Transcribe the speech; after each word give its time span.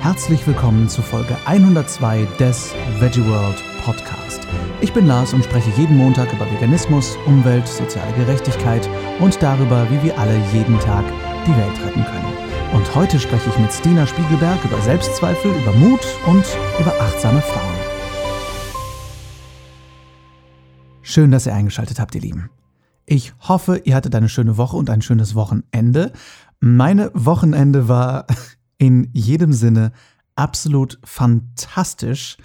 Herzlich 0.00 0.46
willkommen 0.46 0.88
zu 0.88 1.02
Folge 1.02 1.36
102 1.44 2.26
des 2.38 2.72
Veggie 3.00 3.22
World 3.26 3.62
Podcast. 3.84 4.48
Ich 4.80 4.94
bin 4.94 5.06
Lars 5.06 5.34
und 5.34 5.44
spreche 5.44 5.68
jeden 5.76 5.98
Montag 5.98 6.32
über 6.32 6.50
Veganismus, 6.50 7.18
Umwelt, 7.26 7.68
soziale 7.68 8.10
Gerechtigkeit 8.14 8.88
und 9.20 9.42
darüber, 9.42 9.86
wie 9.90 10.02
wir 10.02 10.18
alle 10.18 10.38
jeden 10.54 10.80
Tag 10.80 11.04
die 11.46 11.54
Welt 11.54 11.78
retten 11.84 12.02
können. 12.02 12.32
Und 12.72 12.94
heute 12.94 13.20
spreche 13.20 13.50
ich 13.50 13.58
mit 13.58 13.70
Stina 13.74 14.06
Spiegelberg 14.06 14.64
über 14.64 14.80
Selbstzweifel, 14.80 15.50
über 15.50 15.72
Mut 15.72 16.00
und 16.26 16.46
über 16.80 16.98
achtsame 16.98 17.42
Frauen. 17.42 17.74
Schön, 21.02 21.30
dass 21.30 21.44
ihr 21.44 21.54
eingeschaltet 21.54 22.00
habt, 22.00 22.14
ihr 22.14 22.22
Lieben. 22.22 22.48
Ich 23.04 23.34
hoffe, 23.40 23.82
ihr 23.84 23.96
hattet 23.96 24.14
eine 24.14 24.30
schöne 24.30 24.56
Woche 24.56 24.78
und 24.78 24.88
ein 24.88 25.02
schönes 25.02 25.34
Wochenende. 25.34 26.12
Meine 26.58 27.10
Wochenende 27.12 27.86
war 27.86 28.26
in 28.80 29.10
jedem 29.12 29.52
Sinne 29.52 29.92
absolut 30.34 30.98
fantastisch. 31.04 32.38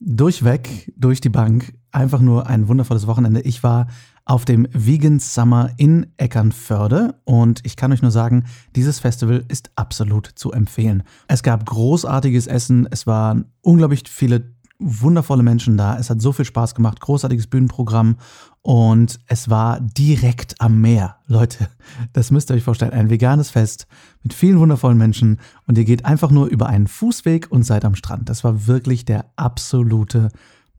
Durchweg, 0.00 0.92
durch 0.96 1.20
die 1.20 1.28
Bank, 1.28 1.72
einfach 1.92 2.20
nur 2.20 2.46
ein 2.46 2.68
wundervolles 2.68 3.06
Wochenende. 3.06 3.40
Ich 3.40 3.62
war 3.62 3.86
auf 4.24 4.44
dem 4.44 4.68
Vegan 4.72 5.20
Summer 5.20 5.70
in 5.76 6.06
Eckernförde 6.18 7.14
und 7.24 7.60
ich 7.64 7.76
kann 7.76 7.92
euch 7.92 8.02
nur 8.02 8.10
sagen, 8.10 8.44
dieses 8.76 9.00
Festival 9.00 9.44
ist 9.48 9.70
absolut 9.76 10.26
zu 10.34 10.52
empfehlen. 10.52 11.02
Es 11.28 11.42
gab 11.42 11.64
großartiges 11.64 12.46
Essen, 12.46 12.86
es 12.90 13.06
waren 13.06 13.46
unglaublich 13.62 14.02
viele 14.06 14.52
wundervolle 14.78 15.42
Menschen 15.42 15.76
da. 15.76 15.98
Es 15.98 16.10
hat 16.10 16.22
so 16.22 16.32
viel 16.32 16.44
Spaß 16.44 16.74
gemacht, 16.74 17.00
großartiges 17.00 17.48
Bühnenprogramm 17.48 18.16
und 18.62 19.20
es 19.26 19.48
war 19.48 19.80
direkt 19.80 20.60
am 20.60 20.80
Meer. 20.80 21.16
Leute, 21.26 21.68
das 22.12 22.30
müsst 22.30 22.50
ihr 22.50 22.54
euch 22.54 22.64
vorstellen. 22.64 22.92
Ein 22.92 23.10
veganes 23.10 23.50
Fest 23.50 23.86
mit 24.22 24.34
vielen 24.34 24.58
wundervollen 24.58 24.98
Menschen 24.98 25.38
und 25.66 25.78
ihr 25.78 25.84
geht 25.84 26.04
einfach 26.04 26.30
nur 26.30 26.46
über 26.46 26.66
einen 26.66 26.86
Fußweg 26.86 27.50
und 27.50 27.62
seid 27.62 27.84
am 27.84 27.94
Strand. 27.94 28.28
Das 28.28 28.44
war 28.44 28.66
wirklich 28.66 29.04
der 29.04 29.26
absolute 29.36 30.30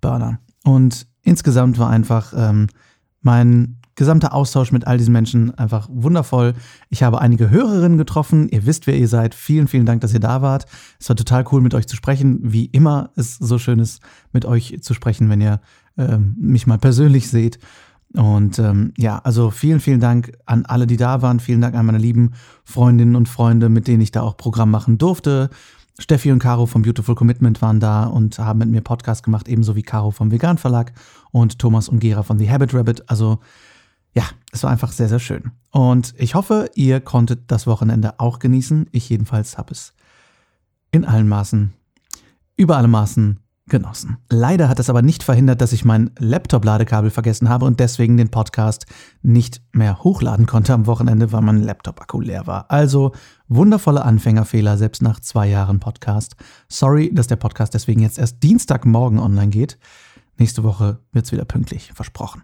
Burner. 0.02 0.39
Und 0.64 1.08
insgesamt 1.23 1.80
war 1.80 1.89
einfach 1.89 2.34
ähm, 2.36 2.67
mein 3.22 3.80
gesamter 4.00 4.34
Austausch 4.34 4.72
mit 4.72 4.88
all 4.88 4.98
diesen 4.98 5.11
Menschen 5.11 5.54
einfach 5.56 5.89
wundervoll. 5.92 6.54
Ich 6.89 7.04
habe 7.04 7.20
einige 7.20 7.50
Hörerinnen 7.50 7.98
getroffen. 7.98 8.48
Ihr 8.48 8.66
wisst, 8.66 8.88
wer 8.88 8.95
ihr 8.95 9.09
seid. 9.09 9.36
Vielen, 9.36 9.67
vielen 9.67 9.86
Dank, 9.86 10.00
dass 10.00 10.14
ihr 10.14 10.22
da 10.22 10.42
wart. 10.42 10.67
Es 11.00 11.09
war 11.09 11.17
total 11.17 11.44
cool, 11.52 11.59
mit 11.59 11.73
euch 11.73 11.86
zu 11.86 11.98
sprechen. 11.98 12.39
Wie 12.42 12.66
immer 12.66 13.09
ist 13.16 13.44
so 13.44 13.58
schön 13.58 13.80
ist, 13.80 14.02
mit 14.32 14.45
euch 14.45 14.78
zu 14.82 14.94
sprechen, 14.94 15.30
wenn 15.30 15.42
ihr 15.42 15.59
ähm, 16.00 16.36
mich 16.39 16.66
mal 16.66 16.80
persönlich 16.80 17.30
seht. 17.30 17.59
Und 18.16 18.58
ähm, 18.58 18.94
ja, 18.97 19.19
also 19.19 19.52
vielen, 19.52 19.80
vielen 19.80 20.00
Dank 20.00 20.31
an 20.45 20.66
alle, 20.66 20.88
die 20.88 20.97
da 20.97 21.22
waren. 21.22 21.39
Vielen 21.39 21.61
Dank 21.61 21.75
an 21.75 21.86
meine 21.86 22.00
lieben 22.00 22.31
Freundinnen 22.64 23.16
und 23.16 23.30
Freunde, 23.30 23.69
mit 23.69 23.88
denen 23.88 24.02
ich 24.02 24.11
da 24.11 24.22
auch 24.22 24.38
Programm 24.38 24.72
machen 24.72 24.97
durfte. 24.97 25.50
Steffi 26.00 26.31
und 26.31 26.39
Caro 26.39 26.66
vom 26.66 26.81
Beautiful 26.81 27.14
Commitment 27.14 27.61
waren 27.61 27.80
da 27.80 28.05
und 28.05 28.39
haben 28.39 28.59
mit 28.59 28.70
mir 28.70 28.81
Podcast 28.81 29.23
gemacht, 29.23 29.47
ebenso 29.47 29.75
wie 29.75 29.83
Caro 29.83 30.11
vom 30.11 30.31
Vegan 30.31 30.58
Verlag 30.58 30.94
und 31.31 31.59
Thomas 31.59 31.89
und 31.89 32.00
Gera 32.00 32.23
von 32.23 32.39
The 32.39 32.50
Habit 32.50 32.73
Rabbit. 32.73 33.09
Also 33.09 33.39
ja, 34.16 34.23
es 34.52 34.64
war 34.64 34.72
einfach 34.72 34.92
sehr, 34.92 35.09
sehr 35.09 35.20
schön. 35.20 35.52
Und 35.72 36.16
ich 36.17 36.36
hoffe, 36.36 36.72
ihr 36.73 37.02
konntet 37.02 37.52
das 37.52 37.67
Wochenende 37.67 38.20
auch 38.20 38.39
genießen. 38.39 38.88
Ich 38.92 39.09
jedenfalls 39.09 39.58
habe 39.58 39.73
es 39.73 39.94
in 40.92 41.05
allen 41.05 41.27
Maßen, 41.27 41.73
über 42.55 42.77
alle 42.77 42.88
Maßen 42.88 43.39
genossen. 43.70 44.17
Leider 44.30 44.70
hat 44.70 44.80
es 44.80 44.89
aber 44.89 45.02
nicht 45.02 45.23
verhindert, 45.23 45.62
dass 45.62 45.73
ich 45.73 45.86
mein 45.86 46.12
Laptop-Ladekabel 46.17 47.09
vergessen 47.09 47.50
habe 47.50 47.66
und 47.66 47.80
deswegen 47.80 48.17
den 48.17 48.30
Podcast 48.30 48.86
nicht 49.22 49.61
mehr 49.72 50.03
hochladen 50.03 50.45
konnte 50.45 50.73
am 50.73 50.86
Wochenende, 50.86 51.31
weil 51.31 51.42
mein 51.42 51.64
Laptop-Akku 51.64 52.22
leer 52.22 52.48
war. 52.48 52.70
Also 52.70 53.14
wundervolle 53.48 54.03
Anfängerfehler, 54.03 54.78
selbst 54.78 55.02
nach 55.02 55.20
zwei 55.20 55.48
Jahren 55.48 55.80
Podcast. 55.80 56.36
Sorry, 56.67 57.14
dass 57.14 57.28
der 57.28 57.38
Podcast 57.38 57.73
deswegen 57.73 58.02
jetzt 58.02 58.20
erst 58.20 58.44
Dienstagmorgen 58.44 59.20
online 59.20 59.50
geht. 59.50 59.78
Nächste 60.38 60.64
Woche 60.64 61.00
wird 61.11 61.26
es 61.26 61.31
wieder 61.31 61.45
pünktlich, 61.45 61.92
versprochen. 61.94 62.44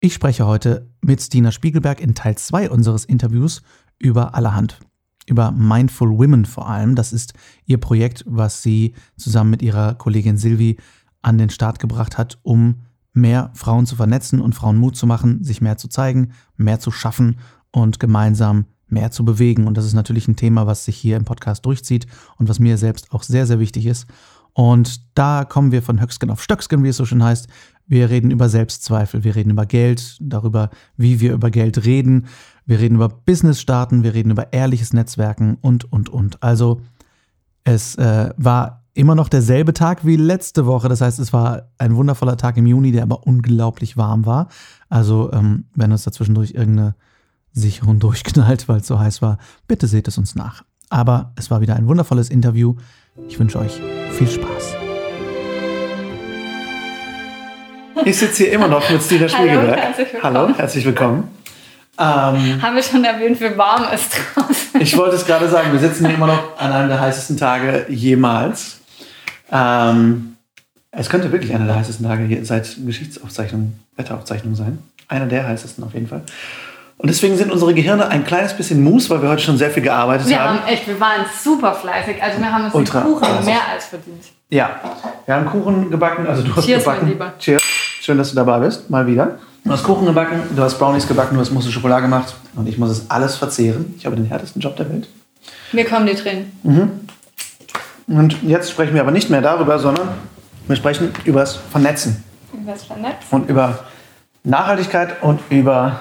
Ich 0.00 0.14
spreche 0.14 0.46
heute 0.46 0.90
mit 1.00 1.22
Stina 1.22 1.50
Spiegelberg 1.50 2.00
in 2.00 2.14
Teil 2.14 2.36
2 2.36 2.70
unseres 2.70 3.04
Interviews 3.04 3.62
über 3.98 4.34
allerhand. 4.34 4.78
Über 5.26 5.52
Mindful 5.52 6.10
Women 6.10 6.44
vor 6.44 6.68
allem. 6.68 6.94
Das 6.94 7.12
ist 7.12 7.34
ihr 7.66 7.78
Projekt, 7.78 8.24
was 8.26 8.62
sie 8.62 8.94
zusammen 9.16 9.50
mit 9.50 9.62
ihrer 9.62 9.94
Kollegin 9.94 10.36
Silvi 10.36 10.78
an 11.22 11.38
den 11.38 11.50
Start 11.50 11.78
gebracht 11.78 12.18
hat, 12.18 12.38
um 12.42 12.82
mehr 13.14 13.50
Frauen 13.54 13.86
zu 13.86 13.96
vernetzen 13.96 14.40
und 14.40 14.54
Frauen 14.54 14.76
Mut 14.76 14.96
zu 14.96 15.06
machen, 15.06 15.42
sich 15.42 15.60
mehr 15.60 15.78
zu 15.78 15.88
zeigen, 15.88 16.32
mehr 16.56 16.80
zu 16.80 16.90
schaffen 16.90 17.38
und 17.70 18.00
gemeinsam 18.00 18.66
mehr 18.88 19.10
zu 19.10 19.24
bewegen. 19.24 19.66
Und 19.66 19.76
das 19.76 19.86
ist 19.86 19.94
natürlich 19.94 20.28
ein 20.28 20.36
Thema, 20.36 20.66
was 20.66 20.84
sich 20.84 20.96
hier 20.96 21.16
im 21.16 21.24
Podcast 21.24 21.64
durchzieht 21.64 22.06
und 22.36 22.48
was 22.48 22.58
mir 22.58 22.76
selbst 22.76 23.12
auch 23.12 23.22
sehr, 23.22 23.46
sehr 23.46 23.60
wichtig 23.60 23.86
ist. 23.86 24.06
Und 24.52 25.18
da 25.18 25.44
kommen 25.44 25.72
wir 25.72 25.82
von 25.82 26.00
Höcksken 26.00 26.30
auf 26.30 26.42
Stöcksken, 26.42 26.84
wie 26.84 26.88
es 26.88 26.96
so 26.96 27.04
schön 27.04 27.24
heißt. 27.24 27.48
Wir 27.86 28.08
reden 28.08 28.30
über 28.30 28.48
Selbstzweifel, 28.48 29.24
wir 29.24 29.34
reden 29.34 29.50
über 29.50 29.66
Geld, 29.66 30.16
darüber, 30.20 30.70
wie 30.96 31.20
wir 31.20 31.32
über 31.34 31.50
Geld 31.50 31.84
reden. 31.84 32.26
Wir 32.66 32.80
reden 32.80 32.94
über 32.94 33.08
Business 33.08 33.60
starten, 33.60 34.02
wir 34.02 34.14
reden 34.14 34.30
über 34.30 34.52
ehrliches 34.52 34.92
Netzwerken 34.92 35.58
und, 35.60 35.90
und, 35.92 36.08
und. 36.08 36.42
Also 36.42 36.80
es 37.64 37.96
äh, 37.96 38.30
war 38.36 38.84
immer 38.94 39.14
noch 39.14 39.28
derselbe 39.28 39.74
Tag 39.74 40.06
wie 40.06 40.16
letzte 40.16 40.66
Woche. 40.66 40.88
Das 40.88 41.00
heißt, 41.00 41.18
es 41.18 41.32
war 41.32 41.68
ein 41.78 41.96
wundervoller 41.96 42.36
Tag 42.36 42.56
im 42.56 42.66
Juni, 42.66 42.92
der 42.92 43.02
aber 43.02 43.26
unglaublich 43.26 43.96
warm 43.96 44.24
war. 44.24 44.48
Also 44.88 45.30
ähm, 45.32 45.64
wenn 45.74 45.92
uns 45.92 46.04
dazwischendurch 46.04 46.52
irgendeine 46.52 46.94
Sicherung 47.52 47.98
durchknallt, 48.00 48.68
weil 48.68 48.80
es 48.80 48.86
so 48.86 48.98
heiß 48.98 49.20
war, 49.20 49.38
bitte 49.66 49.86
seht 49.86 50.08
es 50.08 50.16
uns 50.16 50.34
nach. 50.34 50.64
Aber 50.88 51.32
es 51.36 51.50
war 51.50 51.60
wieder 51.60 51.76
ein 51.76 51.86
wundervolles 51.86 52.30
Interview. 52.30 52.76
Ich 53.28 53.38
wünsche 53.38 53.58
euch 53.58 53.80
viel 54.12 54.28
Spaß. 54.28 54.74
Ich 58.06 58.18
sitze 58.18 58.44
hier 58.44 58.52
immer 58.52 58.68
noch 58.68 58.88
mit 58.90 59.02
Stina 59.02 59.28
Spiegelberg. 59.28 59.78
Hallo, 59.78 59.82
herzlich 59.82 60.12
willkommen. 60.12 60.36
Hallo, 60.36 60.58
herzlich 60.58 60.84
willkommen. 60.84 61.43
Ähm, 61.98 62.60
Haben 62.62 62.74
wir 62.74 62.82
schon 62.82 63.04
erwähnt, 63.04 63.40
wie 63.40 63.56
warm 63.56 63.84
es 63.92 64.08
draußen 64.08 64.80
Ich 64.80 64.96
wollte 64.96 65.16
es 65.16 65.24
gerade 65.24 65.48
sagen, 65.48 65.72
wir 65.72 65.78
sitzen 65.78 66.06
hier 66.06 66.16
immer 66.16 66.26
noch 66.26 66.58
an 66.58 66.72
einem 66.72 66.88
der 66.88 67.00
heißesten 67.00 67.36
Tage 67.36 67.86
jemals. 67.88 68.78
Ähm, 69.52 70.36
es 70.90 71.08
könnte 71.08 71.30
wirklich 71.30 71.54
einer 71.54 71.66
der 71.66 71.76
heißesten 71.76 72.06
Tage 72.06 72.24
hier 72.24 72.44
seit 72.44 72.76
Geschichtsaufzeichnung, 72.84 73.78
Wetteraufzeichnung 73.96 74.54
sein. 74.54 74.78
Einer 75.08 75.26
der 75.26 75.46
heißesten 75.46 75.84
auf 75.84 75.94
jeden 75.94 76.08
Fall. 76.08 76.22
Und 76.96 77.08
deswegen 77.08 77.36
sind 77.36 77.50
unsere 77.50 77.74
Gehirne 77.74 78.08
ein 78.08 78.24
kleines 78.24 78.54
bisschen 78.54 78.82
Mus, 78.82 79.10
weil 79.10 79.20
wir 79.20 79.28
heute 79.28 79.42
schon 79.42 79.58
sehr 79.58 79.70
viel 79.70 79.82
gearbeitet 79.82 80.28
wir 80.28 80.40
haben. 80.40 80.60
haben 80.60 80.68
echt, 80.68 80.86
wir 80.86 80.98
waren 81.00 81.24
super 81.42 81.74
fleißig. 81.74 82.22
Also 82.22 82.38
wir 82.40 82.52
haben 82.52 82.64
uns 82.66 82.74
Ultra. 82.74 83.00
den 83.00 83.12
Kuchen 83.14 83.44
mehr 83.44 83.60
als 83.72 83.86
verdient. 83.86 84.24
Ja, 84.48 84.80
wir 85.26 85.34
haben 85.34 85.46
Kuchen 85.46 85.90
gebacken. 85.90 86.26
Also 86.26 86.42
du 86.42 86.54
hast 86.54 86.64
Cheers, 86.64 86.84
gebacken. 86.84 87.02
Mein 87.02 87.12
Lieber. 87.12 87.32
Cheers. 87.38 87.62
Schön, 88.00 88.18
dass 88.18 88.30
du 88.30 88.36
dabei 88.36 88.60
bist. 88.60 88.88
Mal 88.90 89.06
wieder. 89.06 89.38
Du 89.64 89.70
hast 89.70 89.82
Kuchen 89.82 90.04
gebacken, 90.04 90.42
du 90.54 90.62
hast 90.62 90.78
Brownies 90.78 91.08
gebacken, 91.08 91.36
du 91.36 91.40
hast 91.40 91.50
Mousse 91.50 91.72
Schokolade 91.72 92.02
gemacht. 92.02 92.34
Und 92.54 92.68
ich 92.68 92.76
muss 92.76 92.90
es 92.90 93.10
alles 93.10 93.36
verzehren. 93.36 93.94
Ich 93.96 94.04
habe 94.04 94.14
den 94.14 94.26
härtesten 94.26 94.60
Job 94.60 94.76
der 94.76 94.90
Welt. 94.90 95.08
Mir 95.72 95.86
kommen 95.86 96.06
die 96.06 96.14
Tränen. 96.14 96.52
Mhm. 96.62 97.00
Und 98.06 98.42
jetzt 98.42 98.70
sprechen 98.70 98.92
wir 98.92 99.00
aber 99.00 99.10
nicht 99.10 99.30
mehr 99.30 99.40
darüber, 99.40 99.78
sondern 99.78 100.08
wir 100.68 100.76
sprechen 100.76 101.12
über 101.24 101.40
das 101.40 101.56
Vernetzen. 101.56 102.22
Über 102.52 102.72
das 102.72 102.84
Vernetzen. 102.84 103.26
Und 103.30 103.48
über 103.48 103.78
Nachhaltigkeit 104.42 105.22
und 105.22 105.40
über 105.48 105.98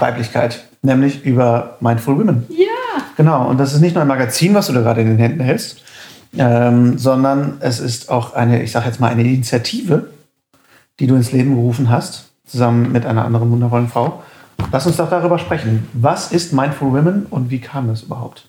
Weiblichkeit, 0.00 0.64
nämlich 0.82 1.24
über 1.24 1.76
Mindful 1.78 2.18
Women. 2.18 2.46
Ja. 2.48 2.66
Genau, 3.16 3.48
und 3.48 3.58
das 3.58 3.74
ist 3.74 3.80
nicht 3.80 3.94
nur 3.94 4.02
ein 4.02 4.08
Magazin, 4.08 4.54
was 4.54 4.66
du 4.66 4.72
da 4.72 4.80
gerade 4.80 5.02
in 5.02 5.06
den 5.06 5.18
Händen 5.18 5.40
hältst, 5.40 5.82
ähm, 6.36 6.98
sondern 6.98 7.58
es 7.60 7.78
ist 7.78 8.10
auch 8.10 8.34
eine, 8.34 8.60
ich 8.64 8.72
sage 8.72 8.86
jetzt 8.86 8.98
mal, 8.98 9.12
eine 9.12 9.22
Initiative, 9.22 10.10
die 10.98 11.06
du 11.06 11.14
ins 11.14 11.30
Leben 11.30 11.54
gerufen 11.54 11.88
hast, 11.88 12.31
zusammen 12.46 12.92
mit 12.92 13.06
einer 13.06 13.24
anderen 13.24 13.50
wundervollen 13.50 13.88
Frau. 13.88 14.22
Lass 14.70 14.86
uns 14.86 14.96
doch 14.96 15.10
darüber 15.10 15.38
sprechen. 15.38 15.88
Was 15.92 16.32
ist 16.32 16.52
Mindful 16.52 16.92
Women 16.92 17.26
und 17.28 17.50
wie 17.50 17.60
kam 17.60 17.88
das 17.88 18.02
überhaupt? 18.02 18.48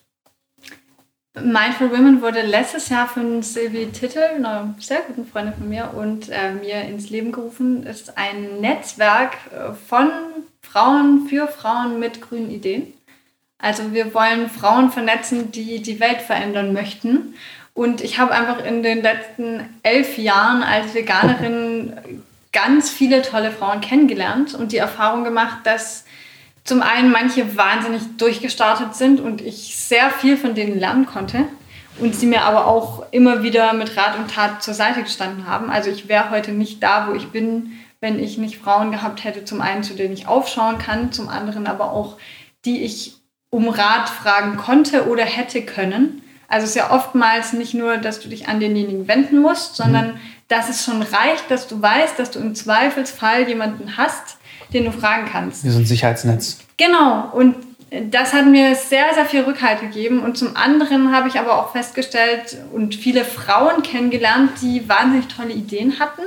Mindful 1.36 1.90
Women 1.92 2.22
wurde 2.22 2.42
letztes 2.44 2.90
Jahr 2.90 3.08
von 3.08 3.42
Sylvie 3.42 3.88
Tittel, 3.88 4.22
einer 4.36 4.76
sehr 4.80 5.02
guten 5.08 5.26
Freundin 5.26 5.56
von 5.56 5.68
mir, 5.68 5.92
und 5.96 6.30
äh, 6.30 6.54
mir 6.54 6.82
ins 6.84 7.10
Leben 7.10 7.32
gerufen. 7.32 7.84
Ist 7.84 8.18
ein 8.18 8.62
Netzwerk 8.62 9.38
äh, 9.52 9.74
von 9.74 10.12
Frauen 10.62 11.28
für 11.28 11.48
Frauen 11.48 12.00
mit 12.00 12.22
grünen 12.22 12.52
Ideen. 12.52 12.94
Also 13.58 13.94
wir 13.94 14.14
wollen 14.14 14.50
Frauen 14.50 14.92
vernetzen, 14.92 15.52
die 15.52 15.82
die 15.82 16.00
Welt 16.00 16.22
verändern 16.22 16.72
möchten. 16.72 17.34
Und 17.74 18.02
ich 18.02 18.20
habe 18.20 18.34
einfach 18.34 18.64
in 18.64 18.84
den 18.84 19.02
letzten 19.02 19.62
elf 19.82 20.20
Jahren 20.20 20.62
als 20.62 20.94
Veganerin 20.94 21.94
ganz 22.54 22.90
viele 22.90 23.22
tolle 23.22 23.52
Frauen 23.52 23.82
kennengelernt 23.82 24.54
und 24.54 24.72
die 24.72 24.78
Erfahrung 24.78 25.24
gemacht, 25.24 25.58
dass 25.66 26.06
zum 26.64 26.82
einen 26.82 27.12
manche 27.12 27.58
wahnsinnig 27.58 28.02
durchgestartet 28.18 28.96
sind 28.96 29.20
und 29.20 29.42
ich 29.42 29.76
sehr 29.76 30.10
viel 30.10 30.38
von 30.38 30.56
denen 30.56 30.80
lernen 30.80 31.06
konnte 31.06 31.46
und 32.00 32.16
sie 32.16 32.26
mir 32.26 32.44
aber 32.44 32.68
auch 32.68 33.06
immer 33.12 33.44
wieder 33.44 33.74
mit 33.74 33.98
Rat 33.98 34.18
und 34.18 34.32
Tat 34.32 34.64
zur 34.64 34.74
Seite 34.74 35.04
gestanden 35.04 35.48
haben. 35.48 35.70
Also 35.70 35.90
ich 35.90 36.08
wäre 36.08 36.30
heute 36.30 36.52
nicht 36.52 36.82
da, 36.82 37.10
wo 37.10 37.14
ich 37.14 37.28
bin, 37.30 37.74
wenn 38.00 38.20
ich 38.20 38.38
nicht 38.38 38.58
Frauen 38.58 38.92
gehabt 38.92 39.24
hätte, 39.24 39.44
zum 39.46 39.62
einen, 39.62 39.84
zu 39.84 39.94
denen 39.94 40.14
ich 40.14 40.28
aufschauen 40.28 40.78
kann, 40.78 41.12
zum 41.12 41.30
anderen 41.30 41.68
aber 41.68 41.92
auch, 41.92 42.18
die 42.66 42.84
ich 42.84 43.16
um 43.50 43.68
Rat 43.68 44.10
fragen 44.10 44.58
konnte 44.58 45.08
oder 45.08 45.24
hätte 45.24 45.62
können. 45.64 46.22
Also 46.48 46.66
es 46.66 46.72
ist 46.72 46.76
ja 46.76 46.92
oftmals 46.92 47.54
nicht 47.54 47.74
nur, 47.74 47.98
dass 47.98 48.20
du 48.20 48.30
dich 48.30 48.48
an 48.48 48.60
denjenigen 48.60 49.08
wenden 49.08 49.40
musst, 49.40 49.76
sondern 49.76 50.14
mhm. 50.14 50.20
Dass 50.54 50.70
es 50.70 50.86
schon 50.86 51.02
reicht, 51.02 51.50
dass 51.50 51.68
du 51.68 51.82
weißt, 51.82 52.20
dass 52.20 52.30
du 52.30 52.40
im 52.40 52.54
Zweifelsfall 52.54 53.48
jemanden 53.48 53.98
hast, 53.98 54.38
den 54.72 54.86
du 54.86 54.92
fragen 54.92 55.28
kannst. 55.32 55.64
Wie 55.64 55.70
so 55.70 55.80
ein 55.80 55.86
Sicherheitsnetz. 55.86 56.60
Genau. 56.78 57.32
Und 57.34 57.56
das 58.12 58.34
hat 58.34 58.46
mir 58.46 58.76
sehr, 58.76 59.14
sehr 59.16 59.26
viel 59.26 59.42
Rückhalt 59.42 59.82
gegeben. 59.82 60.22
Und 60.22 60.38
zum 60.38 60.56
anderen 60.56 61.12
habe 61.12 61.28
ich 61.28 61.40
aber 61.40 61.58
auch 61.58 61.72
festgestellt 61.72 62.58
und 62.72 62.94
viele 62.94 63.26
Frauen 63.26 63.82
kennengelernt, 63.82 64.52
die 64.62 64.88
wahnsinnig 64.88 65.28
tolle 65.28 65.54
Ideen 65.54 66.00
hatten 66.00 66.22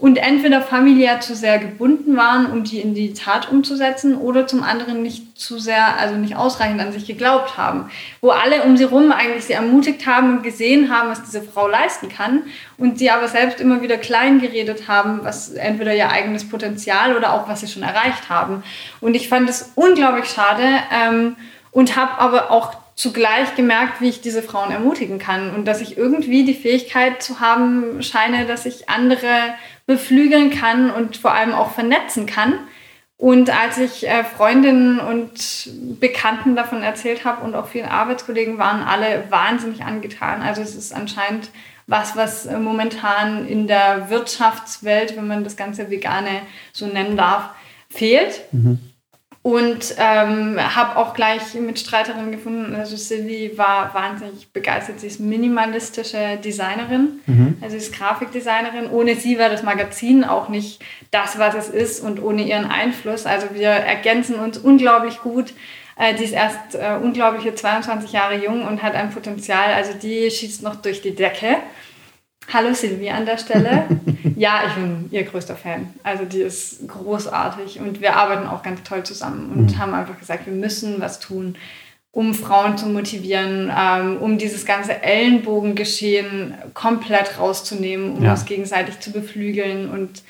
und 0.00 0.16
entweder 0.16 0.62
familiär 0.62 1.20
zu 1.20 1.34
sehr 1.34 1.58
gebunden 1.58 2.16
waren, 2.16 2.50
um 2.50 2.64
die 2.64 2.80
in 2.80 2.94
die 2.94 3.12
Tat 3.12 3.52
umzusetzen, 3.52 4.16
oder 4.16 4.46
zum 4.46 4.62
anderen 4.62 5.02
nicht 5.02 5.38
zu 5.38 5.58
sehr, 5.58 5.98
also 5.98 6.14
nicht 6.14 6.36
ausreichend 6.36 6.80
an 6.80 6.92
sich 6.92 7.06
geglaubt 7.06 7.58
haben. 7.58 7.90
Wo 8.22 8.30
alle 8.30 8.62
um 8.62 8.78
sie 8.78 8.84
rum 8.84 9.12
eigentlich 9.12 9.44
sie 9.44 9.52
ermutigt 9.52 10.06
haben 10.06 10.38
und 10.38 10.42
gesehen 10.42 10.90
haben, 10.90 11.10
was 11.10 11.22
diese 11.22 11.42
Frau 11.42 11.68
leisten 11.68 12.08
kann 12.08 12.44
und 12.78 12.98
sie 12.98 13.10
aber 13.10 13.28
selbst 13.28 13.60
immer 13.60 13.82
wieder 13.82 13.98
klein 13.98 14.40
geredet 14.40 14.88
haben, 14.88 15.20
was 15.22 15.50
entweder 15.50 15.94
ihr 15.94 16.10
eigenes 16.10 16.48
Potenzial 16.48 17.14
oder 17.14 17.34
auch 17.34 17.46
was 17.46 17.60
sie 17.60 17.68
schon 17.68 17.82
erreicht 17.82 18.30
haben. 18.30 18.62
Und 19.02 19.14
ich 19.14 19.28
fand 19.28 19.50
es 19.50 19.72
unglaublich 19.74 20.30
schade 20.30 20.64
ähm, 20.92 21.36
und 21.72 21.96
habe 21.96 22.18
aber 22.18 22.50
auch 22.50 22.74
zugleich 23.00 23.54
gemerkt, 23.54 24.02
wie 24.02 24.10
ich 24.10 24.20
diese 24.20 24.42
Frauen 24.42 24.70
ermutigen 24.70 25.18
kann 25.18 25.54
und 25.54 25.64
dass 25.64 25.80
ich 25.80 25.96
irgendwie 25.96 26.44
die 26.44 26.54
Fähigkeit 26.54 27.22
zu 27.22 27.40
haben 27.40 28.02
scheine, 28.02 28.44
dass 28.44 28.66
ich 28.66 28.90
andere 28.90 29.54
beflügeln 29.90 30.50
kann 30.50 30.88
und 30.88 31.16
vor 31.16 31.34
allem 31.34 31.52
auch 31.52 31.72
vernetzen 31.72 32.24
kann. 32.24 32.54
Und 33.16 33.50
als 33.50 33.76
ich 33.76 34.06
äh, 34.06 34.22
Freundinnen 34.22 35.00
und 35.00 35.68
Bekannten 35.98 36.54
davon 36.54 36.84
erzählt 36.84 37.24
habe 37.24 37.44
und 37.44 37.56
auch 37.56 37.66
vielen 37.66 37.88
Arbeitskollegen 37.88 38.56
waren 38.56 38.84
alle 38.84 39.24
wahnsinnig 39.30 39.82
angetan. 39.82 40.42
Also 40.42 40.62
es 40.62 40.76
ist 40.76 40.94
anscheinend 40.94 41.50
was, 41.88 42.14
was 42.14 42.46
äh, 42.46 42.56
momentan 42.56 43.48
in 43.48 43.66
der 43.66 44.10
Wirtschaftswelt, 44.10 45.16
wenn 45.16 45.26
man 45.26 45.42
das 45.42 45.56
ganze 45.56 45.90
Vegane 45.90 46.42
so 46.72 46.86
nennen 46.86 47.16
darf, 47.16 47.50
fehlt. 47.90 48.42
Mhm. 48.52 48.78
Und 49.42 49.94
ähm, 49.96 50.58
habe 50.58 50.98
auch 50.98 51.14
gleich 51.14 51.54
Mitstreiterinnen 51.54 52.30
gefunden. 52.30 52.74
Also 52.74 52.96
Sylvie 52.96 53.56
war 53.56 53.94
wahnsinnig 53.94 54.52
begeistert. 54.52 55.00
Sie 55.00 55.06
ist 55.06 55.18
minimalistische 55.18 56.38
Designerin, 56.44 57.20
mhm. 57.24 57.56
also 57.62 57.78
sie 57.78 57.86
ist 57.86 57.94
Grafikdesignerin. 57.96 58.90
Ohne 58.90 59.14
sie 59.14 59.38
wäre 59.38 59.50
das 59.50 59.62
Magazin 59.62 60.24
auch 60.24 60.50
nicht 60.50 60.82
das, 61.10 61.38
was 61.38 61.54
es 61.54 61.68
ist 61.70 62.00
und 62.00 62.22
ohne 62.22 62.42
ihren 62.42 62.66
Einfluss. 62.66 63.24
Also 63.24 63.46
wir 63.54 63.70
ergänzen 63.70 64.34
uns 64.34 64.58
unglaublich 64.58 65.20
gut. 65.20 65.54
Äh, 65.96 66.14
die 66.14 66.24
ist 66.24 66.32
erst 66.32 66.74
äh, 66.74 66.98
unglaubliche 67.02 67.54
22 67.54 68.12
Jahre 68.12 68.36
jung 68.42 68.66
und 68.66 68.82
hat 68.82 68.94
ein 68.94 69.10
Potenzial. 69.10 69.72
Also 69.72 69.92
die 69.94 70.30
schießt 70.30 70.62
noch 70.62 70.76
durch 70.76 71.00
die 71.00 71.14
Decke. 71.14 71.56
Hallo 72.52 72.74
Silvia 72.74 73.14
an 73.14 73.26
der 73.26 73.38
Stelle. 73.38 73.86
ja, 74.36 74.62
ich 74.66 74.74
bin 74.74 75.08
ihr 75.10 75.22
größter 75.22 75.56
Fan. 75.56 75.94
Also 76.02 76.24
die 76.24 76.40
ist 76.40 76.86
großartig 76.88 77.78
und 77.78 78.00
wir 78.00 78.16
arbeiten 78.16 78.48
auch 78.48 78.62
ganz 78.62 78.82
toll 78.82 79.04
zusammen 79.04 79.52
und 79.52 79.72
mhm. 79.72 79.78
haben 79.78 79.94
einfach 79.94 80.18
gesagt, 80.18 80.46
wir 80.46 80.52
müssen 80.52 81.00
was 81.00 81.20
tun, 81.20 81.56
um 82.12 82.34
Frauen 82.34 82.76
zu 82.76 82.86
motivieren, 82.86 83.72
ähm, 83.76 84.16
um 84.16 84.36
dieses 84.36 84.66
ganze 84.66 85.00
Ellenbogengeschehen 85.00 86.54
komplett 86.74 87.38
rauszunehmen, 87.38 88.16
um 88.16 88.24
ja. 88.24 88.32
uns 88.32 88.46
gegenseitig 88.46 88.98
zu 88.98 89.12
beflügeln. 89.12 89.88
Und 89.88 90.24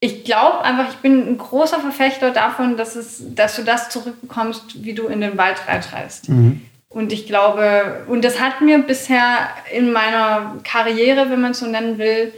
ich 0.00 0.24
glaube 0.24 0.62
einfach, 0.62 0.90
ich 0.90 0.96
bin 0.96 1.26
ein 1.26 1.38
großer 1.38 1.80
Verfechter 1.80 2.32
davon, 2.32 2.76
dass, 2.76 2.96
es, 2.96 3.22
dass 3.34 3.56
du 3.56 3.62
das 3.62 3.88
zurückbekommst, 3.88 4.84
wie 4.84 4.92
du 4.92 5.06
in 5.06 5.22
den 5.22 5.38
Wald 5.38 5.56
reinschreist. 5.66 6.28
Mhm. 6.28 6.60
Und 6.96 7.12
ich 7.12 7.26
glaube, 7.26 8.06
und 8.08 8.24
das 8.24 8.40
hat 8.40 8.62
mir 8.62 8.78
bisher 8.78 9.50
in 9.70 9.92
meiner 9.92 10.56
Karriere, 10.64 11.28
wenn 11.28 11.42
man 11.42 11.50
es 11.50 11.58
so 11.58 11.66
nennen 11.66 11.98
will, 11.98 12.32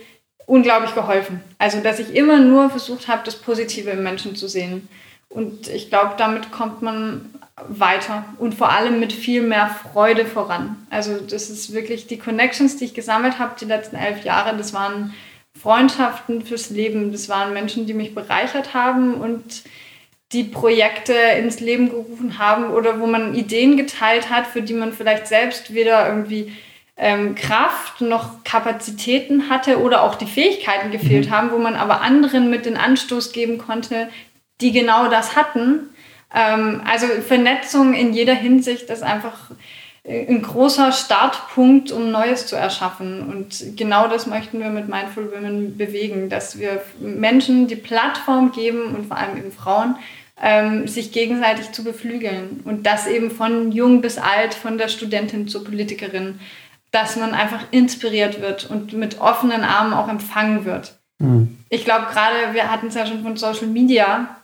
unglaublich 0.46 0.96
geholfen. 0.96 1.40
Also, 1.58 1.81
dass 1.81 2.00
ich 2.00 2.16
immer 2.16 2.40
nur 2.40 2.69
versucht 2.69 3.06
habe, 3.06 3.22
das 3.25 3.37
Positive 3.37 3.90
im 3.90 4.02
Menschen 4.02 4.34
zu 4.34 4.49
sehen. 4.49 4.88
Und 5.28 5.69
ich 5.69 5.90
glaube, 5.90 6.14
damit 6.19 6.50
kommt 6.50 6.82
man 6.82 7.32
weiter 7.69 8.25
und 8.40 8.56
vor 8.56 8.72
allem 8.72 8.99
mit 8.99 9.12
viel 9.12 9.43
mehr 9.43 9.70
Freude 9.93 10.26
voran. 10.26 10.75
Also, 10.90 11.20
das 11.20 11.50
ist 11.50 11.72
wirklich 11.72 12.08
die 12.08 12.19
Connections, 12.19 12.78
die 12.78 12.87
ich 12.87 12.94
gesammelt 12.94 13.38
habe 13.38 13.55
die 13.60 13.64
letzten 13.64 13.94
elf 13.94 14.25
Jahre, 14.25 14.56
das 14.56 14.75
waren 14.75 15.14
Freundschaften 15.56 16.44
fürs 16.44 16.70
Leben, 16.70 17.12
das 17.12 17.28
waren 17.28 17.52
Menschen, 17.52 17.87
die 17.87 17.94
mich 17.94 18.12
bereichert 18.12 18.75
haben 18.75 19.14
und 19.14 19.62
die 20.33 20.45
Projekte 20.45 21.15
ins 21.39 21.61
Leben 21.61 21.89
gerufen 21.89 22.39
haben 22.39 22.71
oder 22.71 23.01
wo 23.01 23.07
man 23.07 23.35
Ideen 23.35 23.77
geteilt 23.77 24.29
hat, 24.31 24.47
für 24.47 24.61
die 24.61 24.75
man 24.75 24.93
vielleicht 24.93 25.27
selbst 25.27 25.73
weder 25.73 26.07
irgendwie 26.07 26.53
ähm, 26.99 27.35
Kraft 27.35 28.01
noch 28.01 28.45
Kapazitäten 28.45 29.49
hatte 29.49 29.81
oder 29.81 30.03
auch 30.03 30.17
die 30.17 30.27
Fähigkeiten 30.27 30.91
gefehlt 30.91 31.29
mhm. 31.29 31.31
haben, 31.31 31.51
wo 31.53 31.59
man 31.59 31.77
aber 31.77 32.03
anderen 32.03 32.51
mit 32.51 32.67
den 32.67 32.77
Anstoß 32.77 33.33
geben 33.33 33.57
konnte, 33.57 34.09
die 34.61 34.73
genau 34.73 35.09
das 35.09 35.37
hatten. 35.37 35.91
Ähm, 36.35 36.83
also 36.85 37.07
Vernetzung 37.07 37.95
in 37.95 38.13
jeder 38.13 38.35
Hinsicht 38.35 38.91
ist 38.91 39.03
einfach 39.03 39.51
äh, 40.03 40.27
ein 40.27 40.43
großer 40.43 40.93
Startpunkt, 40.93 41.93
um 41.93 42.11
Neues 42.11 42.47
zu 42.47 42.57
erschaffen. 42.57 43.29
Und 43.29 43.77
genau 43.77 44.09
das 44.09 44.27
möchten 44.27 44.59
wir 44.61 44.71
mit 44.71 44.89
Mindful 44.89 45.33
Women 45.33 45.79
bewegen, 45.79 46.29
dass 46.29 46.59
wir 46.59 46.83
Menschen 46.99 47.69
die 47.69 47.77
Plattform 47.77 48.53
geben 48.53 48.95
und 48.95 49.07
vor 49.07 49.17
allem 49.17 49.37
eben 49.37 49.53
Frauen, 49.53 49.97
ähm, 50.43 50.87
sich 50.87 51.12
gegenseitig 51.12 51.73
zu 51.73 51.85
beflügeln. 51.85 52.61
Und 52.64 52.87
das 52.87 53.06
eben 53.06 53.31
von 53.31 53.73
jung 53.73 54.00
bis 54.00 54.19
alt, 54.19 54.55
von 54.55 54.79
der 54.79 54.88
Studentin 54.88 55.49
zur 55.49 55.64
Politikerin, 55.64 56.40
dass 56.90 57.17
man 57.17 57.35
einfach 57.35 57.64
inspiriert 57.70 58.40
wird 58.40 58.70
und 58.70 58.93
mit 58.93 59.20
offenen 59.20 59.62
Armen 59.62 59.93
auch 59.93 60.08
empfangen 60.08 60.64
wird. 60.64 60.99
Mhm. 61.19 61.58
Ich 61.69 61.85
glaube, 61.85 62.06
gerade, 62.06 62.55
wir 62.55 62.70
hatten 62.70 62.87
es 62.87 62.94
ja 62.94 63.06
schon 63.06 63.23
von 63.23 63.37
Social 63.37 63.67
Media, 63.67 64.37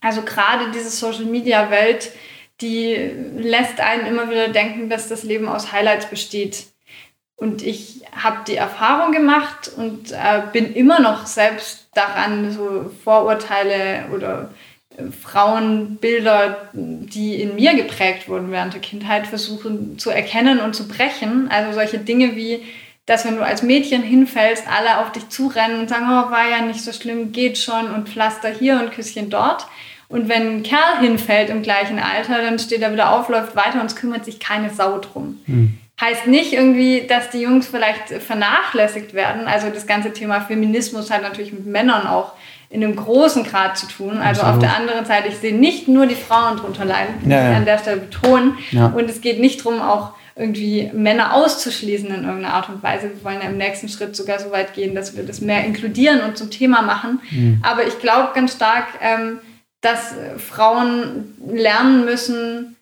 also 0.00 0.22
gerade 0.22 0.70
diese 0.72 0.90
Social 0.90 1.24
Media 1.24 1.70
Welt, 1.70 2.12
die 2.60 2.94
lässt 3.36 3.80
einen 3.80 4.06
immer 4.06 4.30
wieder 4.30 4.48
denken, 4.48 4.88
dass 4.88 5.08
das 5.08 5.22
Leben 5.22 5.48
aus 5.48 5.72
Highlights 5.72 6.06
besteht. 6.06 6.66
Und 7.36 7.62
ich 7.62 8.02
habe 8.12 8.38
die 8.46 8.56
Erfahrung 8.56 9.12
gemacht 9.12 9.70
und 9.76 10.12
äh, 10.12 10.42
bin 10.52 10.74
immer 10.74 11.00
noch 11.00 11.26
selbst 11.26 11.88
daran, 11.92 12.50
so 12.50 12.90
Vorurteile 13.04 14.06
oder 14.14 14.50
Frauenbilder, 15.22 16.68
die 16.72 17.40
in 17.40 17.54
mir 17.54 17.74
geprägt 17.74 18.28
wurden 18.28 18.50
während 18.50 18.74
der 18.74 18.80
Kindheit, 18.80 19.26
versuchen 19.26 19.98
zu 19.98 20.10
erkennen 20.10 20.60
und 20.60 20.74
zu 20.74 20.88
brechen. 20.88 21.48
Also 21.50 21.72
solche 21.72 21.98
Dinge 21.98 22.36
wie, 22.36 22.62
dass 23.04 23.24
wenn 23.24 23.36
du 23.36 23.44
als 23.44 23.62
Mädchen 23.62 24.02
hinfällst, 24.02 24.64
alle 24.66 25.00
auf 25.00 25.12
dich 25.12 25.28
zurennen 25.28 25.80
und 25.80 25.88
sagen, 25.88 26.06
oh, 26.06 26.30
war 26.30 26.48
ja 26.50 26.62
nicht 26.62 26.82
so 26.82 26.92
schlimm, 26.92 27.32
geht 27.32 27.58
schon 27.58 27.90
und 27.90 28.08
Pflaster 28.08 28.48
hier 28.48 28.80
und 28.80 28.92
Küsschen 28.92 29.30
dort. 29.30 29.66
Und 30.08 30.28
wenn 30.28 30.58
ein 30.58 30.62
Kerl 30.62 31.00
hinfällt 31.00 31.50
im 31.50 31.62
gleichen 31.62 31.98
Alter, 31.98 32.40
dann 32.40 32.58
steht 32.58 32.80
er 32.80 32.92
wieder 32.92 33.12
auf, 33.12 33.28
läuft 33.28 33.56
weiter 33.56 33.80
und 33.80 33.86
es 33.86 33.96
kümmert 33.96 34.24
sich 34.24 34.38
keine 34.38 34.70
Sau 34.70 34.98
drum. 34.98 35.40
Mhm. 35.46 35.78
Heißt 36.00 36.26
nicht 36.26 36.52
irgendwie, 36.52 37.06
dass 37.06 37.30
die 37.30 37.40
Jungs 37.40 37.66
vielleicht 37.66 38.08
vernachlässigt 38.22 39.14
werden. 39.14 39.46
Also 39.46 39.70
das 39.70 39.86
ganze 39.86 40.12
Thema 40.12 40.40
Feminismus 40.40 41.10
hat 41.10 41.22
natürlich 41.22 41.52
mit 41.52 41.66
Männern 41.66 42.06
auch 42.06 42.32
in 42.76 42.84
einem 42.84 42.94
großen 42.94 43.42
Grad 43.44 43.78
zu 43.78 43.86
tun. 43.86 44.18
Also 44.18 44.42
Absolut. 44.42 44.52
auf 44.52 44.58
der 44.60 44.76
anderen 44.76 45.06
Seite, 45.06 45.28
ich 45.28 45.38
sehe 45.38 45.56
nicht 45.56 45.88
nur 45.88 46.06
die 46.06 46.14
Frauen 46.14 46.58
drunter 46.58 46.84
leiden, 46.84 47.14
ja, 47.28 47.50
ja. 47.50 47.56
an 47.56 47.64
der 47.64 47.78
Stelle 47.78 48.02
betonen. 48.02 48.58
Ja. 48.70 48.88
Und 48.88 49.08
es 49.08 49.22
geht 49.22 49.40
nicht 49.40 49.64
darum, 49.64 49.80
auch 49.80 50.12
irgendwie 50.34 50.90
Männer 50.92 51.32
auszuschließen 51.32 52.08
in 52.08 52.24
irgendeiner 52.24 52.52
Art 52.52 52.68
und 52.68 52.82
Weise. 52.82 53.08
Wir 53.08 53.24
wollen 53.24 53.40
ja 53.40 53.48
im 53.48 53.56
nächsten 53.56 53.88
Schritt 53.88 54.14
sogar 54.14 54.38
so 54.38 54.50
weit 54.50 54.74
gehen, 54.74 54.94
dass 54.94 55.16
wir 55.16 55.24
das 55.24 55.40
mehr 55.40 55.64
inkludieren 55.64 56.20
und 56.20 56.36
zum 56.36 56.50
Thema 56.50 56.82
machen. 56.82 57.20
Mhm. 57.30 57.60
Aber 57.62 57.86
ich 57.86 57.98
glaube 57.98 58.32
ganz 58.34 58.52
stark, 58.52 58.88
ähm, 59.00 59.38
dass 59.80 60.14
Frauen 60.36 61.34
lernen 61.50 62.04
müssen, 62.04 62.76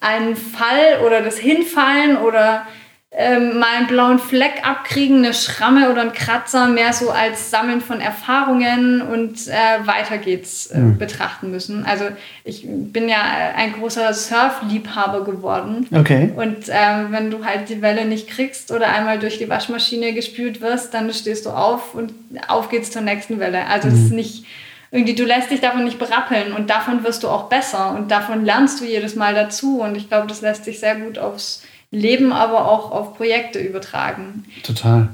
einen 0.00 0.34
Fall 0.34 1.04
oder 1.06 1.20
das 1.20 1.38
Hinfallen 1.38 2.16
oder 2.16 2.66
ähm, 3.12 3.58
mal 3.58 3.76
einen 3.78 3.86
blauen 3.86 4.18
Fleck 4.18 4.62
abkriegen, 4.62 5.24
eine 5.24 5.32
Schramme 5.32 5.90
oder 5.90 6.02
einen 6.02 6.12
Kratzer 6.12 6.66
mehr 6.68 6.92
so 6.92 7.10
als 7.10 7.50
Sammeln 7.50 7.80
von 7.80 8.00
Erfahrungen 8.00 9.00
und 9.00 9.46
äh, 9.46 9.86
weiter 9.86 10.18
geht's 10.18 10.66
äh, 10.66 10.78
mhm. 10.78 10.98
betrachten 10.98 11.50
müssen. 11.50 11.86
Also 11.86 12.04
ich 12.44 12.66
bin 12.66 13.08
ja 13.08 13.18
ein 13.54 13.72
großer 13.72 14.12
Surfliebhaber 14.12 15.24
geworden. 15.24 15.86
Okay. 15.94 16.32
Und 16.36 16.68
äh, 16.68 16.72
wenn 17.10 17.30
du 17.30 17.44
halt 17.44 17.68
die 17.68 17.80
Welle 17.80 18.04
nicht 18.04 18.28
kriegst 18.28 18.70
oder 18.72 18.88
einmal 18.88 19.18
durch 19.18 19.38
die 19.38 19.48
Waschmaschine 19.48 20.12
gespült 20.12 20.60
wirst, 20.60 20.92
dann 20.92 21.10
stehst 21.12 21.46
du 21.46 21.50
auf 21.50 21.94
und 21.94 22.12
auf 22.48 22.68
geht's 22.68 22.90
zur 22.90 23.02
nächsten 23.02 23.38
Welle. 23.38 23.66
Also 23.66 23.88
mhm. 23.88 23.94
es 23.94 24.00
ist 24.00 24.12
nicht 24.12 24.44
irgendwie, 24.90 25.14
du 25.14 25.24
lässt 25.24 25.50
dich 25.50 25.60
davon 25.60 25.84
nicht 25.84 25.98
berappeln 25.98 26.52
und 26.52 26.70
davon 26.70 27.02
wirst 27.02 27.22
du 27.22 27.28
auch 27.28 27.48
besser 27.48 27.94
und 27.96 28.10
davon 28.10 28.44
lernst 28.44 28.80
du 28.80 28.84
jedes 28.84 29.14
Mal 29.14 29.34
dazu. 29.34 29.80
Und 29.80 29.96
ich 29.96 30.08
glaube, 30.08 30.26
das 30.26 30.42
lässt 30.42 30.64
sich 30.64 30.80
sehr 30.80 30.96
gut 30.96 31.18
aufs 31.18 31.62
Leben 31.90 32.32
aber 32.32 32.68
auch 32.68 32.90
auf 32.90 33.16
Projekte 33.16 33.58
übertragen. 33.58 34.44
Total. 34.62 35.08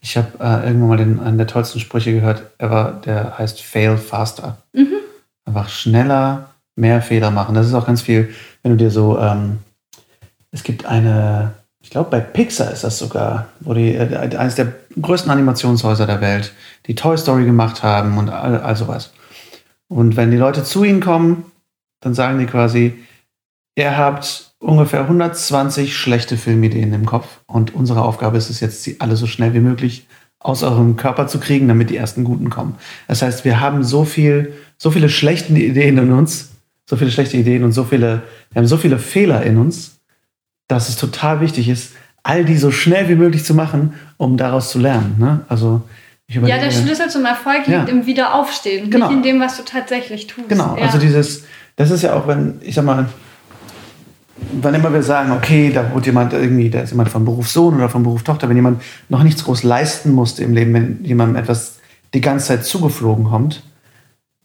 Ich 0.00 0.16
habe 0.16 0.28
äh, 0.40 0.66
irgendwann 0.66 0.88
mal 0.88 0.96
den, 0.96 1.20
einen 1.20 1.38
der 1.38 1.46
tollsten 1.46 1.80
Sprüche 1.80 2.12
gehört, 2.12 2.42
ever, 2.58 3.00
der 3.04 3.38
heißt 3.38 3.62
Fail 3.62 3.96
Faster. 3.96 4.58
Mhm. 4.72 4.94
Einfach 5.44 5.68
schneller, 5.68 6.50
mehr 6.76 7.02
Fehler 7.02 7.30
machen. 7.30 7.54
Das 7.54 7.66
ist 7.66 7.74
auch 7.74 7.86
ganz 7.86 8.02
viel, 8.02 8.32
wenn 8.62 8.72
du 8.72 8.78
dir 8.78 8.90
so, 8.90 9.18
ähm, 9.18 9.58
es 10.52 10.62
gibt 10.62 10.86
eine 10.86 11.54
ich 11.84 11.90
glaube, 11.90 12.08
bei 12.08 12.20
Pixar 12.20 12.72
ist 12.72 12.82
das 12.82 12.98
sogar, 12.98 13.48
wo 13.60 13.74
die, 13.74 13.94
äh, 13.94 14.36
eines 14.38 14.54
der 14.54 14.72
größten 15.00 15.30
Animationshäuser 15.30 16.06
der 16.06 16.22
Welt, 16.22 16.54
die 16.86 16.94
Toy 16.94 17.18
Story 17.18 17.44
gemacht 17.44 17.82
haben 17.82 18.16
und 18.16 18.30
all, 18.30 18.58
all 18.58 18.74
sowas. 18.74 19.12
Und 19.88 20.16
wenn 20.16 20.30
die 20.30 20.38
Leute 20.38 20.64
zu 20.64 20.82
ihnen 20.82 21.02
kommen, 21.02 21.44
dann 22.00 22.14
sagen 22.14 22.38
die 22.38 22.46
quasi, 22.46 23.04
ihr 23.76 23.98
habt 23.98 24.53
ungefähr 24.64 25.02
120 25.02 25.96
schlechte 25.96 26.36
Filmideen 26.36 26.92
im 26.92 27.06
Kopf 27.06 27.40
und 27.46 27.74
unsere 27.74 28.02
Aufgabe 28.02 28.38
ist 28.38 28.50
es 28.50 28.60
jetzt, 28.60 28.82
sie 28.82 29.00
alle 29.00 29.16
so 29.16 29.26
schnell 29.26 29.54
wie 29.54 29.60
möglich 29.60 30.06
aus 30.38 30.62
eurem 30.62 30.96
Körper 30.96 31.26
zu 31.26 31.38
kriegen, 31.38 31.68
damit 31.68 31.90
die 31.90 31.96
ersten 31.96 32.24
guten 32.24 32.50
kommen. 32.50 32.76
Das 33.06 33.22
heißt, 33.22 33.44
wir 33.44 33.60
haben 33.60 33.84
so 33.84 34.04
viel, 34.04 34.54
so 34.76 34.90
viele 34.90 35.08
schlechte 35.08 35.52
Ideen 35.52 35.98
in 35.98 36.12
uns, 36.12 36.50
so 36.88 36.96
viele 36.96 37.10
schlechte 37.10 37.36
Ideen 37.36 37.64
und 37.64 37.72
so 37.72 37.84
viele, 37.84 38.22
wir 38.52 38.60
haben 38.60 38.66
so 38.66 38.76
viele 38.76 38.98
Fehler 38.98 39.42
in 39.42 39.58
uns, 39.58 40.00
dass 40.68 40.88
es 40.88 40.96
total 40.96 41.40
wichtig 41.40 41.68
ist, 41.68 41.92
all 42.22 42.44
die 42.44 42.56
so 42.56 42.70
schnell 42.70 43.08
wie 43.08 43.14
möglich 43.14 43.44
zu 43.44 43.54
machen, 43.54 43.94
um 44.16 44.36
daraus 44.36 44.70
zu 44.70 44.78
lernen. 44.78 45.16
Ne? 45.18 45.40
Also 45.48 45.82
ja, 46.28 46.58
der 46.58 46.70
Schlüssel 46.70 47.10
zum 47.10 47.26
Erfolg 47.26 47.66
liegt 47.66 47.68
ja. 47.68 47.84
im 47.84 48.06
Wiederaufstehen, 48.06 48.90
genau. 48.90 49.08
nicht 49.08 49.16
in 49.16 49.22
dem, 49.22 49.40
was 49.40 49.58
du 49.58 49.62
tatsächlich 49.62 50.26
tust. 50.26 50.48
Genau, 50.48 50.76
ja. 50.76 50.86
also 50.86 50.98
dieses, 50.98 51.44
das 51.76 51.90
ist 51.90 52.02
ja 52.02 52.14
auch, 52.14 52.26
wenn, 52.26 52.60
ich 52.62 52.74
sag 52.74 52.84
mal, 52.84 53.08
wann 54.52 54.74
immer 54.74 54.92
wir 54.92 55.02
sagen, 55.02 55.32
okay, 55.32 55.70
da 55.72 55.92
wurde 55.92 56.06
jemand 56.06 56.32
irgendwie, 56.32 56.70
da 56.70 56.80
ist 56.80 56.90
jemand 56.90 57.08
vom 57.08 57.24
Beruf 57.24 57.48
Sohn 57.48 57.76
oder 57.76 57.88
vom 57.88 58.02
Beruf 58.02 58.22
Tochter, 58.22 58.48
wenn 58.48 58.56
jemand 58.56 58.82
noch 59.08 59.22
nichts 59.22 59.44
groß 59.44 59.62
leisten 59.62 60.12
musste 60.12 60.44
im 60.44 60.54
Leben, 60.54 60.74
wenn 60.74 61.04
jemandem 61.04 61.36
etwas 61.36 61.78
die 62.14 62.20
ganze 62.20 62.46
Zeit 62.46 62.64
zugeflogen 62.64 63.24
kommt, 63.24 63.62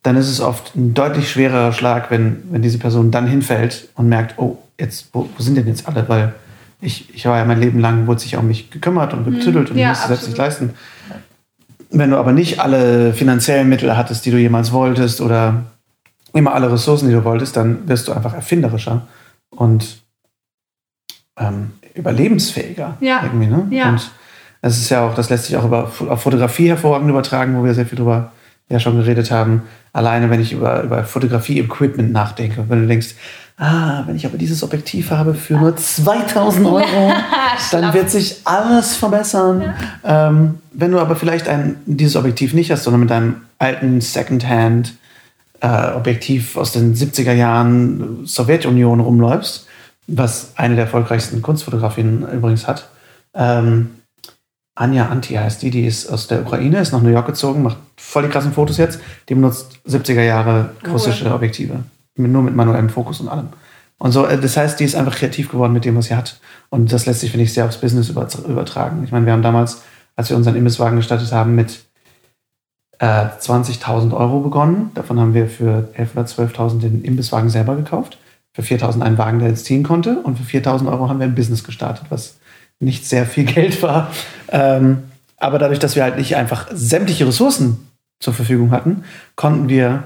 dann 0.04 0.16
ist 0.16 0.30
es 0.30 0.42
oft 0.42 0.76
ein 0.76 0.94
deutlich 0.94 1.30
schwererer 1.30 1.74
Schlag, 1.74 2.10
wenn, 2.10 2.44
wenn 2.52 2.62
diese 2.62 2.78
Person 2.78 3.12
dann 3.12 3.28
hinfällt 3.28 3.90
und 3.96 4.10
merkt, 4.10 4.40
oh, 4.40 4.58
jetzt, 4.80 5.10
wo, 5.14 5.30
wo 5.36 5.44
sind 5.44 5.56
denn 5.56 5.68
jetzt 5.68 5.88
alle? 5.88 6.08
Weil 6.08 6.34
ich, 6.82 7.14
ich 7.14 7.26
war 7.26 7.38
ja 7.38 7.46
mein 7.46 7.60
Leben 7.60 7.80
lang, 7.80 8.08
wurde 8.08 8.22
sich 8.22 8.38
um 8.38 8.48
mich 8.48 8.72
gekümmert 8.72 9.14
und 9.14 9.26
getüttelt 9.26 9.70
mhm. 9.70 9.76
und 9.76 9.78
ja, 9.78 9.90
musste 9.90 10.08
selbst 10.08 10.28
nicht 10.28 10.38
leisten. 10.38 10.72
Wenn 11.92 12.12
du 12.12 12.18
aber 12.18 12.32
nicht 12.32 12.60
alle 12.60 13.14
finanziellen 13.14 13.68
Mittel 13.68 13.98
hattest, 13.98 14.26
die 14.26 14.32
du 14.32 14.38
jemals 14.38 14.72
wolltest 14.72 15.22
oder 15.22 15.64
immer 16.34 16.54
alle 16.54 16.72
Ressourcen, 16.72 17.10
die 17.10 17.16
du 17.16 17.24
wolltest, 17.24 17.58
dann 17.58 17.88
wirst 17.88 18.08
du 18.08 18.14
einfach 18.14 18.34
erfinderischer 18.34 19.08
und 19.50 20.02
ähm, 21.38 21.72
überlebensfähiger. 21.94 22.98
Ja. 23.00 23.24
Irgendwie, 23.24 23.48
ne? 23.48 23.68
ja. 23.72 23.90
Und 23.90 24.12
das 24.62 24.78
ist 24.78 24.90
ja 24.90 25.08
auch, 25.08 25.16
das 25.16 25.30
lässt 25.30 25.46
sich 25.46 25.56
auch 25.58 25.66
über, 25.66 25.86
auf 25.86 26.22
Fotografie 26.22 26.70
hervorragend 26.70 27.10
übertragen, 27.10 27.58
wo 27.58 27.64
wir 27.64 27.74
sehr 27.74 27.86
viel 27.86 27.98
drüber 27.98 28.32
ja 28.70 28.80
schon 28.80 28.98
geredet 28.98 29.32
haben. 29.32 29.64
Alleine, 29.94 30.30
wenn 30.30 30.42
ich 30.42 30.52
über, 30.52 30.84
über 30.84 31.04
Fotografie-Equipment 31.04 32.12
nachdenke, 32.12 32.66
wenn 32.68 32.82
du 32.82 32.88
denkst, 32.88 33.16
ah, 33.58 34.04
wenn 34.06 34.16
ich 34.16 34.26
aber 34.26 34.38
dieses 34.38 34.62
Objektiv 34.64 35.12
habe 35.12 35.34
für 35.34 35.56
nur 35.56 35.76
2000 35.76 36.68
Euro, 36.68 37.14
dann 37.72 37.94
wird 37.94 38.10
sich 38.10 38.42
alles 38.46 38.96
verbessern. 38.96 39.74
Ähm, 40.04 40.60
wenn 40.72 40.92
du 40.92 41.00
aber 41.00 41.16
vielleicht 41.16 41.48
ein, 41.48 41.78
dieses 41.86 42.16
Objektiv 42.16 42.54
nicht 42.54 42.72
hast, 42.72 42.84
sondern 42.84 43.02
mit 43.02 43.10
deinem 43.10 43.38
alten 43.58 44.02
Secondhand 44.02 44.94
äh, 45.62 45.92
Objektiv 45.94 46.58
aus 46.58 46.72
den 46.72 46.96
70er 46.96 47.34
Jahren 47.34 48.26
Sowjetunion 48.26 49.00
rumläufst, 49.00 49.68
was 50.08 50.54
eine 50.56 50.76
der 50.76 50.86
erfolgreichsten 50.86 51.42
Kunstfotografinnen 51.42 52.30
übrigens 52.32 52.68
hat. 52.68 52.90
Ähm, 53.34 53.92
Anja 54.76 55.08
Anti 55.10 55.34
heißt 55.34 55.62
die, 55.62 55.72
die 55.72 55.86
ist 55.86 56.08
aus 56.08 56.28
der 56.28 56.42
Ukraine, 56.42 56.80
ist 56.80 56.94
nach 56.94 57.02
New 57.02 57.10
York 57.10 57.28
gezogen, 57.28 57.64
macht 57.64 57.78
voll 57.98 58.24
die 58.24 58.30
krassen 58.30 58.54
Fotos 58.54 58.78
jetzt. 58.78 59.00
Die 59.28 59.36
benutzt 59.36 59.80
70er 59.86 60.22
Jahre 60.22 60.72
russische. 60.88 61.34
Objektive 61.34 61.84
nur 62.28 62.44
mit 62.44 62.56
manuellem 62.56 62.90
Fokus 62.90 63.22
und 63.22 63.30
allem. 63.30 63.48
Und 63.98 64.12
so, 64.12 64.26
äh, 64.26 64.40
das 64.40 64.58
heißt, 64.58 64.80
die 64.80 64.86
ist 64.86 64.96
einfach 64.96 65.16
kreativ 65.16 65.50
geworden 65.50 65.74
mit 65.74 65.86
dem, 65.86 65.96
was 65.96 66.06
sie 66.06 66.16
hat. 66.16 66.40
Und 66.70 66.92
das 66.92 67.06
lässt 67.06 67.22
sich, 67.22 67.32
finde 67.32 67.46
ich, 67.46 67.54
sehr 67.54 67.66
aufs 67.66 67.78
Business 67.78 68.10
übertragen. 68.10 69.04
Ich 69.04 69.12
meine, 69.12 69.26
wir 69.26 69.34
haben 69.34 69.42
damals, 69.42 69.82
als 70.16 70.30
wir 70.30 70.38
unseren 70.38 70.56
Imbisswagen 70.56 70.98
gestartet 70.98 71.32
haben, 71.32 71.56
mit 71.56 71.80
äh, 73.00 73.06
20.000 73.06 74.16
Euro 74.16 74.42
begonnen. 74.42 74.92
Davon 74.94 75.20
haben 75.20 75.34
wir 75.34 75.48
für 75.48 75.90
11.000 75.98 76.12
oder 76.14 76.26
12.000 76.26 76.80
den 76.80 77.04
Imbisswagen 77.04 77.50
selber 77.50 77.76
gekauft. 77.76 78.18
Für 78.54 78.62
4.000 78.62 79.02
einen 79.02 79.18
Wagen, 79.18 79.40
der 79.40 79.50
jetzt 79.50 79.66
ziehen 79.66 79.84
konnte. 79.84 80.20
Und 80.22 80.38
für 80.38 80.60
4.000 80.60 80.90
Euro 80.92 81.10
haben 81.10 81.20
wir 81.20 81.28
ein 81.28 81.36
Business 81.36 81.64
gestartet, 81.64 82.06
was 82.10 82.38
nicht 82.80 83.06
sehr 83.08 83.26
viel 83.26 83.46
Geld 83.46 83.82
war. 83.82 84.12
Ähm, 84.50 85.04
aber 85.38 85.60
dadurch, 85.60 85.80
dass 85.80 85.96
wir 85.96 86.04
halt 86.04 86.18
nicht 86.18 86.36
einfach 86.36 86.68
sämtliche 86.72 87.26
Ressourcen 87.26 87.88
zur 88.20 88.34
Verfügung 88.34 88.72
hatten, 88.72 89.04
konnten 89.36 89.70
wir 89.70 90.04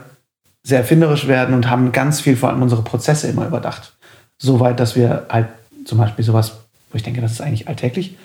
sehr 0.62 0.80
erfinderisch 0.80 1.28
werden 1.28 1.56
und 1.56 1.70
haben 1.70 1.92
ganz 1.92 2.22
viel 2.22 2.38
vor 2.38 2.50
allem 2.50 2.62
unsere 2.62 2.84
Prozesse 2.84 3.28
immer 3.28 3.48
überdacht. 3.48 3.94
Soweit, 4.38 4.80
dass 4.80 4.96
wir 4.96 5.26
halt 5.30 5.48
zum 5.86 5.98
Beispiel 5.98 6.24
sowas, 6.24 6.54
wo 6.92 6.96
ich 6.96 7.04
denke, 7.04 7.22
das 7.22 7.34
ist 7.34 7.42
eigentlich 7.42 7.68
alltäglich, 7.68 8.18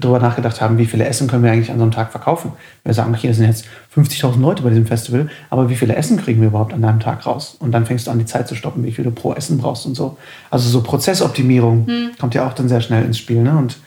darüber 0.00 0.18
nachgedacht 0.18 0.60
haben, 0.60 0.78
wie 0.78 0.86
viele 0.86 1.06
Essen 1.06 1.28
können 1.28 1.42
wir 1.42 1.52
eigentlich 1.52 1.70
an 1.70 1.78
so 1.78 1.82
einem 1.82 1.92
Tag 1.92 2.10
verkaufen. 2.10 2.52
Wir 2.84 2.94
sagen, 2.94 3.12
das 3.12 3.22
sind 3.36 3.46
jetzt 3.46 3.66
50.000 3.94 4.40
Leute 4.40 4.62
bei 4.62 4.70
diesem 4.70 4.86
Festival, 4.86 5.28
aber 5.50 5.68
wie 5.68 5.76
viele 5.76 5.96
Essen 5.96 6.16
kriegen 6.16 6.40
wir 6.40 6.48
überhaupt 6.48 6.72
an 6.72 6.84
einem 6.84 7.00
Tag 7.00 7.26
raus? 7.26 7.56
Und 7.58 7.72
dann 7.72 7.86
fängst 7.86 8.06
du 8.06 8.10
an, 8.10 8.18
die 8.18 8.26
Zeit 8.26 8.48
zu 8.48 8.54
stoppen, 8.54 8.84
wie 8.84 8.92
viel 8.92 9.04
du 9.04 9.10
pro 9.10 9.34
Essen 9.34 9.58
brauchst 9.58 9.86
und 9.86 9.94
so. 9.94 10.16
Also 10.50 10.68
so 10.68 10.82
Prozessoptimierung 10.82 11.86
hm. 11.86 12.10
kommt 12.18 12.34
ja 12.34 12.46
auch 12.46 12.54
dann 12.54 12.68
sehr 12.68 12.80
schnell 12.80 13.04
ins 13.04 13.18
Spiel. 13.18 13.42
Ne? 13.42 13.56
Und 13.56 13.78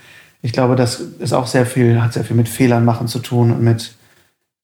ich 0.41 0.53
glaube, 0.53 0.75
das 0.75 0.99
ist 0.99 1.33
auch 1.33 1.47
sehr 1.47 1.65
viel, 1.65 2.01
hat 2.01 2.13
sehr 2.13 2.23
viel 2.23 2.35
mit 2.35 2.49
Fehlern 2.49 2.85
machen 2.85 3.07
zu 3.07 3.19
tun 3.19 3.51
und 3.51 3.61
mit 3.61 3.95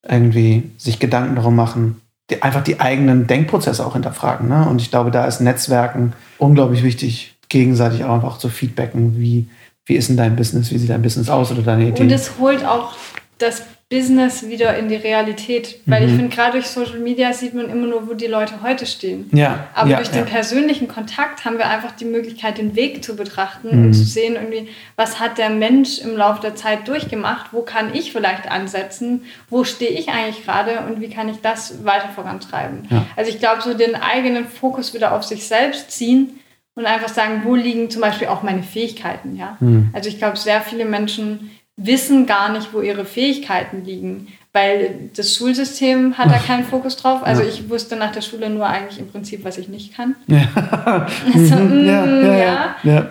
irgendwie 0.07 0.71
sich 0.77 0.99
Gedanken 0.99 1.35
darum 1.35 1.55
machen, 1.55 2.01
die, 2.29 2.41
einfach 2.41 2.63
die 2.63 2.79
eigenen 2.79 3.27
Denkprozesse 3.27 3.85
auch 3.85 3.93
hinterfragen. 3.93 4.47
Ne? 4.47 4.67
Und 4.67 4.81
ich 4.81 4.91
glaube, 4.91 5.11
da 5.11 5.25
ist 5.25 5.41
Netzwerken 5.41 6.13
unglaublich 6.37 6.83
wichtig, 6.83 7.35
gegenseitig 7.49 8.03
auch 8.03 8.15
einfach 8.15 8.37
zu 8.37 8.49
feedbacken, 8.49 9.19
wie, 9.19 9.47
wie 9.85 9.95
ist 9.95 10.09
denn 10.09 10.17
dein 10.17 10.35
Business, 10.35 10.71
wie 10.71 10.77
sieht 10.77 10.89
dein 10.89 11.01
Business 11.01 11.29
aus 11.29 11.51
oder 11.51 11.61
deine 11.61 11.89
Idee. 11.89 12.03
Und 12.03 12.11
es 12.11 12.31
holt 12.39 12.65
auch 12.65 12.93
das 13.37 13.63
Business 13.93 14.47
wieder 14.47 14.75
in 14.75 14.89
die 14.89 14.95
Realität. 14.95 15.79
Weil 15.85 16.01
mhm. 16.01 16.07
ich 16.07 16.15
finde, 16.15 16.35
gerade 16.35 16.53
durch 16.53 16.67
Social 16.67 16.99
Media 16.99 17.31
sieht 17.31 17.53
man 17.53 17.69
immer 17.69 17.85
nur, 17.85 18.07
wo 18.07 18.13
die 18.13 18.25
Leute 18.25 18.63
heute 18.63 18.87
stehen. 18.87 19.29
Ja, 19.31 19.67
Aber 19.75 19.91
ja, 19.91 19.97
durch 19.97 20.09
den 20.09 20.25
persönlichen 20.25 20.87
Kontakt 20.87 21.45
haben 21.45 21.59
wir 21.59 21.67
einfach 21.67 21.91
die 21.91 22.05
Möglichkeit, 22.05 22.57
den 22.57 22.75
Weg 22.75 23.03
zu 23.03 23.15
betrachten 23.15 23.67
mhm. 23.67 23.85
und 23.85 23.93
zu 23.93 24.03
sehen, 24.03 24.33
irgendwie, 24.33 24.69
was 24.95 25.19
hat 25.19 25.37
der 25.37 25.51
Mensch 25.51 25.99
im 25.99 26.17
Laufe 26.17 26.41
der 26.41 26.55
Zeit 26.55 26.87
durchgemacht, 26.87 27.53
wo 27.53 27.61
kann 27.61 27.93
ich 27.93 28.11
vielleicht 28.11 28.49
ansetzen, 28.49 29.25
wo 29.49 29.63
stehe 29.63 29.91
ich 29.91 30.09
eigentlich 30.09 30.43
gerade 30.43 30.85
und 30.87 30.99
wie 30.99 31.09
kann 31.09 31.29
ich 31.29 31.41
das 31.41 31.85
weiter 31.85 32.09
vorantreiben. 32.15 32.87
Also 33.15 33.29
ich 33.29 33.37
glaube, 33.37 33.61
so 33.61 33.75
den 33.75 33.95
eigenen 33.95 34.47
Fokus 34.47 34.95
wieder 34.95 35.13
auf 35.13 35.23
sich 35.23 35.45
selbst 35.45 35.91
ziehen 35.91 36.39
und 36.75 36.85
einfach 36.85 37.09
sagen, 37.09 37.41
wo 37.43 37.55
liegen 37.55 37.89
zum 37.89 38.01
Beispiel 38.01 38.27
auch 38.27 38.43
meine 38.43 38.63
Fähigkeiten. 38.63 39.35
Ja? 39.35 39.57
Mhm. 39.59 39.89
Also 39.93 40.09
ich 40.09 40.17
glaube, 40.17 40.37
sehr 40.37 40.61
viele 40.61 40.85
Menschen 40.85 41.51
wissen 41.75 42.25
gar 42.25 42.51
nicht, 42.51 42.73
wo 42.73 42.81
ihre 42.81 43.05
Fähigkeiten 43.05 43.83
liegen, 43.83 44.27
weil 44.53 45.09
das 45.15 45.35
Schulsystem 45.35 46.17
hat 46.17 46.29
da 46.29 46.37
keinen 46.47 46.63
Fokus 46.63 46.97
drauf. 46.97 47.23
Also 47.23 47.41
ja. 47.41 47.49
ich 47.49 47.69
wusste 47.69 47.95
nach 47.95 48.11
der 48.11 48.21
Schule 48.21 48.49
nur 48.49 48.67
eigentlich 48.67 48.99
im 48.99 49.09
Prinzip, 49.09 49.43
was 49.43 49.57
ich 49.57 49.67
nicht 49.67 49.95
kann. 49.95 50.15
Ja. 50.27 50.47
Also, 51.33 51.55
mm, 51.55 51.85
ja, 51.85 52.05
ja, 52.05 52.75
ja, 52.83 53.09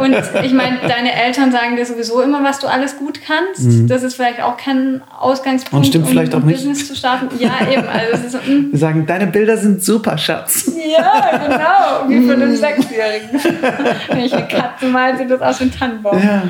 Und 0.00 0.16
ich 0.44 0.52
meine, 0.52 0.78
deine 0.86 1.12
Eltern 1.12 1.52
sagen 1.52 1.76
dir 1.76 1.86
sowieso 1.86 2.22
immer, 2.22 2.42
was 2.42 2.58
du 2.58 2.66
alles 2.66 2.96
gut 2.98 3.20
kannst. 3.26 3.62
Mhm. 3.62 3.88
Das 3.88 4.02
ist 4.02 4.14
vielleicht 4.14 4.42
auch 4.42 4.56
kein 4.56 5.02
Ausgangspunkt, 5.18 5.86
Und 5.86 5.86
stimmt 5.86 6.04
um 6.06 6.10
vielleicht 6.10 6.34
auch 6.34 6.42
nicht. 6.42 6.56
Business 6.56 6.88
zu 6.88 6.94
starten. 6.94 7.28
Ja, 7.38 7.52
eben. 7.70 7.86
Also 7.88 8.28
so, 8.28 8.38
mm. 8.38 8.72
Wir 8.72 8.78
sagen, 8.78 9.06
deine 9.06 9.26
Bilder 9.26 9.56
sind 9.56 9.82
super, 9.82 10.16
Schatz. 10.18 10.70
Ja, 10.86 11.38
genau. 11.38 12.08
Wie 12.08 12.26
für 12.26 12.34
einen 12.34 12.50
mhm. 12.50 12.56
Sechsjährigen. 12.56 13.40
Wenn 14.08 14.20
ich 14.20 14.32
eine 14.32 14.46
Katze 14.46 14.86
mal, 14.86 15.16
sieht 15.16 15.30
das 15.30 15.40
aus 15.40 15.60
wie 15.60 15.64
ein 15.64 15.72
Tannenbaum. 15.72 16.22
Ja. 16.22 16.42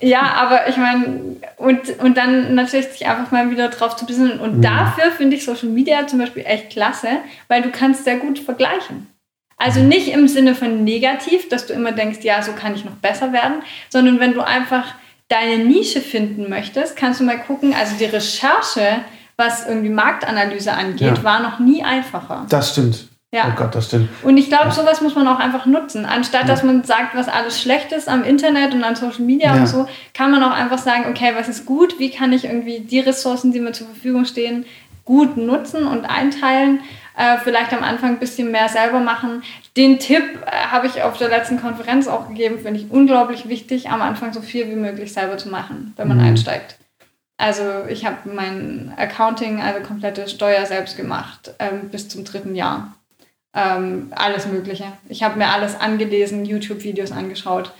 Ja, 0.00 0.22
aber 0.36 0.68
ich 0.68 0.76
meine, 0.76 1.36
und, 1.56 1.98
und 2.00 2.16
dann 2.16 2.54
natürlich 2.54 2.86
sich 2.88 3.06
einfach 3.06 3.30
mal 3.32 3.50
wieder 3.50 3.68
drauf 3.68 3.96
zu 3.96 4.06
besinnen. 4.06 4.38
Und 4.38 4.58
mhm. 4.58 4.62
dafür 4.62 5.10
finde 5.16 5.36
ich 5.36 5.44
Social 5.44 5.68
Media 5.68 6.06
zum 6.06 6.18
Beispiel 6.18 6.44
echt 6.46 6.70
klasse, 6.70 7.08
weil 7.48 7.62
du 7.62 7.70
kannst 7.70 8.04
sehr 8.04 8.18
gut 8.18 8.38
vergleichen. 8.38 9.06
Also 9.64 9.80
nicht 9.80 10.08
im 10.08 10.28
Sinne 10.28 10.54
von 10.54 10.84
negativ, 10.84 11.48
dass 11.48 11.64
du 11.64 11.72
immer 11.72 11.92
denkst, 11.92 12.18
ja, 12.20 12.42
so 12.42 12.52
kann 12.52 12.74
ich 12.74 12.84
noch 12.84 12.96
besser 12.96 13.32
werden, 13.32 13.62
sondern 13.88 14.20
wenn 14.20 14.34
du 14.34 14.42
einfach 14.42 14.84
deine 15.28 15.64
Nische 15.64 16.02
finden 16.02 16.50
möchtest, 16.50 16.96
kannst 16.96 17.20
du 17.20 17.24
mal 17.24 17.38
gucken, 17.38 17.74
also 17.74 17.94
die 17.98 18.04
Recherche, 18.04 18.98
was 19.38 19.66
irgendwie 19.66 19.88
Marktanalyse 19.88 20.70
angeht, 20.70 21.16
ja. 21.16 21.24
war 21.24 21.40
noch 21.40 21.60
nie 21.60 21.82
einfacher. 21.82 22.44
Das 22.50 22.72
stimmt. 22.72 23.08
Ja. 23.32 23.46
Oh 23.48 23.56
Gott, 23.56 23.74
das 23.74 23.86
stimmt. 23.86 24.10
Und 24.22 24.36
ich 24.36 24.48
glaube, 24.48 24.66
ja. 24.66 24.70
sowas 24.72 25.00
muss 25.00 25.14
man 25.14 25.26
auch 25.26 25.38
einfach 25.38 25.64
nutzen. 25.64 26.04
Anstatt 26.04 26.42
ja. 26.42 26.48
dass 26.48 26.62
man 26.62 26.84
sagt, 26.84 27.14
was 27.14 27.28
alles 27.28 27.58
schlecht 27.58 27.90
ist 27.92 28.06
am 28.06 28.22
Internet 28.22 28.74
und 28.74 28.84
an 28.84 28.96
Social 28.96 29.22
Media 29.22 29.54
ja. 29.54 29.60
und 29.62 29.66
so, 29.66 29.88
kann 30.12 30.30
man 30.30 30.42
auch 30.42 30.52
einfach 30.52 30.78
sagen, 30.78 31.06
okay, 31.08 31.32
was 31.34 31.48
ist 31.48 31.64
gut? 31.64 31.98
Wie 31.98 32.10
kann 32.10 32.34
ich 32.34 32.44
irgendwie 32.44 32.80
die 32.80 33.00
Ressourcen, 33.00 33.50
die 33.50 33.60
mir 33.60 33.72
zur 33.72 33.86
Verfügung 33.86 34.26
stehen, 34.26 34.66
gut 35.06 35.38
nutzen 35.38 35.86
und 35.86 36.04
einteilen? 36.04 36.80
Äh, 37.16 37.38
vielleicht 37.38 37.72
am 37.72 37.84
Anfang 37.84 38.10
ein 38.10 38.18
bisschen 38.18 38.50
mehr 38.50 38.68
selber 38.68 38.98
machen. 38.98 39.42
Den 39.76 39.98
Tipp 39.98 40.22
äh, 40.46 40.50
habe 40.50 40.88
ich 40.88 41.02
auf 41.02 41.16
der 41.16 41.28
letzten 41.28 41.60
Konferenz 41.60 42.08
auch 42.08 42.28
gegeben, 42.28 42.58
finde 42.58 42.80
ich 42.80 42.90
unglaublich 42.90 43.48
wichtig, 43.48 43.90
am 43.90 44.02
Anfang 44.02 44.32
so 44.32 44.40
viel 44.40 44.68
wie 44.68 44.74
möglich 44.74 45.12
selber 45.12 45.38
zu 45.38 45.48
machen, 45.48 45.92
wenn 45.96 46.08
man 46.08 46.18
mhm. 46.18 46.24
einsteigt. 46.24 46.76
Also 47.36 47.84
ich 47.88 48.04
habe 48.04 48.28
mein 48.32 48.92
Accounting, 48.96 49.60
also 49.60 49.80
komplette 49.86 50.28
Steuer 50.28 50.66
selbst 50.66 50.96
gemacht, 50.96 51.54
ähm, 51.58 51.88
bis 51.90 52.08
zum 52.08 52.24
dritten 52.24 52.54
Jahr 52.54 52.94
ähm, 53.54 54.12
alles 54.14 54.46
Mögliche. 54.46 54.86
Ich 55.08 55.22
habe 55.22 55.38
mir 55.38 55.48
alles 55.48 55.78
angelesen, 55.78 56.44
YouTube-Videos 56.44 57.12
angeschaut. 57.12 57.72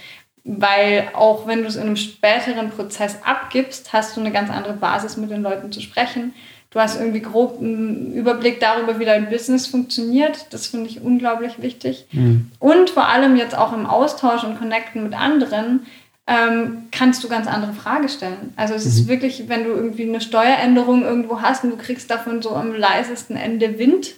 weil 0.47 1.09
auch 1.15 1.47
wenn 1.47 1.63
du 1.63 1.69
es 1.69 1.77
in 1.77 1.85
einem 1.85 1.97
späteren 1.97 2.69
Prozess 2.69 3.23
abgibst, 3.25 3.95
hast 3.95 4.15
du 4.15 4.21
eine 4.21 4.31
ganz 4.31 4.51
andere 4.51 4.75
Basis, 4.75 5.17
mit 5.17 5.31
den 5.31 5.43
Leuten 5.43 5.73
zu 5.73 5.81
sprechen. 5.81 6.35
Du 6.75 6.81
hast 6.81 6.99
irgendwie 6.99 7.21
grob 7.21 7.61
einen 7.61 8.13
Überblick 8.15 8.59
darüber, 8.59 8.99
wie 8.99 9.05
dein 9.05 9.31
Business 9.31 9.69
funktioniert. 9.69 10.47
Das 10.51 10.67
finde 10.67 10.91
ich 10.91 11.01
unglaublich 11.01 11.63
wichtig. 11.63 12.07
Mhm. 12.11 12.51
Und 12.59 12.91
vor 12.91 13.09
allem 13.09 13.37
jetzt 13.37 13.57
auch 13.57 13.73
im 13.73 13.87
Austausch 13.87 14.43
und 14.43 14.59
Connecten 14.59 15.05
mit 15.05 15.15
anderen 15.15 15.87
ähm, 16.27 16.87
kannst 16.91 17.23
du 17.23 17.29
ganz 17.29 17.47
andere 17.47 17.75
Fragen 17.75 18.09
stellen. 18.09 18.53
Also 18.57 18.75
es 18.75 18.87
mhm. 18.87 18.91
ist 18.91 19.09
wirklich, 19.09 19.49
wenn 19.49 19.63
du 19.63 19.71
irgendwie 19.71 20.03
eine 20.03 20.21
Steueränderung 20.21 21.05
irgendwo 21.05 21.41
hast 21.41 21.63
und 21.63 21.71
du 21.71 21.77
kriegst 21.77 22.11
davon 22.11 22.43
so 22.43 22.51
am 22.57 22.75
leisesten 22.75 23.37
Ende 23.37 23.79
Wind, 23.79 24.15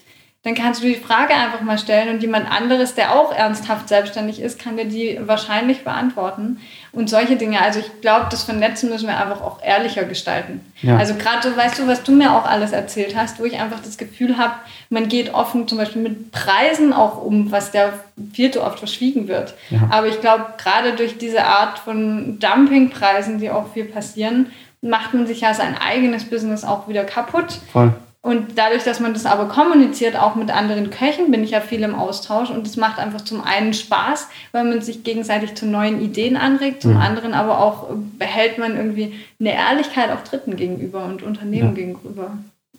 dann 0.46 0.54
kannst 0.54 0.80
du 0.80 0.86
die 0.86 0.94
Frage 0.94 1.34
einfach 1.34 1.60
mal 1.62 1.76
stellen 1.76 2.08
und 2.08 2.22
jemand 2.22 2.48
anderes, 2.48 2.94
der 2.94 3.16
auch 3.16 3.34
ernsthaft 3.34 3.88
selbstständig 3.88 4.40
ist, 4.40 4.60
kann 4.60 4.76
dir 4.76 4.84
die 4.84 5.18
wahrscheinlich 5.20 5.82
beantworten. 5.82 6.60
Und 6.92 7.10
solche 7.10 7.34
Dinge. 7.34 7.60
Also 7.60 7.80
ich 7.80 8.00
glaube, 8.00 8.26
das 8.30 8.44
Vernetzen 8.44 8.88
müssen 8.88 9.08
wir 9.08 9.18
einfach 9.18 9.40
auch 9.40 9.60
ehrlicher 9.60 10.04
gestalten. 10.04 10.60
Ja. 10.82 10.98
Also 10.98 11.14
gerade, 11.14 11.56
weißt 11.56 11.80
du, 11.80 11.88
was 11.88 12.04
du 12.04 12.12
mir 12.12 12.32
auch 12.32 12.44
alles 12.44 12.70
erzählt 12.70 13.16
hast, 13.16 13.40
wo 13.40 13.44
ich 13.44 13.58
einfach 13.58 13.80
das 13.80 13.98
Gefühl 13.98 14.38
habe, 14.38 14.54
man 14.88 15.08
geht 15.08 15.34
offen 15.34 15.66
zum 15.66 15.78
Beispiel 15.78 16.02
mit 16.02 16.30
Preisen 16.30 16.92
auch 16.92 17.20
um, 17.24 17.50
was 17.50 17.72
der 17.72 17.94
viel 18.32 18.52
zu 18.52 18.62
oft 18.62 18.78
verschwiegen 18.78 19.26
wird. 19.26 19.54
Ja. 19.70 19.88
Aber 19.90 20.06
ich 20.06 20.20
glaube, 20.20 20.44
gerade 20.58 20.92
durch 20.92 21.18
diese 21.18 21.44
Art 21.44 21.80
von 21.80 22.38
Dumpingpreisen, 22.38 23.40
die 23.40 23.50
auch 23.50 23.72
viel 23.72 23.86
passieren, 23.86 24.52
macht 24.80 25.12
man 25.12 25.26
sich 25.26 25.40
ja 25.40 25.54
sein 25.54 25.76
eigenes 25.76 26.24
Business 26.24 26.62
auch 26.62 26.86
wieder 26.86 27.02
kaputt. 27.02 27.58
Voll. 27.72 27.92
Und 28.26 28.58
dadurch, 28.58 28.82
dass 28.82 28.98
man 28.98 29.12
das 29.12 29.24
aber 29.24 29.46
kommuniziert, 29.46 30.16
auch 30.16 30.34
mit 30.34 30.50
anderen 30.50 30.90
Köchen, 30.90 31.30
bin 31.30 31.44
ich 31.44 31.52
ja 31.52 31.60
viel 31.60 31.84
im 31.84 31.94
Austausch. 31.94 32.50
Und 32.50 32.66
es 32.66 32.76
macht 32.76 32.98
einfach 32.98 33.20
zum 33.20 33.40
einen 33.40 33.72
Spaß, 33.72 34.26
weil 34.50 34.64
man 34.64 34.82
sich 34.82 35.04
gegenseitig 35.04 35.54
zu 35.54 35.64
neuen 35.64 36.00
Ideen 36.00 36.36
anregt, 36.36 36.82
zum 36.82 36.94
mhm. 36.94 37.00
anderen 37.00 37.34
aber 37.34 37.60
auch 37.60 37.86
behält 38.18 38.58
man 38.58 38.76
irgendwie 38.76 39.14
eine 39.38 39.54
Ehrlichkeit 39.54 40.10
auch 40.10 40.24
Dritten 40.24 40.56
gegenüber 40.56 41.04
und 41.04 41.22
Unternehmen 41.22 41.68
ja. 41.68 41.74
gegenüber. 41.74 42.32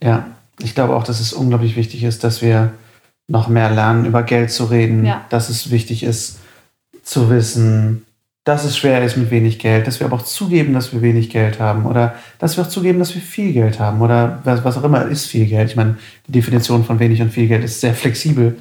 Ja, 0.03 0.25
ich 0.59 0.75
glaube 0.75 0.97
auch, 0.97 1.05
dass 1.05 1.21
es 1.21 1.31
unglaublich 1.31 1.77
wichtig 1.77 2.03
ist, 2.03 2.25
dass 2.25 2.41
wir 2.41 2.73
noch 3.29 3.47
mehr 3.47 3.71
lernen, 3.71 4.03
über 4.03 4.23
Geld 4.23 4.51
zu 4.51 4.65
reden, 4.65 5.05
ja. 5.05 5.23
dass 5.29 5.47
es 5.47 5.71
wichtig 5.71 6.03
ist, 6.03 6.39
zu 7.03 7.29
wissen, 7.29 8.05
dass 8.47 8.63
es 8.63 8.77
schwer 8.77 9.03
ist 9.03 9.17
mit 9.17 9.29
wenig 9.29 9.59
Geld, 9.59 9.87
dass 9.87 9.99
wir 9.99 10.07
aber 10.07 10.15
auch 10.15 10.23
zugeben, 10.23 10.73
dass 10.73 10.93
wir 10.93 11.01
wenig 11.01 11.29
Geld 11.29 11.59
haben 11.59 11.85
oder 11.85 12.15
dass 12.39 12.55
wir 12.55 12.63
auch 12.63 12.69
zugeben, 12.69 12.97
dass 12.97 13.13
wir 13.13 13.21
viel 13.21 13.51
Geld 13.51 13.77
haben 13.77 14.01
oder 14.01 14.39
was, 14.45 14.63
was 14.63 14.77
auch 14.77 14.85
immer 14.85 15.05
ist 15.05 15.25
viel 15.25 15.47
Geld. 15.47 15.69
Ich 15.69 15.75
meine, 15.75 15.97
die 16.27 16.31
Definition 16.31 16.85
von 16.85 16.97
wenig 16.99 17.21
und 17.21 17.33
viel 17.33 17.49
Geld 17.49 17.65
ist 17.65 17.81
sehr 17.81 17.93
flexibel, 17.93 18.57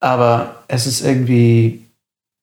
aber 0.00 0.64
es 0.66 0.88
ist 0.88 1.04
irgendwie, 1.04 1.86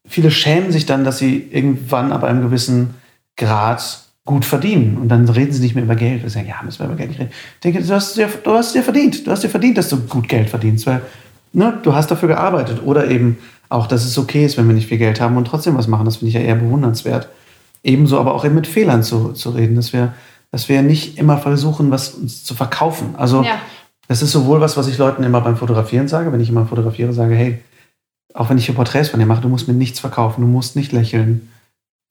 viele 0.07 0.31
schämen 0.31 0.71
sich 0.71 0.85
dann, 0.85 1.03
dass 1.03 1.17
sie 1.17 1.49
irgendwann 1.51 2.13
ab 2.13 2.23
einem 2.23 2.41
gewissen 2.41 2.93
Grad 3.35 4.05
gut 4.23 4.45
verdienen 4.45 4.97
und 4.97 5.09
dann 5.09 5.27
reden 5.27 5.51
sie 5.51 5.61
nicht 5.61 5.75
mehr 5.75 5.83
über 5.83 5.95
Geld. 5.97 6.23
Wir 6.23 6.29
sagen, 6.29 6.47
ja, 6.47 6.55
müssen 6.63 6.79
wir 6.79 6.85
über 6.85 6.95
Geld 6.95 7.09
nicht 7.09 7.19
reden. 7.19 7.31
Ich 7.55 7.59
denke, 7.59 7.83
du 7.83 7.93
hast 7.93 8.15
dir, 8.15 8.29
du 8.43 8.51
hast 8.51 8.73
dir 8.73 8.83
verdient, 8.83 9.27
du 9.27 9.31
hast 9.31 9.43
dir 9.43 9.49
verdient, 9.49 9.77
dass 9.77 9.89
du 9.89 9.97
gut 10.05 10.29
Geld 10.29 10.49
verdienst, 10.49 10.87
weil 10.87 11.01
ne, 11.51 11.77
du 11.83 11.93
hast 11.93 12.09
dafür 12.11 12.29
gearbeitet 12.29 12.81
oder 12.85 13.09
eben 13.09 13.39
auch, 13.69 13.87
dass 13.87 14.05
es 14.05 14.17
okay 14.17 14.45
ist, 14.45 14.57
wenn 14.57 14.67
wir 14.67 14.73
nicht 14.73 14.87
viel 14.87 14.97
Geld 14.97 15.19
haben 15.19 15.37
und 15.37 15.45
trotzdem 15.45 15.77
was 15.77 15.87
machen. 15.87 16.05
Das 16.05 16.17
finde 16.17 16.29
ich 16.29 16.35
ja 16.35 16.41
eher 16.41 16.55
bewundernswert. 16.55 17.29
Ebenso 17.83 18.19
aber 18.19 18.33
auch 18.33 18.45
eben 18.45 18.55
mit 18.55 18.67
Fehlern 18.67 19.03
zu, 19.03 19.33
zu 19.33 19.51
reden, 19.51 19.75
dass 19.75 19.93
wir, 19.93 20.13
dass 20.51 20.69
wir 20.69 20.81
nicht 20.81 21.17
immer 21.17 21.37
versuchen, 21.37 21.91
was 21.91 22.09
uns 22.09 22.43
zu 22.43 22.55
verkaufen. 22.55 23.15
Also 23.17 23.43
ja. 23.43 23.59
das 24.07 24.21
ist 24.21 24.31
sowohl 24.31 24.61
was, 24.61 24.77
was 24.77 24.87
ich 24.87 24.97
Leuten 24.97 25.23
immer 25.23 25.41
beim 25.41 25.57
Fotografieren 25.57 26.07
sage, 26.07 26.31
wenn 26.31 26.39
ich 26.39 26.49
immer 26.49 26.65
fotografiere, 26.65 27.13
sage, 27.13 27.35
hey, 27.35 27.59
auch 28.33 28.49
wenn 28.49 28.57
ich 28.57 28.65
hier 28.65 28.75
Porträts 28.75 29.09
von 29.09 29.19
dir 29.19 29.25
mache, 29.25 29.41
du 29.41 29.49
musst 29.49 29.67
mir 29.67 29.73
nichts 29.73 29.99
verkaufen, 29.99 30.41
du 30.41 30.47
musst 30.47 30.75
nicht 30.75 30.91
lächeln, 30.91 31.49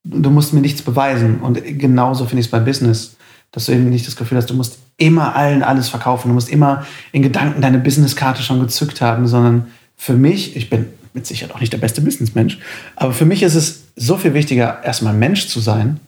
du 0.03 0.29
musst 0.29 0.53
mir 0.53 0.61
nichts 0.61 0.81
beweisen. 0.81 1.39
Und 1.41 1.61
genauso 1.63 2.25
finde 2.25 2.41
ich 2.41 2.47
es 2.47 2.51
beim 2.51 2.65
Business, 2.65 3.15
dass 3.51 3.65
du 3.65 3.71
eben 3.71 3.89
nicht 3.89 4.07
das 4.07 4.15
Gefühl 4.15 4.37
hast, 4.37 4.49
du 4.49 4.53
musst 4.53 4.79
immer 4.97 5.35
allen 5.35 5.63
alles 5.63 5.89
verkaufen, 5.89 6.29
du 6.29 6.33
musst 6.33 6.49
immer 6.49 6.85
in 7.11 7.21
Gedanken 7.21 7.61
deine 7.61 7.79
Businesskarte 7.79 8.41
schon 8.41 8.59
gezückt 8.59 9.01
haben, 9.01 9.27
sondern 9.27 9.67
für 9.95 10.13
mich, 10.13 10.55
ich 10.55 10.69
bin 10.69 10.87
mit 11.17 11.25
Sicherheit 11.25 11.53
auch 11.55 11.59
nicht 11.59 11.73
der 11.73 11.79
beste 11.79 12.01
Businessmensch. 12.01 12.59
Aber 12.95 13.11
für 13.11 13.25
mich 13.25 13.41
ist 13.41 13.55
es 13.55 13.87
so 13.95 14.17
viel 14.17 14.33
wichtiger, 14.35 14.83
erstmal 14.83 15.13
Mensch 15.13 15.47
zu 15.47 15.59
sein, 15.59 15.99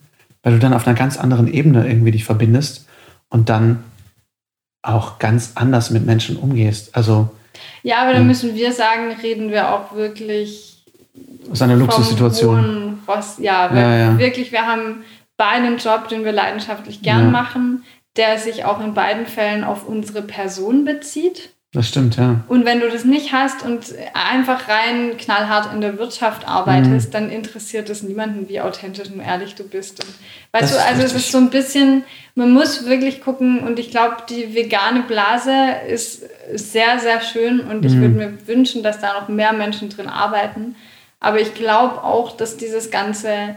weil 0.43 0.53
du 0.53 0.59
dann 0.59 0.73
auf 0.73 0.85
einer 0.87 0.95
ganz 0.95 1.17
anderen 1.17 1.51
Ebene 1.51 1.87
irgendwie 1.87 2.11
dich 2.11 2.23
verbindest 2.23 2.87
und 3.29 3.49
dann 3.49 3.83
auch 4.83 5.19
ganz 5.19 5.53
anders 5.55 5.89
mit 5.89 6.05
Menschen 6.05 6.37
umgehst. 6.37 6.95
Also 6.95 7.29
ja, 7.83 8.03
aber 8.03 8.13
dann 8.13 8.27
müssen 8.27 8.55
wir 8.55 8.71
sagen, 8.71 9.11
reden 9.21 9.49
wir 9.49 9.73
auch 9.73 9.95
wirklich 9.95 10.85
aus 11.51 11.61
einer 11.61 11.75
Luxussituation. 11.75 12.99
Ja, 13.39 13.73
ja, 13.73 13.97
ja, 13.97 14.19
wirklich, 14.19 14.51
wir 14.51 14.67
haben 14.67 15.03
beide 15.35 15.65
einen 15.65 15.77
Job, 15.77 16.07
den 16.09 16.23
wir 16.23 16.31
leidenschaftlich 16.31 17.01
gern 17.01 17.25
ja. 17.25 17.29
machen, 17.31 17.83
der 18.15 18.37
sich 18.37 18.65
auch 18.65 18.79
in 18.79 18.93
beiden 18.93 19.25
Fällen 19.25 19.63
auf 19.63 19.87
unsere 19.87 20.21
Person 20.21 20.85
bezieht. 20.85 21.49
Das 21.71 21.87
stimmt, 21.87 22.17
ja. 22.17 22.43
Und 22.47 22.65
wenn 22.65 22.79
du 22.79 22.89
das 22.89 23.05
nicht 23.05 23.31
hast 23.31 23.63
und 23.63 23.93
einfach 24.15 24.67
rein 24.67 25.17
knallhart 25.17 25.71
in 25.71 25.81
der 25.81 25.99
Wirtschaft 25.99 26.47
arbeitest, 26.47 27.09
mhm. 27.09 27.11
dann 27.11 27.29
interessiert 27.29 27.91
es 27.91 28.01
niemanden, 28.01 28.49
wie 28.49 28.59
authentisch 28.59 29.11
und 29.11 29.19
ehrlich 29.19 29.53
du 29.53 29.63
bist. 29.63 30.03
Und, 30.03 30.11
weißt 30.51 30.73
das 30.73 30.81
du, 30.81 30.83
also 30.83 31.03
es 31.03 31.13
ist 31.13 31.31
so 31.31 31.37
ein 31.37 31.51
bisschen, 31.51 32.03
man 32.33 32.51
muss 32.51 32.87
wirklich 32.87 33.21
gucken 33.21 33.59
und 33.59 33.77
ich 33.77 33.91
glaube, 33.91 34.17
die 34.29 34.55
vegane 34.55 35.03
Blase 35.03 35.53
ist 35.87 36.23
sehr, 36.55 36.97
sehr 36.97 37.21
schön 37.21 37.59
und 37.59 37.85
ich 37.85 37.93
mhm. 37.93 38.01
würde 38.01 38.15
mir 38.15 38.47
wünschen, 38.47 38.81
dass 38.81 38.99
da 38.99 39.13
noch 39.13 39.27
mehr 39.27 39.53
Menschen 39.53 39.89
drin 39.89 40.07
arbeiten. 40.07 40.75
Aber 41.19 41.39
ich 41.39 41.53
glaube 41.53 42.03
auch, 42.03 42.35
dass 42.35 42.57
dieses 42.57 42.89
ganze 42.89 43.55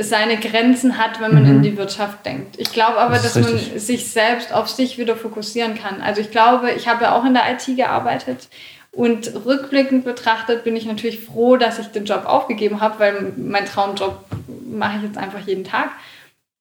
seine 0.00 0.36
Grenzen 0.38 0.98
hat, 0.98 1.20
wenn 1.20 1.34
man 1.34 1.44
mhm. 1.44 1.50
in 1.50 1.62
die 1.62 1.76
Wirtschaft 1.76 2.24
denkt. 2.26 2.58
Ich 2.58 2.72
glaube 2.72 2.98
aber, 2.98 3.14
das 3.14 3.34
dass 3.34 3.36
richtig. 3.36 3.70
man 3.70 3.78
sich 3.78 4.10
selbst 4.10 4.52
auf 4.52 4.68
sich 4.68 4.98
wieder 4.98 5.16
fokussieren 5.16 5.74
kann. 5.74 6.00
Also 6.00 6.20
ich 6.20 6.30
glaube, 6.30 6.72
ich 6.72 6.88
habe 6.88 7.04
ja 7.04 7.16
auch 7.16 7.24
in 7.24 7.34
der 7.34 7.44
IT 7.52 7.76
gearbeitet 7.76 8.48
und 8.92 9.32
rückblickend 9.44 10.04
betrachtet 10.04 10.64
bin 10.64 10.74
ich 10.74 10.86
natürlich 10.86 11.20
froh, 11.20 11.56
dass 11.56 11.78
ich 11.78 11.88
den 11.88 12.06
Job 12.06 12.24
aufgegeben 12.24 12.80
habe, 12.80 12.98
weil 12.98 13.32
mein 13.36 13.66
Traumjob 13.66 14.24
mache 14.66 14.96
ich 14.98 15.02
jetzt 15.04 15.18
einfach 15.18 15.40
jeden 15.46 15.64
Tag. 15.64 15.90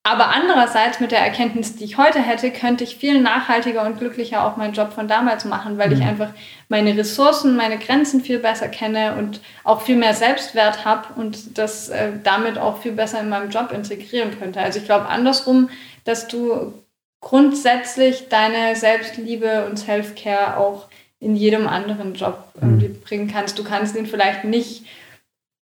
Aber 0.08 0.30
andererseits 0.30 1.00
mit 1.00 1.12
der 1.12 1.22
Erkenntnis, 1.22 1.78
die 1.78 1.84
ich 1.84 1.98
heute 1.98 2.20
hätte, 2.20 2.52
könnte 2.52 2.84
ich 2.84 2.98
viel 2.98 3.20
nachhaltiger 3.22 3.84
und 3.88 3.98
glücklicher 3.98 4.46
auch 4.46 4.56
meinen 4.56 4.76
Job 4.76 4.94
von 4.94 5.08
damals 5.08 5.46
machen, 5.46 5.80
weil 5.80 5.90
mhm. 5.90 5.96
ich 5.96 6.04
einfach 6.04 6.30
meine 6.70 6.96
Ressourcen, 6.96 7.56
meine 7.56 7.80
Grenzen 7.80 8.22
viel 8.22 8.38
besser 8.38 8.68
kenne 8.68 9.16
und 9.18 9.42
auch 9.64 9.82
viel 9.82 9.96
mehr 9.96 10.14
Selbstwert 10.14 10.86
habe 10.86 11.20
und 11.20 11.58
das 11.58 11.90
äh, 11.90 12.12
damit 12.24 12.60
auch 12.60 12.84
viel 12.84 12.92
besser 12.92 13.20
in 13.20 13.30
meinem 13.30 13.50
Job 13.50 13.72
integrieren 13.72 14.38
könnte. 14.38 14.60
Also 14.60 14.78
ich 14.78 14.86
glaube 14.86 15.08
andersrum, 15.08 15.72
dass 16.04 16.28
du 16.28 16.74
grundsätzlich 17.20 18.30
deine 18.30 18.76
Selbstliebe 18.76 19.66
und 19.66 19.78
Self-Care 19.78 20.58
auch 20.58 20.88
in 21.20 21.36
jedem 21.36 21.68
anderen 21.68 22.14
Job 22.14 22.44
irgendwie 22.62 22.90
mhm. 22.90 23.02
bringen 23.02 23.28
kannst. 23.28 23.58
Du 23.58 23.64
kannst 23.64 23.96
ihn 23.96 24.06
vielleicht 24.06 24.44
nicht 24.44 24.86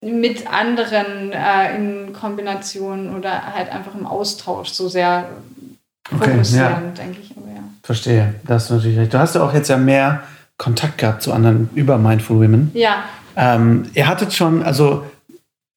mit 0.01 0.47
anderen 0.51 1.31
äh, 1.31 1.75
in 1.75 2.13
Kombination 2.13 3.15
oder 3.15 3.53
halt 3.53 3.71
einfach 3.71 3.95
im 3.95 4.05
Austausch 4.05 4.69
so 4.69 4.87
sehr 4.87 5.27
fokussieren, 6.09 6.67
okay, 6.67 6.83
ja. 6.85 6.91
denke 7.03 7.19
ich. 7.21 7.31
Aber 7.35 7.47
ja. 7.47 7.63
Verstehe, 7.83 8.35
das 8.45 8.65
ist 8.65 8.69
natürlich 8.71 8.97
recht. 8.97 9.13
Du 9.13 9.19
hast 9.19 9.35
ja 9.35 9.43
auch 9.43 9.53
jetzt 9.53 9.69
ja 9.69 9.77
mehr 9.77 10.23
Kontakt 10.57 10.97
gehabt 10.97 11.21
zu 11.21 11.33
anderen 11.33 11.69
über 11.75 11.97
Mindful 11.97 12.37
Women. 12.37 12.71
Ja. 12.73 13.03
Ähm, 13.35 13.83
ihr 13.93 14.07
hattet 14.07 14.33
schon, 14.33 14.63
also 14.63 15.03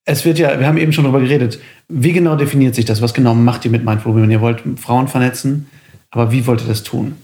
es 0.05 0.25
wird 0.25 0.39
ja, 0.39 0.59
wir 0.59 0.67
haben 0.67 0.77
eben 0.77 0.93
schon 0.93 1.05
darüber 1.05 1.21
geredet, 1.21 1.59
wie 1.87 2.13
genau 2.13 2.35
definiert 2.35 2.75
sich 2.75 2.85
das? 2.85 3.01
Was 3.01 3.13
genau 3.13 3.33
macht 3.33 3.65
ihr 3.65 3.71
mit 3.71 3.85
Mindful 3.85 4.13
Women? 4.13 4.31
Ihr 4.31 4.41
wollt 4.41 4.61
Frauen 4.77 5.07
vernetzen, 5.07 5.69
aber 6.11 6.31
wie 6.31 6.45
wollt 6.47 6.61
ihr 6.61 6.67
das 6.67 6.83
tun? 6.83 7.15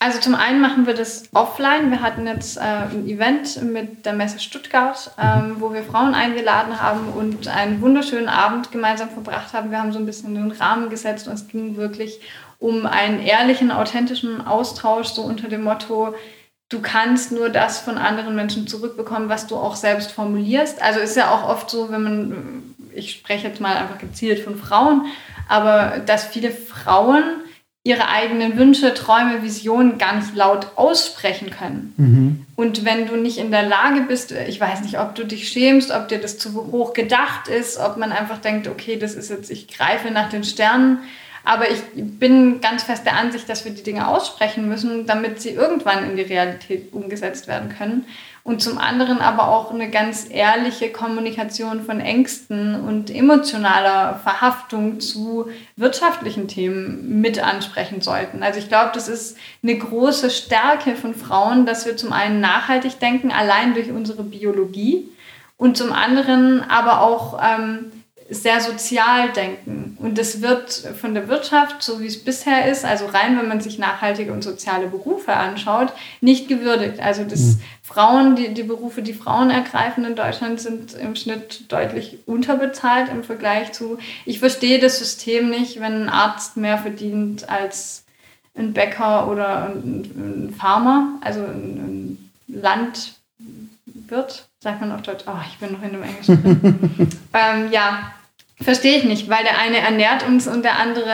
Also 0.00 0.20
zum 0.20 0.36
einen 0.36 0.60
machen 0.60 0.86
wir 0.86 0.94
das 0.94 1.24
offline. 1.34 1.90
Wir 1.90 2.00
hatten 2.00 2.26
jetzt 2.26 2.56
äh, 2.56 2.60
ein 2.60 3.08
Event 3.08 3.60
mit 3.62 4.06
der 4.06 4.12
Messe 4.12 4.38
Stuttgart, 4.38 5.10
ähm, 5.20 5.56
wo 5.58 5.72
wir 5.72 5.82
Frauen 5.82 6.14
eingeladen 6.14 6.80
haben 6.80 7.08
und 7.08 7.48
einen 7.48 7.80
wunderschönen 7.80 8.28
Abend 8.28 8.70
gemeinsam 8.70 9.10
verbracht 9.10 9.52
haben. 9.52 9.72
Wir 9.72 9.80
haben 9.80 9.92
so 9.92 9.98
ein 9.98 10.06
bisschen 10.06 10.34
den 10.34 10.52
Rahmen 10.52 10.88
gesetzt 10.88 11.26
und 11.26 11.34
es 11.34 11.48
ging 11.48 11.76
wirklich 11.76 12.20
um 12.60 12.86
einen 12.86 13.20
ehrlichen, 13.20 13.70
authentischen 13.70 14.46
Austausch, 14.46 15.08
so 15.08 15.22
unter 15.22 15.48
dem 15.48 15.62
Motto, 15.62 16.14
du 16.68 16.80
kannst 16.80 17.32
nur 17.32 17.48
das 17.48 17.80
von 17.80 17.98
anderen 17.98 18.36
Menschen 18.36 18.66
zurückbekommen, 18.66 19.28
was 19.28 19.46
du 19.46 19.56
auch 19.56 19.76
selbst 19.76 20.12
formulierst. 20.12 20.82
Also 20.82 21.00
ist 21.00 21.16
ja 21.16 21.30
auch 21.30 21.48
oft 21.48 21.70
so, 21.70 21.90
wenn 21.90 22.02
man, 22.02 22.74
ich 22.94 23.12
spreche 23.12 23.48
jetzt 23.48 23.60
mal 23.60 23.76
einfach 23.76 23.98
gezielt 23.98 24.40
von 24.40 24.56
Frauen, 24.56 25.06
aber 25.48 25.98
dass 26.04 26.26
viele 26.26 26.50
Frauen 26.50 27.22
ihre 27.88 28.10
eigenen 28.10 28.58
Wünsche, 28.58 28.92
Träume, 28.92 29.42
Visionen 29.42 29.96
gar 29.96 30.16
nicht 30.16 30.34
laut 30.34 30.72
aussprechen 30.76 31.48
können. 31.48 31.94
Mhm. 31.96 32.46
Und 32.54 32.84
wenn 32.84 33.06
du 33.06 33.16
nicht 33.16 33.38
in 33.38 33.50
der 33.50 33.62
Lage 33.62 34.02
bist, 34.02 34.30
ich 34.30 34.60
weiß 34.60 34.82
nicht, 34.82 35.00
ob 35.00 35.14
du 35.14 35.24
dich 35.24 35.48
schämst, 35.48 35.90
ob 35.90 36.06
dir 36.08 36.20
das 36.20 36.36
zu 36.36 36.52
hoch 36.70 36.92
gedacht 36.92 37.48
ist, 37.48 37.78
ob 37.78 37.96
man 37.96 38.12
einfach 38.12 38.38
denkt, 38.38 38.68
okay, 38.68 38.98
das 38.98 39.14
ist 39.14 39.30
jetzt, 39.30 39.50
ich 39.50 39.68
greife 39.68 40.10
nach 40.10 40.28
den 40.28 40.44
Sternen. 40.44 40.98
Aber 41.44 41.70
ich 41.70 41.80
bin 41.94 42.60
ganz 42.60 42.82
fest 42.82 43.06
der 43.06 43.16
Ansicht, 43.16 43.48
dass 43.48 43.64
wir 43.64 43.72
die 43.72 43.82
Dinge 43.82 44.06
aussprechen 44.06 44.68
müssen, 44.68 45.06
damit 45.06 45.40
sie 45.40 45.50
irgendwann 45.50 46.04
in 46.10 46.16
die 46.16 46.22
Realität 46.22 46.92
umgesetzt 46.92 47.48
werden 47.48 47.70
können. 47.70 48.04
Und 48.48 48.62
zum 48.62 48.78
anderen 48.78 49.20
aber 49.20 49.48
auch 49.48 49.70
eine 49.72 49.90
ganz 49.90 50.26
ehrliche 50.30 50.90
Kommunikation 50.90 51.82
von 51.82 52.00
Ängsten 52.00 52.80
und 52.80 53.14
emotionaler 53.14 54.20
Verhaftung 54.22 55.00
zu 55.00 55.50
wirtschaftlichen 55.76 56.48
Themen 56.48 57.20
mit 57.20 57.44
ansprechen 57.44 58.00
sollten. 58.00 58.42
Also 58.42 58.58
ich 58.58 58.68
glaube, 58.68 58.92
das 58.94 59.06
ist 59.06 59.36
eine 59.62 59.76
große 59.76 60.30
Stärke 60.30 60.96
von 60.96 61.14
Frauen, 61.14 61.66
dass 61.66 61.84
wir 61.84 61.98
zum 61.98 62.10
einen 62.10 62.40
nachhaltig 62.40 62.98
denken, 63.00 63.32
allein 63.32 63.74
durch 63.74 63.90
unsere 63.90 64.22
Biologie 64.22 65.06
und 65.58 65.76
zum 65.76 65.92
anderen 65.92 66.62
aber 66.70 67.02
auch 67.02 67.38
ähm, 67.42 67.92
sehr 68.30 68.60
sozial 68.60 69.32
denken. 69.32 69.96
Und 70.00 70.18
das 70.18 70.42
wird 70.42 70.70
von 71.00 71.14
der 71.14 71.28
Wirtschaft, 71.28 71.82
so 71.82 72.00
wie 72.00 72.06
es 72.06 72.22
bisher 72.22 72.70
ist, 72.70 72.84
also 72.84 73.06
rein, 73.06 73.38
wenn 73.38 73.48
man 73.48 73.60
sich 73.60 73.78
nachhaltige 73.78 74.32
und 74.32 74.42
soziale 74.42 74.86
Berufe 74.86 75.32
anschaut, 75.32 75.92
nicht 76.20 76.46
gewürdigt. 76.46 77.00
Also 77.00 77.24
dass 77.24 77.40
mhm. 77.40 77.60
Frauen, 77.82 78.36
die, 78.36 78.52
die 78.52 78.64
Berufe, 78.64 79.00
die 79.00 79.14
Frauen 79.14 79.50
ergreifen 79.50 80.04
in 80.04 80.14
Deutschland, 80.14 80.60
sind 80.60 80.92
im 80.94 81.16
Schnitt 81.16 81.72
deutlich 81.72 82.18
unterbezahlt 82.26 83.10
im 83.10 83.24
Vergleich 83.24 83.72
zu, 83.72 83.98
ich 84.26 84.40
verstehe 84.40 84.78
das 84.78 84.98
System 84.98 85.48
nicht, 85.48 85.80
wenn 85.80 86.02
ein 86.02 86.08
Arzt 86.10 86.58
mehr 86.58 86.76
verdient 86.76 87.48
als 87.48 88.04
ein 88.54 88.74
Bäcker 88.74 89.30
oder 89.30 89.70
ein, 89.70 90.50
ein 90.50 90.54
Farmer, 90.58 91.14
also 91.22 91.40
ein, 91.40 91.78
ein 91.78 92.30
Landwirt, 92.48 94.48
sagt 94.60 94.80
man 94.80 94.92
auf 94.92 95.02
Deutsch. 95.02 95.24
Oh, 95.26 95.40
ich 95.48 95.58
bin 95.58 95.72
noch 95.72 95.82
in 95.82 95.92
dem 95.92 96.02
Englischen. 96.02 97.08
ähm, 97.32 97.70
ja, 97.70 98.12
Verstehe 98.60 98.98
ich 98.98 99.04
nicht, 99.04 99.28
weil 99.28 99.44
der 99.44 99.58
eine 99.58 99.78
ernährt 99.78 100.26
uns 100.26 100.48
und 100.48 100.64
der 100.64 100.78
andere 100.78 101.12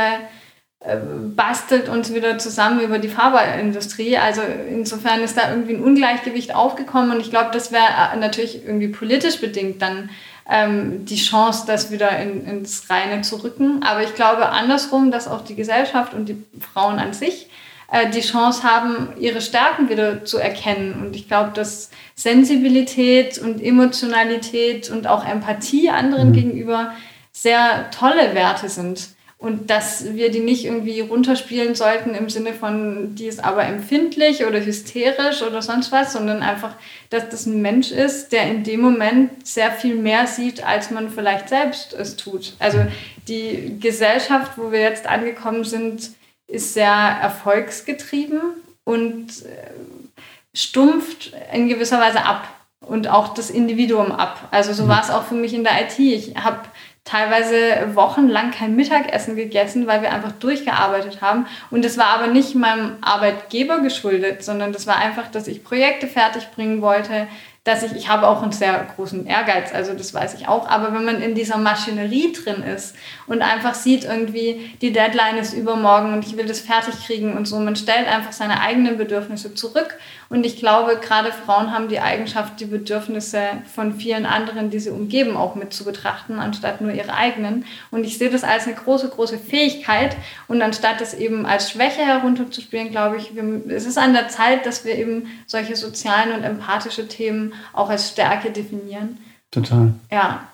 äh, 0.81 0.97
bastelt 1.35 1.89
uns 1.89 2.13
wieder 2.13 2.39
zusammen 2.39 2.81
über 2.81 2.99
die 2.99 3.09
Fahrerindustrie. 3.09 4.19
Also 4.19 4.43
insofern 4.71 5.23
ist 5.23 5.37
da 5.37 5.51
irgendwie 5.51 5.75
ein 5.75 5.83
Ungleichgewicht 5.83 6.55
aufgekommen 6.55 7.11
und 7.11 7.21
ich 7.21 7.31
glaube, 7.31 7.51
das 7.53 7.73
wäre 7.73 7.85
äh, 8.13 8.17
natürlich 8.17 8.65
irgendwie 8.67 8.89
politisch 8.89 9.41
bedingt 9.41 9.81
dann 9.83 10.11
ähm, 10.49 11.05
die 11.07 11.17
Chance, 11.17 11.65
das 11.67 11.91
wieder 11.91 12.19
in, 12.19 12.47
ins 12.47 12.91
Reine 12.91 13.23
zu 13.23 13.43
rücken. 13.43 13.83
Aber 13.83 14.03
ich 14.03 14.15
glaube 14.15 14.51
andersrum, 14.51 15.11
dass 15.11 15.29
auch 15.29 15.43
die 15.43 15.55
Gesellschaft 15.55 16.13
und 16.13 16.29
die 16.29 16.43
Frauen 16.61 16.99
an 16.99 17.15
sich 17.15 17.49
äh, 17.91 18.11
die 18.11 18.21
Chance 18.21 18.63
haben, 18.63 19.09
ihre 19.19 19.41
Stärken 19.41 19.89
wieder 19.89 20.25
zu 20.25 20.39
erkennen. 20.39 21.01
Und 21.01 21.17
ich 21.17 21.29
glaube, 21.29 21.53
dass 21.55 21.91
Sensibilität 22.15 23.39
und 23.39 23.63
Emotionalität 23.63 24.91
und 24.91 25.07
auch 25.07 25.27
Empathie 25.27 25.91
anderen 25.91 26.29
mhm. 26.29 26.35
gegenüber 26.35 26.93
sehr 27.35 27.91
tolle 27.91 28.35
Werte 28.35 28.69
sind. 28.69 29.09
Und 29.37 29.69
dass 29.69 30.15
wir 30.15 30.31
die 30.31 30.41
nicht 30.41 30.65
irgendwie 30.65 31.01
runterspielen 31.01 31.75
sollten 31.75 32.15
im 32.15 32.31
Sinne 32.31 32.55
von, 32.55 33.15
die 33.15 33.27
ist 33.27 33.45
aber 33.45 33.65
empfindlich 33.65 34.47
oder 34.47 34.65
hysterisch 34.65 35.43
oder 35.43 35.61
sonst 35.61 35.93
was, 35.93 36.15
sondern 36.15 36.43
einfach, 36.43 36.77
dass 37.11 37.29
das 37.29 37.45
ein 37.45 37.61
Mensch 37.61 37.91
ist, 37.91 38.33
der 38.33 38.45
in 38.45 38.65
dem 38.65 38.81
Moment 38.81 39.47
sehr 39.47 39.71
viel 39.71 39.97
mehr 39.97 40.27
sieht, 40.27 40.65
als 40.65 40.91
man 40.91 41.11
vielleicht 41.11 41.51
selbst 41.51 41.93
es 41.93 42.17
tut. 42.17 42.55
Also 42.59 42.87
die 43.29 43.79
Gesellschaft, 43.81 44.53
wo 44.57 44.73
wir 44.73 44.81
jetzt 44.81 45.07
angekommen 45.07 45.65
sind, 45.65 46.13
ist 46.47 46.73
sehr 46.73 47.19
erfolgsgetrieben 47.21 48.41
und 48.85 49.45
äh, 49.45 50.57
stumpft 50.57 51.35
in 51.53 51.69
gewisser 51.69 52.01
Weise 52.01 52.25
ab 52.25 52.49
und 52.81 53.09
auch 53.09 53.35
das 53.35 53.51
Individuum 53.51 54.13
ab. 54.13 54.49
Also 54.51 54.73
so 54.73 54.89
war 54.89 55.03
es 55.03 55.11
auch 55.11 55.25
für 55.25 55.35
mich 55.35 55.53
in 55.53 55.65
der 55.65 55.83
IT. 55.83 55.99
Ich 55.99 56.35
habe 56.37 56.61
teilweise 57.05 57.95
wochenlang 57.95 58.51
kein 58.51 58.77
Mittagessen 58.77 59.37
gegessen, 59.37 59.87
weil 59.87 60.01
wir 60.01 60.13
einfach 60.13 60.33
durchgearbeitet 60.33 61.21
haben. 61.21 61.47
Und 61.71 61.85
das 61.85 61.99
war 61.99 62.07
aber 62.07 62.29
nicht 62.29 62.55
meinem 62.55 62.97
Arbeitgeber 63.03 63.81
geschuldet, 63.81 64.43
sondern 64.43 64.73
das 64.73 64.87
war 64.87 64.97
einfach, 64.97 65.29
dass 65.29 65.47
ich 65.47 65.65
Projekte 65.65 66.07
fertig 66.07 66.51
bringen 66.55 66.81
wollte, 66.81 67.29
dass 67.65 67.83
ich, 67.83 67.93
ich 67.93 68.09
habe 68.09 68.29
auch 68.29 68.43
einen 68.43 68.53
sehr 68.53 68.87
großen 68.95 69.27
Ehrgeiz, 69.27 69.73
also 69.73 69.95
das 69.95 70.13
weiß 70.13 70.35
ich 70.35 70.49
auch, 70.49 70.69
aber 70.69 70.93
wenn 70.93 71.07
man 71.07 71.23
in 71.23 71.35
dieser 71.35 71.57
Maschinerie 71.57 72.31
drin 72.33 72.63
ist 72.63 72.95
und 73.27 73.41
einfach 73.41 73.75
sieht 73.75 74.05
irgendwie, 74.05 74.71
die 74.83 74.93
Deadline 74.93 75.39
ist 75.39 75.55
übermorgen 75.55 76.13
und 76.13 76.27
ich 76.27 76.37
will 76.37 76.45
das 76.45 76.61
fertig 76.61 76.95
kriegen 77.07 77.35
und 77.35 77.47
so, 77.47 77.59
man 77.59 77.75
stellt 77.75 78.07
einfach 78.07 78.33
seine 78.33 78.61
eigenen 78.61 78.99
Bedürfnisse 78.99 79.55
zurück 79.55 79.97
und 80.35 80.45
ich 80.45 80.57
glaube, 80.57 80.99
gerade 81.01 81.31
Frauen 81.31 81.71
haben 81.71 81.87
die 81.87 82.01
Eigenschaft, 82.01 82.59
die 82.59 82.65
Bedürfnisse 82.65 83.39
von 83.73 83.95
vielen 83.95 84.27
anderen, 84.27 84.69
die 84.69 84.81
sie 84.81 84.91
umgeben, 84.91 85.37
auch 85.37 85.55
mit 85.55 85.73
zu 85.73 85.85
betrachten, 85.85 86.41
anstatt 86.41 86.81
nur 86.81 86.91
ihre 86.91 87.15
eigenen. 87.15 87.65
Und 87.93 88.03
ich 88.03 88.19
sehe 88.19 88.31
das 88.31 88.43
als 88.43 88.67
eine 88.67 88.75
große, 88.75 89.11
große 89.11 89.39
Fähigkeit. 89.39 90.17
Und 90.49 90.61
anstatt 90.61 91.01
das 91.01 91.15
eben 91.15 91.47
als 91.47 91.71
Schwäche 91.71 92.01
herunterzuspielen, 92.01 92.91
glaube 92.91 93.17
ich, 93.17 93.31
es 93.69 93.87
ist 93.87 93.97
an 93.97 94.13
der 94.13 94.27
Zeit, 94.27 94.67
dass 94.67 94.85
wir 94.85 94.99
eben 94.99 95.29
solche 95.47 95.77
sozialen 95.77 96.33
und 96.33 96.43
empathische 96.43 97.07
Themen 97.07 97.53
auch 97.73 97.89
als 97.89 98.09
Stärke 98.09 98.51
definieren. 98.51 99.19
Total. 99.53 99.95
Ja. 100.11 100.49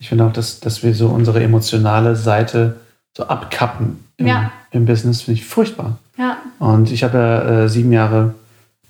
Ich 0.00 0.08
finde 0.08 0.24
auch, 0.24 0.32
dass, 0.32 0.58
dass 0.58 0.82
wir 0.82 0.96
so 0.96 1.06
unsere 1.06 1.40
emotionale 1.44 2.16
Seite 2.16 2.80
so 3.16 3.22
abkappen 3.22 4.02
im, 4.16 4.26
ja. 4.26 4.50
im 4.72 4.84
Business, 4.84 5.22
finde 5.22 5.38
ich 5.38 5.46
furchtbar. 5.46 5.98
Ja. 6.18 6.38
Und 6.58 6.90
ich 6.90 7.04
habe 7.04 7.18
ja 7.18 7.42
äh, 7.42 7.68
sieben 7.68 7.92
Jahre 7.92 8.34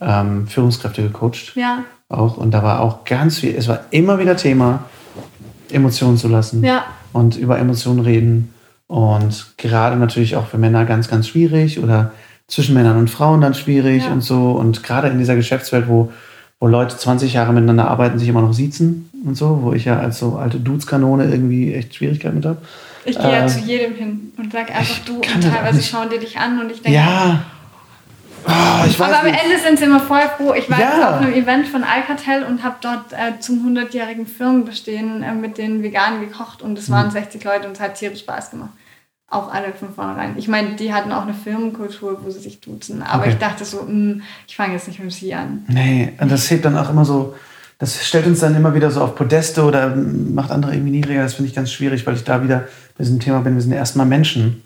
ähm, 0.03 0.47
Führungskräfte 0.47 1.03
gecoacht. 1.03 1.55
Ja. 1.55 1.85
Auch. 2.09 2.37
Und 2.37 2.51
da 2.53 2.63
war 2.63 2.81
auch 2.81 3.05
ganz 3.05 3.39
viel, 3.39 3.55
es 3.55 3.69
war 3.69 3.81
immer 3.91 4.19
wieder 4.19 4.37
Thema, 4.37 4.85
Emotionen 5.71 6.17
zu 6.17 6.29
lassen. 6.29 6.65
Ja. 6.65 6.85
Und 7.13 7.37
über 7.37 7.59
Emotionen 7.59 8.01
reden. 8.01 8.55
Und 8.87 9.55
gerade 9.57 9.97
natürlich 9.97 10.37
auch 10.37 10.47
für 10.47 10.59
Männer 10.59 10.85
ganz, 10.85 11.09
ganz 11.09 11.29
schwierig 11.29 11.83
oder 11.83 12.13
zwischen 12.47 12.75
Männern 12.75 12.99
und 12.99 13.09
Frauen 13.09 13.41
dann 13.41 13.55
schwierig 13.55 14.05
ja. 14.05 14.13
und 14.13 14.21
so. 14.21 14.53
Und 14.53 14.83
gerade 14.83 15.09
in 15.09 15.19
dieser 15.19 15.37
Geschäftswelt, 15.37 15.89
wo, 15.89 16.13
wo 16.61 16.67
Leute 16.67 16.97
20 16.97 17.33
Jahre 17.33 17.53
miteinander 17.53 17.89
arbeiten, 17.89 18.19
sich 18.19 18.29
immer 18.29 18.43
noch 18.43 18.53
siezen 18.53 19.09
und 19.25 19.37
so, 19.37 19.61
wo 19.63 19.73
ich 19.73 19.87
ja 19.87 19.99
als 19.99 20.19
so 20.19 20.37
alte 20.37 20.61
Dudeskanone 20.61 21.25
irgendwie 21.25 21.73
echt 21.73 21.95
Schwierigkeiten 21.95 22.37
mit 22.37 22.45
habe. 22.45 22.59
Ich 23.05 23.19
gehe 23.19 23.31
äh, 23.31 23.41
ja 23.41 23.47
zu 23.47 23.61
jedem 23.61 23.95
hin 23.95 24.33
und 24.37 24.53
sag 24.53 24.71
einfach 24.71 24.99
du 25.07 25.17
und 25.17 25.41
teilweise 25.41 25.83
schauen 25.83 26.09
die 26.13 26.19
dich 26.19 26.39
an 26.39 26.61
und 26.61 26.71
ich 26.71 26.83
denke, 26.83 26.97
ja. 26.97 27.43
Oh, 28.45 29.03
aber 29.03 29.21
am 29.21 29.27
Ende 29.27 29.59
sind 29.63 29.79
sie 29.79 29.85
immer 29.85 30.01
voll 30.01 30.23
froh. 30.37 30.55
Ich 30.55 30.71
war 30.71 30.81
ja. 30.81 30.87
jetzt 30.87 31.07
auf 31.07 31.21
einem 31.21 31.33
Event 31.33 31.69
von 31.69 31.85
Alcatel 31.85 32.45
und 32.45 32.63
habe 32.63 32.77
dort 32.81 33.13
äh, 33.13 33.39
zum 33.41 33.67
100-jährigen 33.67 34.27
Firmenbestehen 34.27 35.23
äh, 35.23 35.35
mit 35.35 35.59
den 35.59 35.83
Veganen 35.83 36.21
gekocht 36.21 36.63
und 36.63 36.79
es 36.79 36.91
waren 36.91 37.07
mhm. 37.07 37.13
60 37.13 37.45
Leute 37.45 37.67
und 37.67 37.75
es 37.75 37.81
hat 37.81 37.95
tierisch 37.95 38.21
Spaß 38.21 38.51
gemacht. 38.51 38.71
Auch 39.29 39.53
alle 39.53 39.73
von 39.73 39.95
vornherein. 39.95 40.35
Ich 40.37 40.49
meine, 40.49 40.77
die 40.77 40.93
hatten 40.93 41.11
auch 41.11 41.23
eine 41.23 41.35
Firmenkultur, 41.35 42.19
wo 42.23 42.31
sie 42.31 42.41
sich 42.41 42.61
duzen. 42.61 43.03
Aber 43.03 43.23
okay. 43.23 43.33
ich 43.33 43.39
dachte 43.39 43.65
so, 43.65 43.79
mh, 43.83 43.89
hm, 43.89 44.23
ich 44.47 44.57
fange 44.57 44.75
jetzt 44.75 44.89
nicht 44.89 45.01
mit 45.01 45.13
sie 45.13 45.35
an. 45.35 45.65
Nee, 45.69 46.13
und 46.21 46.31
das 46.31 46.51
hebt 46.51 46.65
dann 46.65 46.77
auch 46.77 46.91
immer 46.91 47.05
so, 47.05 47.35
das 47.79 48.07
stellt 48.07 48.27
uns 48.27 48.41
dann 48.41 48.55
immer 48.55 48.75
wieder 48.75 48.91
so 48.91 49.01
auf 49.01 49.15
Podeste 49.15 49.65
oder 49.65 49.95
macht 49.97 50.51
andere 50.51 50.75
irgendwie 50.75 50.93
niedriger. 50.93 51.23
Das 51.23 51.35
finde 51.35 51.49
ich 51.49 51.55
ganz 51.55 51.73
schwierig, 51.73 52.07
weil 52.07 52.15
ich 52.15 52.25
da 52.25 52.43
wieder 52.43 52.69
bei 52.97 53.05
diesem 53.05 53.21
Thema 53.21 53.41
bin. 53.41 53.55
Wir 53.55 53.63
sind 53.63 53.73
erstmal 53.73 54.07
Menschen. 54.07 54.63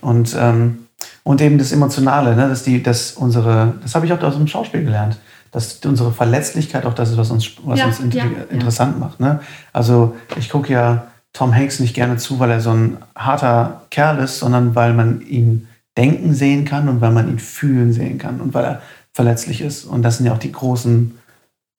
Und 0.00 0.36
ähm, 0.38 0.83
und 1.24 1.40
eben 1.40 1.58
das 1.58 1.72
Emotionale, 1.72 2.36
ne? 2.36 2.48
dass, 2.48 2.62
die, 2.62 2.82
dass 2.82 3.12
unsere, 3.12 3.74
das 3.82 3.94
habe 3.94 4.06
ich 4.06 4.12
auch 4.12 4.22
aus 4.22 4.36
dem 4.36 4.46
Schauspiel 4.46 4.84
gelernt, 4.84 5.18
dass 5.50 5.80
unsere 5.84 6.12
Verletzlichkeit 6.12 6.84
auch 6.84 6.94
das 6.94 7.10
ist, 7.10 7.16
was 7.16 7.30
uns, 7.30 7.50
was 7.64 7.78
ja, 7.78 7.86
uns 7.86 7.98
ja, 8.14 8.24
interessant 8.50 9.00
macht. 9.00 9.20
Ne? 9.20 9.40
Also 9.72 10.14
ich 10.36 10.50
gucke 10.50 10.72
ja 10.72 11.06
Tom 11.32 11.54
Hanks 11.54 11.80
nicht 11.80 11.94
gerne 11.94 12.18
zu, 12.18 12.38
weil 12.38 12.50
er 12.50 12.60
so 12.60 12.70
ein 12.70 12.98
harter 13.16 13.82
Kerl 13.90 14.18
ist, 14.18 14.38
sondern 14.38 14.74
weil 14.74 14.92
man 14.92 15.22
ihn 15.22 15.66
denken 15.96 16.34
sehen 16.34 16.64
kann 16.64 16.88
und 16.88 17.00
weil 17.00 17.12
man 17.12 17.28
ihn 17.28 17.38
fühlen 17.38 17.92
sehen 17.92 18.18
kann 18.18 18.40
und 18.40 18.52
weil 18.52 18.64
er 18.64 18.82
verletzlich 19.12 19.60
ist. 19.60 19.84
Und 19.84 20.02
das 20.02 20.18
sind 20.18 20.26
ja 20.26 20.32
auch 20.32 20.38
die 20.38 20.52
großen 20.52 21.18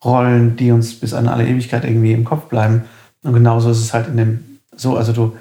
Rollen, 0.04 0.56
die 0.56 0.72
uns 0.72 0.96
bis 1.00 1.14
an 1.14 1.28
alle 1.28 1.48
Ewigkeit 1.48 1.84
irgendwie 1.84 2.14
im 2.14 2.26
Kopf 2.26 2.46
bleiben. 2.46 2.84
Und 3.24 3.34
genauso 3.34 3.70
ist 3.70 3.80
es 3.80 3.94
halt 3.94 4.08
in 4.08 4.18
dem, 4.18 4.60
so, 4.76 4.98
also 4.98 5.14
du, 5.14 5.36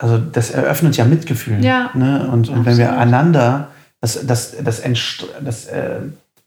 also 0.00 0.16
das 0.16 0.50
eröffnet 0.50 0.96
ja 0.96 1.04
Mitgefühl. 1.04 1.62
Ja. 1.62 1.90
Ne? 1.92 2.26
Und, 2.32 2.48
und 2.48 2.64
wenn 2.64 2.78
wir 2.78 2.98
einander, 2.98 3.68
das, 4.00 4.26
das, 4.26 4.56
das, 4.64 4.82
das 5.44 5.66
äh, 5.66 6.00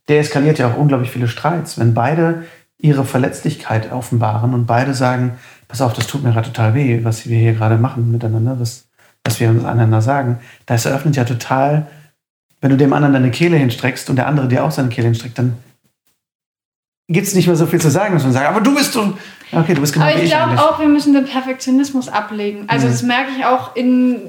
deeskaliert 0.10 0.58
ja 0.58 0.70
auch 0.70 0.78
unglaublich 0.78 1.12
viele 1.12 1.28
Streits, 1.28 1.78
wenn 1.78 1.94
beide 1.94 2.46
ihre 2.80 3.06
Verletzlichkeit 3.06 3.92
offenbaren 3.92 4.56
und 4.56 4.66
beide 4.66 4.96
sagen, 4.96 5.38
pass 5.68 5.82
auf, 5.82 5.94
das 5.94 6.08
tut 6.08 6.24
mir 6.24 6.32
gerade 6.32 6.48
total 6.48 6.74
weh, 6.74 7.02
was 7.04 7.28
wir 7.28 7.38
hier 7.38 7.54
gerade 7.54 7.78
machen 7.78 8.12
miteinander, 8.12 8.60
was, 8.60 8.88
was 9.24 9.40
wir 9.40 9.50
uns 9.50 9.64
aneinander 9.64 10.02
sagen. 10.02 10.40
Das 10.66 10.88
eröffnet 10.88 11.16
ja 11.16 11.24
total, 11.24 11.86
wenn 12.60 12.72
du 12.72 12.78
dem 12.78 12.92
anderen 12.92 13.14
deine 13.14 13.30
Kehle 13.30 13.58
hinstreckst 13.58 14.10
und 14.10 14.16
der 14.16 14.28
andere 14.28 14.48
dir 14.48 14.64
auch 14.64 14.72
seine 14.72 14.90
Kehle 14.90 15.08
hinstreckt, 15.10 15.38
dann 15.38 15.58
gibt 17.08 17.28
es 17.28 17.36
nicht 17.36 17.48
mehr 17.48 17.56
so 17.56 17.66
viel 17.66 17.82
zu 17.82 17.90
sagen, 17.90 18.14
dass 18.14 18.24
man 18.24 18.34
sagt, 18.34 18.48
aber 18.48 18.62
du 18.62 18.74
bist 18.74 18.94
so. 18.94 19.18
Okay, 19.52 19.74
du 19.74 19.82
bist 19.82 19.94
genau 19.94 20.06
Aber 20.06 20.16
ich, 20.16 20.24
ich 20.24 20.30
glaube 20.32 20.60
auch, 20.60 20.80
wir 20.80 20.88
müssen 20.88 21.14
den 21.14 21.26
Perfektionismus 21.26 22.10
ablegen. 22.10 22.66
Also, 22.68 22.88
mhm. 22.88 22.92
das 22.92 23.04
merke 23.04 23.32
ich 23.38 23.46
auch 23.46 23.76
in 23.76 24.22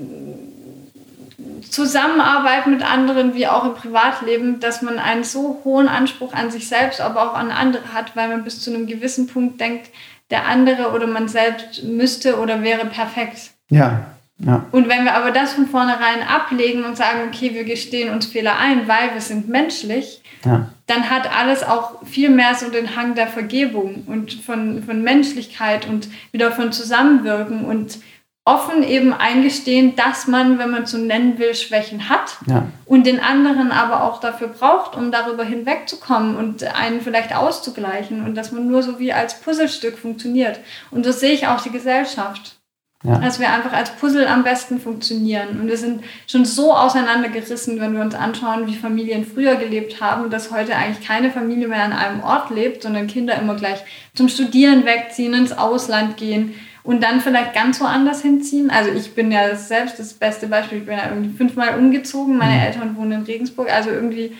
Zusammenarbeit 1.70 2.66
mit 2.66 2.82
anderen 2.82 3.34
wie 3.34 3.48
auch 3.48 3.64
im 3.64 3.74
Privatleben, 3.74 4.60
dass 4.60 4.82
man 4.82 4.98
einen 4.98 5.24
so 5.24 5.60
hohen 5.64 5.88
Anspruch 5.88 6.32
an 6.32 6.50
sich 6.50 6.68
selbst, 6.68 7.00
aber 7.00 7.30
auch 7.30 7.34
an 7.34 7.50
andere 7.50 7.92
hat, 7.92 8.14
weil 8.16 8.28
man 8.28 8.44
bis 8.44 8.60
zu 8.60 8.72
einem 8.72 8.86
gewissen 8.86 9.26
Punkt 9.26 9.60
denkt, 9.60 9.90
der 10.30 10.46
andere 10.46 10.92
oder 10.92 11.06
man 11.06 11.26
selbst 11.28 11.82
müsste 11.84 12.38
oder 12.38 12.62
wäre 12.62 12.86
perfekt. 12.86 13.50
Ja. 13.70 14.13
Ja. 14.38 14.66
Und 14.72 14.88
wenn 14.88 15.04
wir 15.04 15.14
aber 15.14 15.30
das 15.30 15.52
von 15.52 15.66
vornherein 15.66 16.22
ablegen 16.26 16.84
und 16.84 16.96
sagen, 16.96 17.20
okay, 17.28 17.54
wir 17.54 17.64
gestehen 17.64 18.12
uns 18.12 18.26
Fehler 18.26 18.58
ein, 18.58 18.88
weil 18.88 19.14
wir 19.14 19.20
sind 19.20 19.48
menschlich, 19.48 20.22
ja. 20.44 20.68
dann 20.86 21.08
hat 21.08 21.30
alles 21.36 21.62
auch 21.62 22.04
viel 22.04 22.30
mehr 22.30 22.54
so 22.54 22.68
den 22.68 22.96
Hang 22.96 23.14
der 23.14 23.28
Vergebung 23.28 24.04
und 24.06 24.32
von, 24.32 24.82
von 24.82 25.02
Menschlichkeit 25.02 25.88
und 25.88 26.08
wieder 26.32 26.50
von 26.50 26.72
Zusammenwirken 26.72 27.64
und 27.64 27.98
offen 28.46 28.82
eben 28.82 29.14
eingestehen, 29.14 29.96
dass 29.96 30.26
man, 30.26 30.58
wenn 30.58 30.70
man 30.70 30.84
so 30.84 30.98
nennen 30.98 31.38
will, 31.38 31.54
Schwächen 31.54 32.10
hat 32.10 32.36
ja. 32.46 32.66
und 32.84 33.06
den 33.06 33.20
anderen 33.20 33.72
aber 33.72 34.02
auch 34.02 34.20
dafür 34.20 34.48
braucht, 34.48 34.96
um 34.96 35.10
darüber 35.10 35.44
hinwegzukommen 35.44 36.36
und 36.36 36.62
einen 36.74 37.00
vielleicht 37.00 37.34
auszugleichen 37.34 38.22
und 38.24 38.34
dass 38.34 38.52
man 38.52 38.66
nur 38.68 38.82
so 38.82 38.98
wie 38.98 39.14
als 39.14 39.40
Puzzlestück 39.40 39.96
funktioniert. 39.96 40.60
Und 40.90 41.06
so 41.06 41.12
sehe 41.12 41.32
ich 41.32 41.46
auch 41.46 41.62
die 41.62 41.70
Gesellschaft. 41.70 42.58
Ja. 43.06 43.18
Dass 43.18 43.38
wir 43.38 43.52
einfach 43.52 43.74
als 43.74 43.90
Puzzle 43.90 44.26
am 44.26 44.44
besten 44.44 44.80
funktionieren. 44.80 45.60
Und 45.60 45.68
wir 45.68 45.76
sind 45.76 46.02
schon 46.26 46.46
so 46.46 46.74
auseinandergerissen, 46.74 47.78
wenn 47.78 47.94
wir 47.94 48.00
uns 48.00 48.14
anschauen, 48.14 48.66
wie 48.66 48.74
Familien 48.74 49.26
früher 49.26 49.56
gelebt 49.56 50.00
haben, 50.00 50.30
dass 50.30 50.50
heute 50.50 50.74
eigentlich 50.74 51.06
keine 51.06 51.30
Familie 51.30 51.68
mehr 51.68 51.84
an 51.84 51.92
einem 51.92 52.22
Ort 52.22 52.48
lebt, 52.48 52.82
sondern 52.82 53.06
Kinder 53.06 53.38
immer 53.38 53.56
gleich 53.56 53.84
zum 54.14 54.30
Studieren 54.30 54.86
wegziehen, 54.86 55.34
ins 55.34 55.52
Ausland 55.52 56.16
gehen 56.16 56.54
und 56.84 57.02
dann 57.02 57.20
vielleicht 57.20 57.54
ganz 57.54 57.80
woanders 57.80 58.22
hinziehen. 58.22 58.70
Also 58.70 58.90
ich 58.90 59.14
bin 59.14 59.32
ja 59.32 59.54
selbst 59.56 59.98
das 59.98 60.14
beste 60.14 60.46
Beispiel, 60.46 60.78
ich 60.78 60.86
bin 60.86 60.96
ja 60.96 61.08
irgendwie 61.08 61.36
fünfmal 61.36 61.78
umgezogen, 61.78 62.36
meine 62.36 62.54
mhm. 62.54 62.60
Eltern 62.60 62.96
wohnen 62.96 63.12
in 63.12 63.22
Regensburg, 63.22 63.70
also 63.70 63.90
irgendwie 63.90 64.32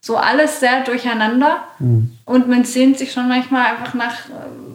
so 0.00 0.16
alles 0.16 0.60
sehr 0.60 0.82
durcheinander. 0.82 1.64
Mhm. 1.78 2.10
Und 2.24 2.48
man 2.48 2.64
sehnt 2.64 2.98
sich 2.98 3.12
schon 3.12 3.28
manchmal 3.28 3.66
einfach 3.66 3.94
nach 3.94 4.28
äh, 4.28 4.71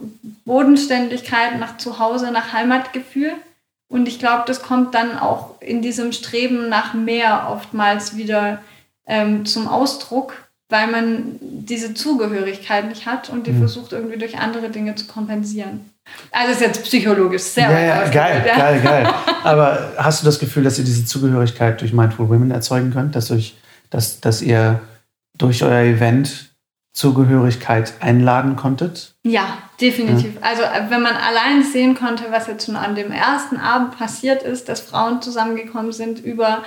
Bodenständigkeit, 0.48 1.60
nach 1.60 1.76
Zuhause, 1.76 2.32
nach 2.32 2.52
Heimatgefühl. 2.52 3.34
Und 3.88 4.08
ich 4.08 4.18
glaube, 4.18 4.44
das 4.46 4.62
kommt 4.62 4.94
dann 4.94 5.16
auch 5.16 5.60
in 5.60 5.82
diesem 5.82 6.12
Streben 6.12 6.68
nach 6.68 6.94
mehr 6.94 7.48
oftmals 7.50 8.16
wieder 8.16 8.60
ähm, 9.06 9.46
zum 9.46 9.68
Ausdruck, 9.68 10.32
weil 10.68 10.88
man 10.88 11.38
diese 11.40 11.94
Zugehörigkeit 11.94 12.88
nicht 12.88 13.06
hat 13.06 13.30
und 13.30 13.46
die 13.46 13.52
mhm. 13.52 13.60
versucht 13.60 13.92
irgendwie 13.92 14.18
durch 14.18 14.38
andere 14.38 14.70
Dinge 14.70 14.94
zu 14.94 15.06
kompensieren. 15.06 15.90
Also 16.30 16.52
ist 16.52 16.60
jetzt 16.60 16.84
psychologisch 16.84 17.42
sehr 17.42 17.70
ja, 17.70 17.80
ja, 17.80 18.08
geil, 18.08 18.44
ja. 18.46 18.56
geil, 18.56 18.80
geil. 18.82 19.14
Aber 19.44 19.92
hast 19.98 20.22
du 20.22 20.26
das 20.26 20.38
Gefühl, 20.38 20.64
dass 20.64 20.78
ihr 20.78 20.84
diese 20.84 21.04
Zugehörigkeit 21.04 21.80
durch 21.80 21.92
Mindful 21.92 22.28
Women 22.28 22.50
erzeugen 22.50 22.92
könnt, 22.92 23.14
dass, 23.14 23.28
durch, 23.28 23.56
dass, 23.90 24.20
dass 24.20 24.42
ihr 24.42 24.80
durch 25.36 25.62
euer 25.62 25.82
Event 25.82 26.54
Zugehörigkeit 26.92 27.92
einladen 28.00 28.56
konntet? 28.56 29.14
Ja, 29.22 29.58
definitiv. 29.80 30.34
Ja. 30.34 30.40
Also 30.42 30.62
äh, 30.62 30.90
wenn 30.90 31.02
man 31.02 31.16
allein 31.16 31.62
sehen 31.62 31.94
konnte, 31.94 32.24
was 32.30 32.46
jetzt 32.46 32.66
schon 32.66 32.76
an 32.76 32.94
dem 32.94 33.10
ersten 33.10 33.56
Abend 33.56 33.98
passiert 33.98 34.42
ist, 34.42 34.68
dass 34.68 34.80
Frauen 34.80 35.22
zusammengekommen 35.22 35.92
sind 35.92 36.24
über 36.24 36.62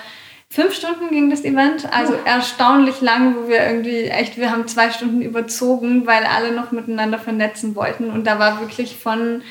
fünf 0.51 0.75
Stunden 0.75 1.09
ging 1.09 1.29
das 1.29 1.45
Event, 1.45 1.93
also 1.93 2.13
erstaunlich 2.25 2.99
lang, 3.01 3.35
wo 3.35 3.47
wir 3.47 3.65
irgendwie 3.65 4.03
echt, 4.03 4.37
wir 4.37 4.51
haben 4.51 4.67
zwei 4.67 4.91
Stunden 4.91 5.21
überzogen, 5.21 6.05
weil 6.05 6.25
alle 6.25 6.51
noch 6.51 6.71
miteinander 6.71 7.17
vernetzen 7.17 7.73
wollten 7.75 8.09
und 8.09 8.27
da 8.27 8.37
war 8.37 8.59
wirklich 8.59 8.97
von 8.97 9.43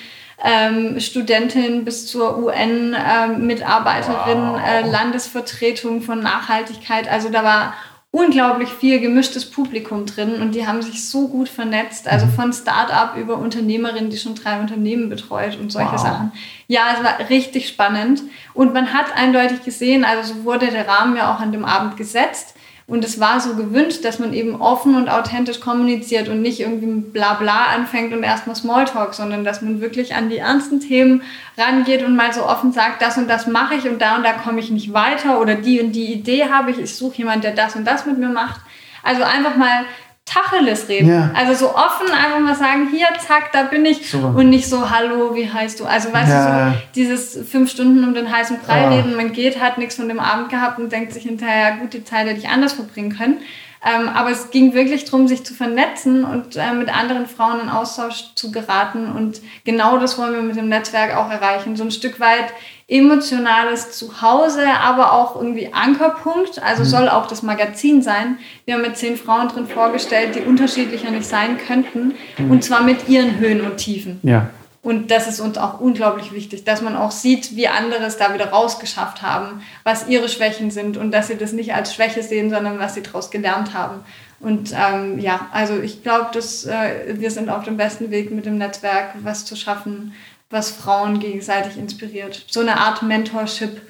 ähm, 0.45 1.01
Studentin 1.01 1.87
bis 1.87 2.07
zur 2.07 2.37
UN-Mitarbeiterin, 2.39 4.39
ähm, 4.39 4.53
wow. 4.53 4.61
äh, 4.67 4.83
Landesvertretung 4.89 6.03
von 6.03 6.21
Nachhaltigkeit, 6.21 7.11
also 7.11 7.31
da 7.31 7.45
war 7.45 7.73
unglaublich 8.13 8.71
viel 8.71 8.99
gemischtes 8.99 9.49
Publikum 9.49 10.05
drin 10.05 10.43
und 10.43 10.55
die 10.55 10.67
haben 10.67 10.83
sich 10.83 11.09
so 11.09 11.29
gut 11.29 11.49
vernetzt, 11.49 12.09
also 12.09 12.27
mhm. 12.27 12.33
von 12.33 12.53
Start-up 12.53 13.17
über 13.17 13.39
Unternehmerin, 13.39 14.11
die 14.11 14.17
schon 14.17 14.35
drei 14.35 14.59
Unternehmen 14.59 15.09
betreut 15.09 15.57
und 15.61 15.71
solche 15.71 15.93
wow. 15.93 16.01
Sachen. 16.01 16.33
Ja, 16.67 16.97
es 16.97 17.05
war 17.05 17.29
richtig 17.29 17.69
spannend 17.69 18.23
und 18.53 18.75
man 18.75 18.93
hat 18.93 19.17
eindeutig 19.17 19.63
gesehen, 19.63 20.05
also 20.05 20.35
so 20.35 20.45
wurde 20.45 20.69
der 20.69 20.89
Rahmen 20.89 21.17
ja 21.17 21.33
auch 21.33 21.41
an 21.41 21.53
dem 21.53 21.65
Abend 21.65 21.97
gesetzt, 21.97 22.57
und 22.91 23.05
es 23.05 23.21
war 23.21 23.39
so 23.39 23.55
gewünscht, 23.55 24.05
dass 24.05 24.19
man 24.19 24.33
eben 24.33 24.61
offen 24.61 24.97
und 24.97 25.09
authentisch 25.09 25.61
kommuniziert 25.61 26.29
und 26.29 26.43
nicht 26.43 26.59
irgendwie 26.59 26.89
Blabla 26.89 27.67
anfängt 27.77 28.13
und 28.13 28.25
erstmal 28.25 28.57
Smalltalk, 28.57 29.15
sondern 29.15 29.45
dass 29.45 29.63
man 29.63 29.81
wirklich 29.81 30.17
an 30.17 30.29
die 30.29 30.39
ernsten 30.39 30.81
Themen 30.81 31.23
rangeht 31.57 32.03
und 32.03 32.17
mal 32.17 32.33
so 32.33 32.45
offen 32.45 32.73
sagt, 32.73 33.01
das 33.01 33.17
und 33.17 33.31
das 33.31 33.47
mache 33.47 33.77
ich 33.77 33.89
und 33.89 34.03
da 34.03 34.17
und 34.17 34.25
da 34.25 34.33
komme 34.33 34.59
ich 34.59 34.73
nicht 34.73 34.93
weiter 34.93 35.41
oder 35.41 35.55
die 35.55 35.81
und 35.81 35.93
die 35.93 36.13
Idee 36.13 36.47
habe 36.51 36.73
ich, 36.73 36.81
ich 36.81 36.97
suche 36.97 37.19
jemanden, 37.19 37.43
der 37.43 37.55
das 37.55 37.77
und 37.77 37.87
das 37.87 38.07
mit 38.07 38.19
mir 38.19 38.29
macht. 38.29 38.61
Also 39.05 39.23
einfach 39.23 39.55
mal 39.55 39.85
Tacheles 40.31 40.89
reden. 40.89 41.09
Ja. 41.09 41.31
Also 41.35 41.55
so 41.55 41.75
offen 41.75 42.13
einfach 42.13 42.39
mal 42.39 42.55
sagen, 42.55 42.89
hier, 42.91 43.07
zack, 43.27 43.51
da 43.53 43.65
bin 43.65 43.85
ich. 43.85 44.11
Super. 44.11 44.29
Und 44.37 44.51
nicht 44.51 44.69
so, 44.69 44.89
hallo, 44.89 45.35
wie 45.35 45.51
heißt 45.51 45.81
du? 45.81 45.87
Also 45.87 46.13
weißt 46.13 46.31
ja. 46.31 46.67
du, 46.67 46.71
so 46.71 46.79
dieses 46.95 47.51
fünf 47.51 47.71
Stunden 47.71 48.05
um 48.05 48.15
den 48.15 48.31
heißen 48.31 48.59
Brei 48.61 48.87
oh. 48.87 48.95
reden, 48.95 49.17
man 49.17 49.33
geht, 49.33 49.61
hat 49.61 49.79
nichts 49.79 49.97
von 49.97 50.09
dem 50.09 50.21
Abend 50.21 50.49
gehabt 50.49 50.79
und 50.79 50.93
denkt 50.93 51.13
sich 51.13 51.25
hinterher, 51.25 51.77
gut, 51.79 51.93
die 51.93 52.05
Zeit 52.05 52.29
hätte 52.29 52.39
ich 52.39 52.49
anders 52.49 52.75
verbringen 52.75 53.17
können. 53.17 53.39
Ähm, 53.83 54.09
aber 54.11 54.31
es 54.31 54.51
ging 54.51 54.75
wirklich 54.75 55.07
darum, 55.07 55.27
sich 55.27 55.43
zu 55.43 55.55
vernetzen 55.55 56.25
und 56.25 56.55
äh, 56.55 56.75
mit 56.75 56.95
anderen 56.95 57.27
Frauen 57.27 57.61
in 57.63 57.69
Austausch 57.71 58.35
zu 58.35 58.53
geraten. 58.53 59.11
Und 59.11 59.41
genau 59.65 59.99
das 59.99 60.19
wollen 60.19 60.35
wir 60.35 60.43
mit 60.43 60.57
dem 60.57 60.69
Netzwerk 60.69 61.17
auch 61.17 61.31
erreichen. 61.31 61.77
So 61.77 61.85
ein 61.85 61.91
Stück 61.91 62.21
weit 62.21 62.53
emotionales 62.91 63.93
Zuhause, 63.93 64.67
aber 64.67 65.13
auch 65.13 65.37
irgendwie 65.37 65.73
Ankerpunkt. 65.73 66.61
Also 66.63 66.83
mhm. 66.83 66.87
soll 66.89 67.09
auch 67.09 67.27
das 67.27 67.43
Magazin 67.43 68.03
sein. 68.03 68.39
Wir 68.65 68.75
haben 68.75 68.83
mit 68.83 68.97
zehn 68.97 69.17
Frauen 69.17 69.49
drin 69.49 69.67
vorgestellt, 69.67 70.35
die 70.35 70.41
unterschiedlicher 70.41 71.11
nicht 71.11 71.27
sein 71.27 71.57
könnten. 71.57 72.15
Mhm. 72.37 72.51
Und 72.51 72.65
zwar 72.65 72.83
mit 72.83 73.09
ihren 73.09 73.39
Höhen 73.39 73.61
und 73.61 73.77
Tiefen. 73.77 74.19
Ja. 74.23 74.51
Und 74.83 75.11
das 75.11 75.29
ist 75.29 75.41
uns 75.41 75.59
auch 75.59 75.79
unglaublich 75.79 76.33
wichtig, 76.33 76.65
dass 76.65 76.81
man 76.81 76.97
auch 76.97 77.11
sieht, 77.11 77.55
wie 77.55 77.69
andere 77.69 78.05
es 78.05 78.17
da 78.17 78.33
wieder 78.33 78.49
rausgeschafft 78.49 79.21
haben, 79.21 79.61
was 79.85 80.09
ihre 80.09 80.29
Schwächen 80.29 80.71
sind 80.71 80.97
und 80.97 81.13
dass 81.13 81.29
sie 81.29 81.37
das 81.37 81.53
nicht 81.53 81.75
als 81.75 81.95
Schwäche 81.95 82.23
sehen, 82.23 82.49
sondern 82.49 82.79
was 82.79 82.95
sie 82.95 83.03
daraus 83.03 83.31
gelernt 83.31 83.75
haben. 83.75 84.01
Und 84.41 84.73
ähm, 84.73 85.19
ja, 85.19 85.49
also 85.53 85.79
ich 85.81 86.03
glaube, 86.03 86.31
dass 86.33 86.65
äh, 86.65 87.15
wir 87.19 87.31
sind 87.31 87.51
auf 87.51 87.65
dem 87.65 87.77
besten 87.77 88.11
Weg 88.11 88.31
mit 88.31 88.47
dem 88.47 88.57
Netzwerk, 88.57 89.11
was 89.23 89.45
zu 89.45 89.55
schaffen, 89.55 90.15
was 90.51 90.71
Frauen 90.71 91.21
gegenseitig 91.21 91.79
inspiriert. 91.79 92.45
So 92.49 92.61
eine 92.61 92.79
Art 92.79 93.03
Mentorship, 93.03 93.81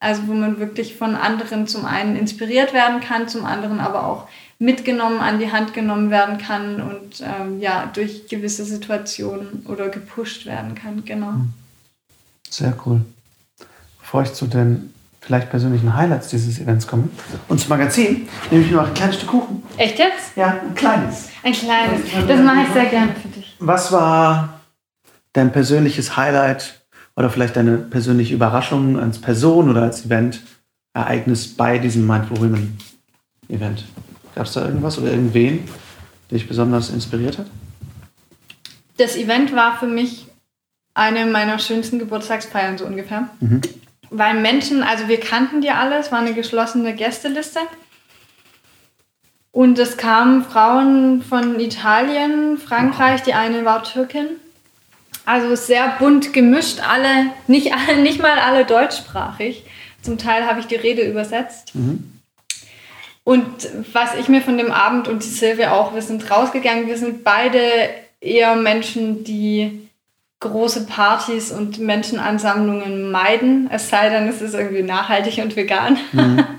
also 0.00 0.26
wo 0.26 0.32
man 0.34 0.58
wirklich 0.58 0.96
von 0.96 1.14
anderen 1.14 1.66
zum 1.66 1.84
einen 1.84 2.16
inspiriert 2.16 2.72
werden 2.72 3.00
kann, 3.00 3.28
zum 3.28 3.44
anderen 3.44 3.80
aber 3.80 4.06
auch 4.06 4.28
mitgenommen, 4.58 5.20
an 5.20 5.38
die 5.38 5.52
Hand 5.52 5.72
genommen 5.72 6.10
werden 6.10 6.38
kann 6.38 6.82
und 6.82 7.20
ähm, 7.20 7.60
ja, 7.60 7.88
durch 7.92 8.26
gewisse 8.28 8.64
Situationen 8.64 9.64
oder 9.68 9.88
gepusht 9.88 10.46
werden 10.46 10.74
kann. 10.74 11.04
Genau. 11.04 11.28
Hm. 11.28 11.52
Sehr 12.50 12.74
cool. 12.84 13.02
Bevor 14.00 14.22
ich 14.22 14.32
zu 14.32 14.46
den 14.46 14.92
vielleicht 15.20 15.50
persönlichen 15.50 15.94
Highlights 15.94 16.28
dieses 16.28 16.58
Events 16.58 16.86
komme 16.86 17.10
und 17.48 17.60
zum 17.60 17.68
Magazin, 17.68 18.28
nehme 18.50 18.64
ich 18.64 18.70
mir 18.70 18.78
noch 18.78 18.88
ein 18.88 18.94
kleines 18.94 19.16
Stück 19.16 19.28
Kuchen. 19.28 19.62
Echt 19.76 19.98
jetzt? 19.98 20.36
Ja, 20.36 20.60
ein 20.60 20.74
kleines. 20.74 21.28
Ein 21.42 21.52
kleines. 21.52 22.00
Das 22.26 22.40
mache 22.40 22.62
ich 22.66 22.72
sehr 22.72 22.86
gerne 22.86 23.14
für 23.14 23.28
dich. 23.28 23.56
Was 23.60 23.92
war 23.92 24.57
dein 25.38 25.52
persönliches 25.52 26.16
Highlight 26.16 26.82
oder 27.16 27.30
vielleicht 27.30 27.56
deine 27.56 27.78
persönliche 27.78 28.34
Überraschung 28.34 28.98
als 28.98 29.20
Person 29.20 29.70
oder 29.70 29.82
als 29.82 30.04
Event-Ereignis 30.04 31.56
bei 31.56 31.78
diesem 31.78 32.06
Mindful 32.06 32.38
Women 32.38 32.78
Event? 33.48 33.84
Gab 34.34 34.46
es 34.46 34.52
da 34.52 34.64
irgendwas 34.64 34.98
oder 34.98 35.10
irgendwen, 35.10 35.64
der 36.30 36.38
dich 36.38 36.48
besonders 36.48 36.90
inspiriert 36.90 37.38
hat? 37.38 37.46
Das 38.98 39.16
Event 39.16 39.54
war 39.54 39.78
für 39.78 39.86
mich 39.86 40.26
eine 40.94 41.26
meiner 41.26 41.58
schönsten 41.58 41.98
Geburtstagsfeiern 41.98 42.76
so 42.76 42.84
ungefähr. 42.84 43.28
Mhm. 43.40 43.60
Weil 44.10 44.40
Menschen, 44.40 44.82
also 44.82 45.06
wir 45.06 45.20
kannten 45.20 45.60
die 45.60 45.70
alle, 45.70 45.98
es 45.98 46.10
war 46.10 46.18
eine 46.18 46.34
geschlossene 46.34 46.94
Gästeliste. 46.94 47.60
Und 49.52 49.78
es 49.78 49.96
kamen 49.96 50.44
Frauen 50.44 51.22
von 51.22 51.58
Italien, 51.60 52.58
Frankreich, 52.58 53.22
die 53.22 53.34
eine 53.34 53.64
war 53.64 53.82
Türkin. 53.82 54.26
Also 55.28 55.54
sehr 55.56 55.96
bunt 55.98 56.32
gemischt, 56.32 56.80
alle, 56.80 57.32
nicht, 57.48 57.74
alle, 57.88 58.00
nicht 58.00 58.22
mal 58.22 58.38
alle 58.38 58.64
deutschsprachig. 58.64 59.62
Zum 60.00 60.16
Teil 60.16 60.46
habe 60.46 60.60
ich 60.60 60.66
die 60.66 60.76
Rede 60.76 61.02
übersetzt. 61.02 61.74
Mhm. 61.74 62.14
Und 63.24 63.68
was 63.92 64.14
ich 64.14 64.30
mir 64.30 64.40
von 64.40 64.56
dem 64.56 64.72
Abend 64.72 65.06
und 65.06 65.22
die 65.22 65.28
Silvia 65.28 65.72
auch, 65.72 65.94
wir 65.94 66.00
sind 66.00 66.30
rausgegangen, 66.30 66.86
wir 66.86 66.96
sind 66.96 67.24
beide 67.24 67.60
eher 68.22 68.56
Menschen, 68.56 69.22
die 69.22 69.90
große 70.40 70.86
Partys 70.86 71.52
und 71.52 71.78
Menschenansammlungen 71.78 73.10
meiden, 73.10 73.68
es 73.70 73.90
sei 73.90 74.08
denn, 74.08 74.28
es 74.28 74.40
ist 74.40 74.54
irgendwie 74.54 74.82
nachhaltig 74.82 75.44
und 75.44 75.56
vegan. 75.56 75.98
Mhm. 76.12 76.44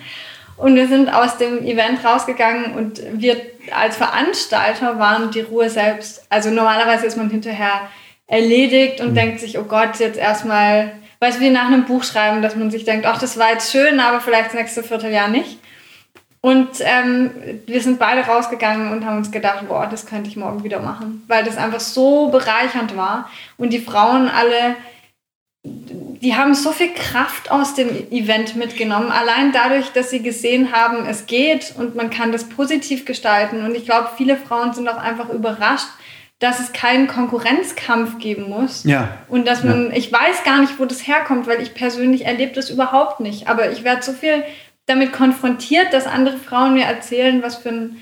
Und 0.58 0.76
wir 0.76 0.90
sind 0.90 1.08
aus 1.08 1.38
dem 1.38 1.64
Event 1.64 2.04
rausgegangen 2.04 2.74
und 2.74 3.02
wir 3.14 3.38
als 3.72 3.96
Veranstalter 3.96 5.00
waren 5.00 5.32
die 5.32 5.40
Ruhe 5.40 5.70
selbst. 5.70 6.26
Also 6.30 6.50
normalerweise 6.50 7.06
ist 7.06 7.16
man 7.16 7.30
hinterher 7.30 7.88
erledigt 8.30 9.02
und 9.02 9.12
mhm. 9.12 9.16
denkt 9.16 9.40
sich, 9.42 9.60
oh 9.60 9.64
Gott, 9.64 10.00
jetzt 10.00 10.18
erstmal, 10.18 10.94
weißt 11.20 11.40
du, 11.40 11.44
wie 11.44 11.50
nach 11.50 11.68
einem 11.68 11.84
Buch 11.84 12.04
schreiben, 12.04 12.42
dass 12.42 12.56
man 12.56 12.72
sich 12.72 12.86
denkt, 12.86 13.06
ach, 13.06 13.20
das 13.20 13.38
war 13.38 13.52
jetzt 13.52 13.72
schön, 13.72 14.00
aber 14.00 14.22
vielleicht 14.22 14.48
das 14.48 14.54
nächste 14.54 14.84
Vierteljahr 14.84 15.28
nicht. 15.28 15.60
Und 16.42 16.70
ähm, 16.80 17.32
wir 17.66 17.82
sind 17.82 18.00
beide 18.00 18.22
rausgegangen 18.22 18.94
und 18.94 19.06
haben 19.06 19.18
uns 19.18 19.30
gedacht, 19.30 19.68
boah, 19.68 19.88
das 19.92 20.06
könnte 20.06 20.30
ich 20.30 20.38
morgen 20.38 20.64
wieder 20.64 20.80
machen, 20.80 21.24
weil 21.28 21.44
das 21.44 21.58
einfach 21.58 21.82
so 21.82 22.30
bereichernd 22.30 22.96
war. 22.96 23.30
Und 23.58 23.74
die 23.74 23.80
Frauen 23.80 24.30
alle 24.30 24.78
die 26.22 26.36
haben 26.36 26.54
so 26.54 26.72
viel 26.72 26.94
Kraft 26.94 27.52
aus 27.52 27.76
dem 27.76 27.90
Event 28.12 28.56
mitgenommen, 28.56 29.12
allein 29.12 29.52
dadurch, 29.52 29.92
dass 29.92 30.10
sie 30.10 30.22
gesehen 30.22 30.72
haben, 30.72 31.06
es 31.06 31.28
geht 31.28 31.74
und 31.78 31.96
man 31.96 32.10
kann 32.10 32.32
das 32.32 32.46
positiv 32.46 33.06
gestalten. 33.06 33.64
Und 33.66 33.76
ich 33.76 33.86
glaube, 33.86 34.10
viele 34.18 34.38
Frauen 34.38 34.74
sind 34.74 34.88
auch 34.88 34.98
einfach 34.98 35.30
überrascht, 35.30 35.88
dass 36.40 36.62
es 36.62 36.72
keinen 36.72 37.08
Konkurrenzkampf 37.08 38.18
geben 38.18 38.50
muss. 38.50 38.86
Ja. 38.86 39.10
Und 39.28 39.46
dass 39.46 39.64
man, 39.64 39.92
ja. 39.92 39.98
ich 39.98 40.12
weiß 40.12 40.44
gar 40.46 40.62
nicht, 40.62 40.80
wo 40.80 40.86
das 40.86 41.06
herkommt, 41.06 41.48
weil 41.48 41.62
ich 41.62 41.74
persönlich 41.74 42.26
erlebe 42.26 42.54
das 42.54 42.70
überhaupt 42.70 43.20
nicht. 43.20 43.48
Aber 43.50 43.72
ich 43.72 43.84
werde 43.84 44.02
so 44.02 44.14
viel 44.14 44.44
damit 44.86 45.12
konfrontiert, 45.12 45.92
dass 45.92 46.08
andere 46.08 46.38
Frauen 46.38 46.74
mir 46.74 46.86
erzählen, 46.86 47.44
was 47.44 47.58
für 47.58 47.70
ein 47.70 47.98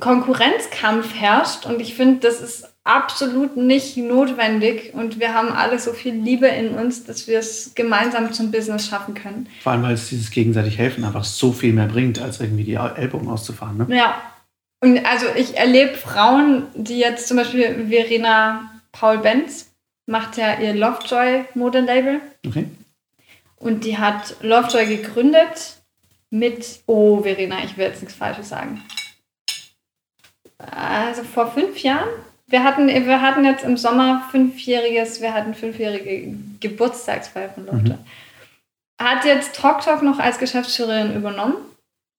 Konkurrenzkampf 0.00 1.14
herrscht. 1.14 1.66
Und 1.66 1.80
ich 1.80 1.94
finde, 1.94 2.26
das 2.26 2.40
ist 2.40 2.72
absolut 2.84 3.58
nicht 3.58 3.98
notwendig. 3.98 4.94
Und 4.94 5.20
wir 5.20 5.34
haben 5.34 5.52
alle 5.52 5.78
so 5.78 5.92
viel 5.92 6.14
Liebe 6.14 6.46
in 6.46 6.70
uns, 6.70 7.04
dass 7.04 7.28
wir 7.28 7.38
es 7.38 7.72
gemeinsam 7.74 8.32
zum 8.32 8.50
Business 8.50 8.88
schaffen 8.88 9.12
können. 9.12 9.46
Vor 9.62 9.72
allem, 9.72 9.82
weil 9.82 9.92
es 9.92 10.08
dieses 10.08 10.30
gegenseitig 10.30 10.78
helfen 10.78 11.04
einfach 11.04 11.24
so 11.24 11.52
viel 11.52 11.74
mehr 11.74 11.86
bringt, 11.86 12.18
als 12.18 12.40
irgendwie 12.40 12.64
die 12.64 12.74
Ellbogen 12.74 13.28
auszufahren. 13.28 13.76
Ne? 13.76 13.94
Ja. 13.94 14.14
Und 14.80 15.04
also 15.04 15.26
ich 15.34 15.56
erlebe 15.56 15.94
Frauen, 15.94 16.66
die 16.74 16.98
jetzt 16.98 17.26
zum 17.26 17.36
Beispiel 17.36 17.86
Verena 17.88 18.70
Paul 18.92 19.18
Benz 19.18 19.72
macht 20.06 20.36
ja 20.36 20.58
ihr 20.58 20.74
Lovejoy 20.74 21.44
Modelabel. 21.54 22.20
Okay. 22.46 22.66
Und 23.56 23.84
die 23.84 23.98
hat 23.98 24.36
Lovejoy 24.40 24.86
gegründet 24.86 25.76
mit, 26.30 26.80
oh 26.86 27.22
Verena, 27.22 27.62
ich 27.64 27.76
will 27.76 27.86
jetzt 27.86 28.02
nichts 28.02 28.16
Falsches 28.16 28.48
sagen. 28.48 28.82
Also 30.58 31.22
vor 31.24 31.52
fünf 31.52 31.78
Jahren. 31.82 32.08
Wir 32.46 32.64
hatten, 32.64 32.88
wir 32.88 33.20
hatten 33.20 33.44
jetzt 33.44 33.64
im 33.64 33.76
Sommer 33.76 34.26
fünfjähriges, 34.30 35.20
wir 35.20 35.34
hatten 35.34 35.54
fünfjährige 35.54 36.34
Geburtstagsfeier 36.60 37.50
von 37.50 37.66
Lovejoy. 37.66 37.96
Mhm. 37.96 37.98
Hat 39.00 39.24
jetzt 39.24 39.54
Talk 39.54 39.82
Talk 39.82 40.02
noch 40.02 40.18
als 40.18 40.38
Geschäftsführerin 40.38 41.14
übernommen. 41.14 41.56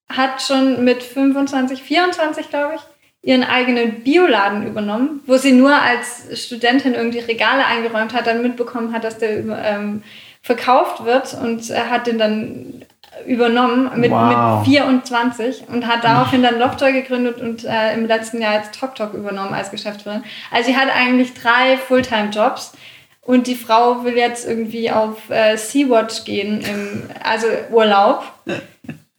Hat 0.09 0.41
schon 0.41 0.83
mit 0.83 1.03
25, 1.03 1.83
24, 1.83 2.49
glaube 2.49 2.75
ich, 2.75 2.81
ihren 3.21 3.43
eigenen 3.43 4.03
Bioladen 4.03 4.65
übernommen, 4.65 5.21
wo 5.27 5.37
sie 5.37 5.51
nur 5.51 5.73
als 5.73 6.27
Studentin 6.45 6.93
irgendwie 6.93 7.19
Regale 7.19 7.65
eingeräumt 7.65 8.13
hat, 8.13 8.27
dann 8.27 8.41
mitbekommen 8.41 8.93
hat, 8.93 9.03
dass 9.03 9.17
der 9.17 9.39
ähm, 9.63 10.03
verkauft 10.41 11.03
wird 11.05 11.33
und 11.33 11.69
er 11.69 11.89
hat 11.89 12.07
den 12.07 12.17
dann 12.17 12.85
übernommen 13.25 13.91
mit, 13.99 14.11
wow. 14.11 14.59
mit 14.59 14.67
24 14.67 15.67
und 15.67 15.87
hat 15.87 16.03
daraufhin 16.03 16.43
dann 16.43 16.59
Lovejoy 16.59 16.93
gegründet 16.93 17.41
und 17.41 17.65
äh, 17.65 17.93
im 17.93 18.05
letzten 18.05 18.41
Jahr 18.41 18.55
jetzt 18.55 18.79
TokTok 18.79 19.13
übernommen 19.13 19.53
als 19.53 19.71
Geschäftsführerin. 19.71 20.23
Also 20.51 20.71
sie 20.71 20.77
hat 20.77 20.89
eigentlich 20.93 21.33
drei 21.33 21.77
Fulltime-Jobs 21.77 22.73
und 23.21 23.47
die 23.47 23.55
Frau 23.55 24.03
will 24.03 24.17
jetzt 24.17 24.47
irgendwie 24.47 24.91
auf 24.91 25.29
äh, 25.29 25.57
Sea-Watch 25.57 26.23
gehen, 26.23 26.61
im, 26.61 27.03
also 27.23 27.47
Urlaub. 27.71 28.23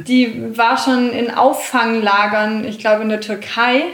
Die 0.06 0.56
war 0.56 0.78
schon 0.78 1.10
in 1.10 1.30
Auffanglagern, 1.30 2.64
ich 2.64 2.78
glaube 2.78 3.02
in 3.02 3.08
der 3.08 3.20
Türkei, 3.20 3.84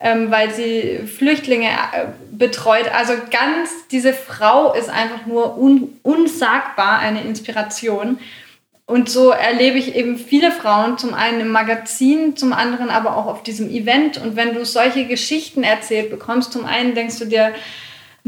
ähm, 0.00 0.30
weil 0.30 0.52
sie 0.52 1.00
Flüchtlinge 1.06 1.68
äh, 1.68 2.06
betreut. 2.30 2.92
Also 2.94 3.14
ganz, 3.30 3.70
diese 3.90 4.12
Frau 4.12 4.74
ist 4.74 4.90
einfach 4.90 5.26
nur 5.26 5.58
un, 5.58 5.98
unsagbar 6.02 6.98
eine 6.98 7.22
Inspiration. 7.22 8.18
Und 8.86 9.10
so 9.10 9.30
erlebe 9.30 9.76
ich 9.76 9.94
eben 9.94 10.16
viele 10.16 10.50
Frauen, 10.50 10.96
zum 10.96 11.12
einen 11.12 11.40
im 11.40 11.48
Magazin, 11.48 12.36
zum 12.36 12.54
anderen 12.54 12.88
aber 12.88 13.16
auch 13.18 13.26
auf 13.26 13.42
diesem 13.42 13.68
Event. 13.68 14.16
Und 14.16 14.34
wenn 14.34 14.54
du 14.54 14.64
solche 14.64 15.04
Geschichten 15.06 15.62
erzählt 15.62 16.10
bekommst, 16.10 16.52
zum 16.52 16.64
einen 16.64 16.94
denkst 16.94 17.18
du 17.18 17.26
dir, 17.26 17.52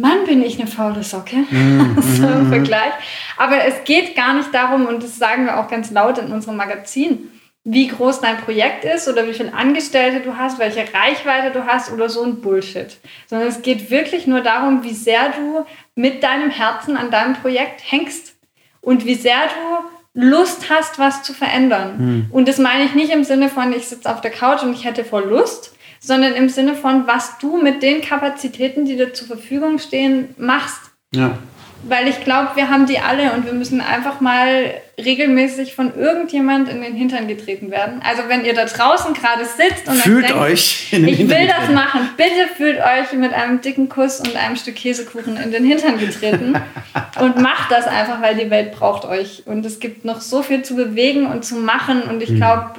Mann, 0.01 0.25
bin 0.25 0.43
ich 0.43 0.59
eine 0.59 0.69
faule 0.69 1.03
Socke, 1.03 1.37
mm, 1.37 1.97
so 2.17 2.27
im 2.27 2.47
mhm. 2.47 2.49
Vergleich. 2.49 2.93
Aber 3.37 3.65
es 3.65 3.85
geht 3.85 4.17
gar 4.17 4.35
nicht 4.35 4.53
darum, 4.55 4.87
und 4.87 5.03
das 5.03 5.19
sagen 5.19 5.45
wir 5.45 5.59
auch 5.59 5.69
ganz 5.69 5.91
laut 5.91 6.19
in 6.19 6.33
unserem 6.33 6.57
Magazin, 6.57 7.29
wie 7.65 7.89
groß 7.89 8.21
dein 8.21 8.39
Projekt 8.39 8.85
ist 8.85 9.07
oder 9.09 9.29
wie 9.29 9.35
viele 9.35 9.53
Angestellte 9.53 10.21
du 10.21 10.39
hast, 10.39 10.59
welche 10.59 10.81
Reichweite 10.95 11.51
du 11.53 11.67
hast 11.67 11.93
oder 11.93 12.09
so 12.09 12.23
ein 12.23 12.41
Bullshit. 12.41 12.97
Sondern 13.27 13.49
es 13.49 13.61
geht 13.61 13.91
wirklich 13.91 14.27
nur 14.27 14.41
darum, 14.41 14.83
wie 14.83 14.95
sehr 14.95 15.29
du 15.29 15.67
mit 15.95 16.23
deinem 16.23 16.51
Herzen 16.51 16.97
an 16.97 17.11
deinem 17.11 17.35
Projekt 17.35 17.83
hängst 17.85 18.35
und 18.81 19.05
wie 19.05 19.15
sehr 19.15 19.43
du 19.49 20.21
Lust 20.21 20.71
hast, 20.71 20.99
was 20.99 21.23
zu 21.23 21.35
verändern. 21.35 21.99
Hm. 21.99 22.27
Und 22.31 22.49
das 22.49 22.59
meine 22.59 22.85
ich 22.85 22.95
nicht 22.95 23.13
im 23.13 23.25
Sinne 23.25 23.49
von, 23.49 23.73
ich 23.73 23.87
sitze 23.87 24.11
auf 24.11 24.23
der 24.23 24.31
Couch 24.31 24.63
und 24.63 24.73
ich 24.73 24.85
hätte 24.85 25.05
voll 25.05 25.29
Lust, 25.29 25.77
sondern 26.01 26.35
im 26.35 26.49
Sinne 26.49 26.75
von, 26.75 27.07
was 27.07 27.39
du 27.39 27.63
mit 27.63 27.83
den 27.83 28.01
Kapazitäten, 28.01 28.85
die 28.85 28.97
dir 28.97 29.13
zur 29.13 29.29
Verfügung 29.29 29.79
stehen, 29.79 30.35
machst. 30.39 30.91
Ja 31.15 31.39
weil 31.83 32.09
ich 32.09 32.23
glaube, 32.25 32.51
wir 32.57 32.69
haben 32.69 32.87
die 32.87 32.99
alle 32.99 33.33
und 33.33 33.47
wir 33.47 33.53
müssen 33.53 33.81
einfach 33.81 34.21
mal 34.21 34.75
regelmäßig 35.03 35.75
von 35.75 35.95
irgendjemand 35.97 36.69
in 36.69 36.83
den 36.83 36.95
Hintern 36.95 37.27
getreten 37.27 37.71
werden. 37.71 38.03
Also 38.05 38.23
wenn 38.29 38.45
ihr 38.45 38.55
da 38.55 38.67
draußen 38.67 39.15
gerade 39.15 39.45
sitzt 39.45 39.89
und 39.89 39.97
fühlt 39.97 40.29
denkt, 40.29 40.37
euch 40.37 40.93
in 40.93 41.03
den 41.03 41.09
ich 41.11 41.19
Hintern 41.19 41.39
will 41.39 41.47
das 41.47 41.71
machen, 41.71 42.11
bitte 42.17 42.55
fühlt 42.55 42.79
euch 42.79 43.13
mit 43.15 43.33
einem 43.33 43.61
dicken 43.63 43.89
Kuss 43.89 44.21
und 44.21 44.37
einem 44.37 44.57
Stück 44.57 44.77
Käsekuchen 44.77 45.39
in 45.39 45.53
den 45.53 45.65
Hintern 45.65 45.99
getreten 45.99 46.55
und 47.21 47.41
macht 47.41 47.71
das 47.71 47.87
einfach, 47.87 48.21
weil 48.21 48.37
die 48.37 48.51
Welt 48.51 48.73
braucht 48.73 49.07
euch 49.07 49.45
und 49.47 49.65
es 49.65 49.81
gibt 49.81 50.05
noch 50.05 50.21
so 50.21 50.43
viel 50.43 50.63
zu 50.63 50.77
bewegen 50.77 51.27
und 51.27 51.45
zu 51.45 51.57
machen 51.57 52.03
und 52.03 52.23
ich 52.23 52.31
mhm. 52.31 52.37
glaube, 52.37 52.75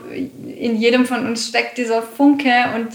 in 0.57 0.75
jedem 0.75 1.05
von 1.05 1.25
uns 1.25 1.47
steckt 1.47 1.77
dieser 1.77 2.03
Funke 2.03 2.51
und 2.75 2.89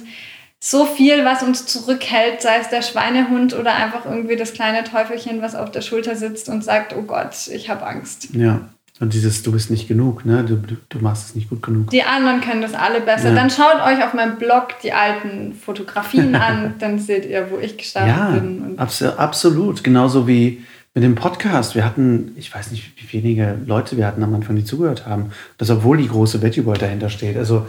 so 0.58 0.84
viel, 0.84 1.24
was 1.24 1.42
uns 1.42 1.66
zurückhält, 1.66 2.40
sei 2.40 2.58
es 2.60 2.68
der 2.68 2.82
Schweinehund 2.82 3.54
oder 3.54 3.74
einfach 3.74 4.04
irgendwie 4.06 4.36
das 4.36 4.52
kleine 4.52 4.84
Teufelchen, 4.84 5.42
was 5.42 5.54
auf 5.54 5.70
der 5.70 5.82
Schulter 5.82 6.16
sitzt 6.16 6.48
und 6.48 6.64
sagt, 6.64 6.94
oh 6.96 7.02
Gott, 7.02 7.48
ich 7.48 7.68
habe 7.68 7.86
Angst. 7.86 8.34
Ja. 8.34 8.68
Und 8.98 9.12
dieses, 9.12 9.42
du 9.42 9.52
bist 9.52 9.70
nicht 9.70 9.88
genug, 9.88 10.24
ne? 10.24 10.42
Du, 10.42 10.56
du, 10.56 10.76
du, 10.88 10.98
machst 11.00 11.28
es 11.28 11.34
nicht 11.34 11.50
gut 11.50 11.62
genug. 11.62 11.90
Die 11.90 12.02
anderen 12.02 12.40
können 12.40 12.62
das 12.62 12.72
alle 12.72 13.00
besser. 13.02 13.28
Ja. 13.28 13.34
Dann 13.34 13.50
schaut 13.50 13.82
euch 13.84 14.02
auf 14.02 14.14
meinem 14.14 14.38
Blog 14.38 14.68
die 14.82 14.94
alten 14.94 15.52
Fotografien 15.52 16.34
an, 16.34 16.76
dann 16.78 16.98
seht 16.98 17.26
ihr, 17.26 17.50
wo 17.50 17.58
ich 17.58 17.76
gestartet 17.76 18.16
ja, 18.16 18.30
bin. 18.30 18.76
Ja, 18.78 19.16
absolut. 19.18 19.84
Genauso 19.84 20.26
wie 20.26 20.64
mit 20.94 21.04
dem 21.04 21.14
Podcast. 21.14 21.74
Wir 21.74 21.84
hatten, 21.84 22.32
ich 22.36 22.54
weiß 22.54 22.70
nicht, 22.70 22.92
wie 22.96 23.12
wenige 23.18 23.58
Leute 23.66 23.98
wir 23.98 24.06
hatten 24.06 24.22
am 24.22 24.34
Anfang, 24.34 24.56
die 24.56 24.64
zugehört 24.64 25.06
haben. 25.06 25.30
Das, 25.58 25.68
obwohl 25.68 25.98
die 25.98 26.08
große 26.08 26.38
Betty 26.38 26.62
Boy 26.62 26.78
dahinter 26.78 27.10
steht. 27.10 27.36
Also 27.36 27.66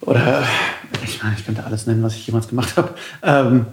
oder 0.00 0.44
ich 1.04 1.22
meine, 1.22 1.36
ich 1.36 1.44
könnte 1.44 1.64
alles 1.64 1.86
nennen, 1.86 2.02
was 2.02 2.14
ich 2.14 2.26
jemals 2.26 2.48
gemacht 2.48 2.76
habe. 2.76 2.94
Ähm, 3.22 3.66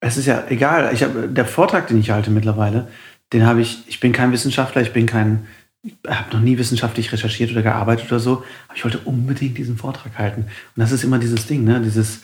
es 0.00 0.16
ist 0.16 0.26
ja 0.26 0.44
egal. 0.48 0.90
Ich 0.92 1.02
hab, 1.02 1.12
der 1.34 1.44
Vortrag, 1.44 1.86
den 1.88 1.98
ich 1.98 2.10
halte 2.10 2.30
mittlerweile, 2.30 2.88
den 3.32 3.46
habe 3.46 3.60
ich, 3.60 3.84
ich 3.86 4.00
bin 4.00 4.12
kein 4.12 4.32
Wissenschaftler, 4.32 4.82
ich 4.82 4.92
bin 4.92 5.06
kein, 5.06 5.46
ich 5.82 5.94
habe 6.08 6.34
noch 6.34 6.40
nie 6.40 6.58
wissenschaftlich 6.58 7.12
recherchiert 7.12 7.52
oder 7.52 7.62
gearbeitet 7.62 8.06
oder 8.10 8.20
so, 8.20 8.44
aber 8.68 8.76
ich 8.76 8.84
wollte 8.84 8.98
unbedingt 8.98 9.56
diesen 9.56 9.76
Vortrag 9.76 10.18
halten. 10.18 10.42
Und 10.42 10.80
das 10.80 10.92
ist 10.92 11.04
immer 11.04 11.18
dieses 11.18 11.46
Ding, 11.46 11.64
ne? 11.64 11.80
Dieses 11.80 12.20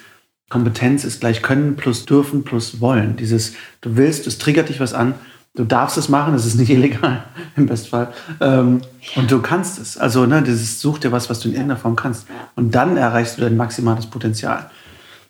Kompetenz 0.49 1.05
ist 1.05 1.21
gleich 1.21 1.43
Können 1.43 1.77
plus 1.77 2.07
Dürfen 2.07 2.45
plus 2.45 2.81
Wollen. 2.81 3.17
Dieses, 3.17 3.55
du 3.81 3.97
willst, 3.97 4.27
es 4.27 4.39
triggert 4.39 4.69
dich 4.69 4.81
was 4.81 4.95
an 4.95 5.15
du 5.57 5.65
darfst 5.65 5.97
es 5.97 6.09
machen, 6.09 6.35
es 6.35 6.47
ist 6.47 6.55
nicht 6.55 6.71
illegal 6.77 7.25
im 7.57 7.67
Bestfall. 7.67 8.13
Ähm, 8.41 8.83
ja. 9.01 9.23
Und 9.23 9.31
du 9.31 9.43
kannst 9.43 9.79
es. 9.79 9.99
Also, 9.99 10.27
ne, 10.27 10.43
dieses 10.43 10.81
such 10.81 10.99
dir 10.99 11.11
was, 11.11 11.29
was 11.29 11.41
du 11.41 11.49
in 11.49 11.55
irgendeiner 11.55 11.81
Form 11.81 11.97
kannst. 11.97 12.27
Und 12.55 12.75
dann 12.75 12.97
erreichst 12.97 13.37
du 13.37 13.43
dein 13.43 13.57
maximales 13.57 14.07
Potenzial. 14.07 14.71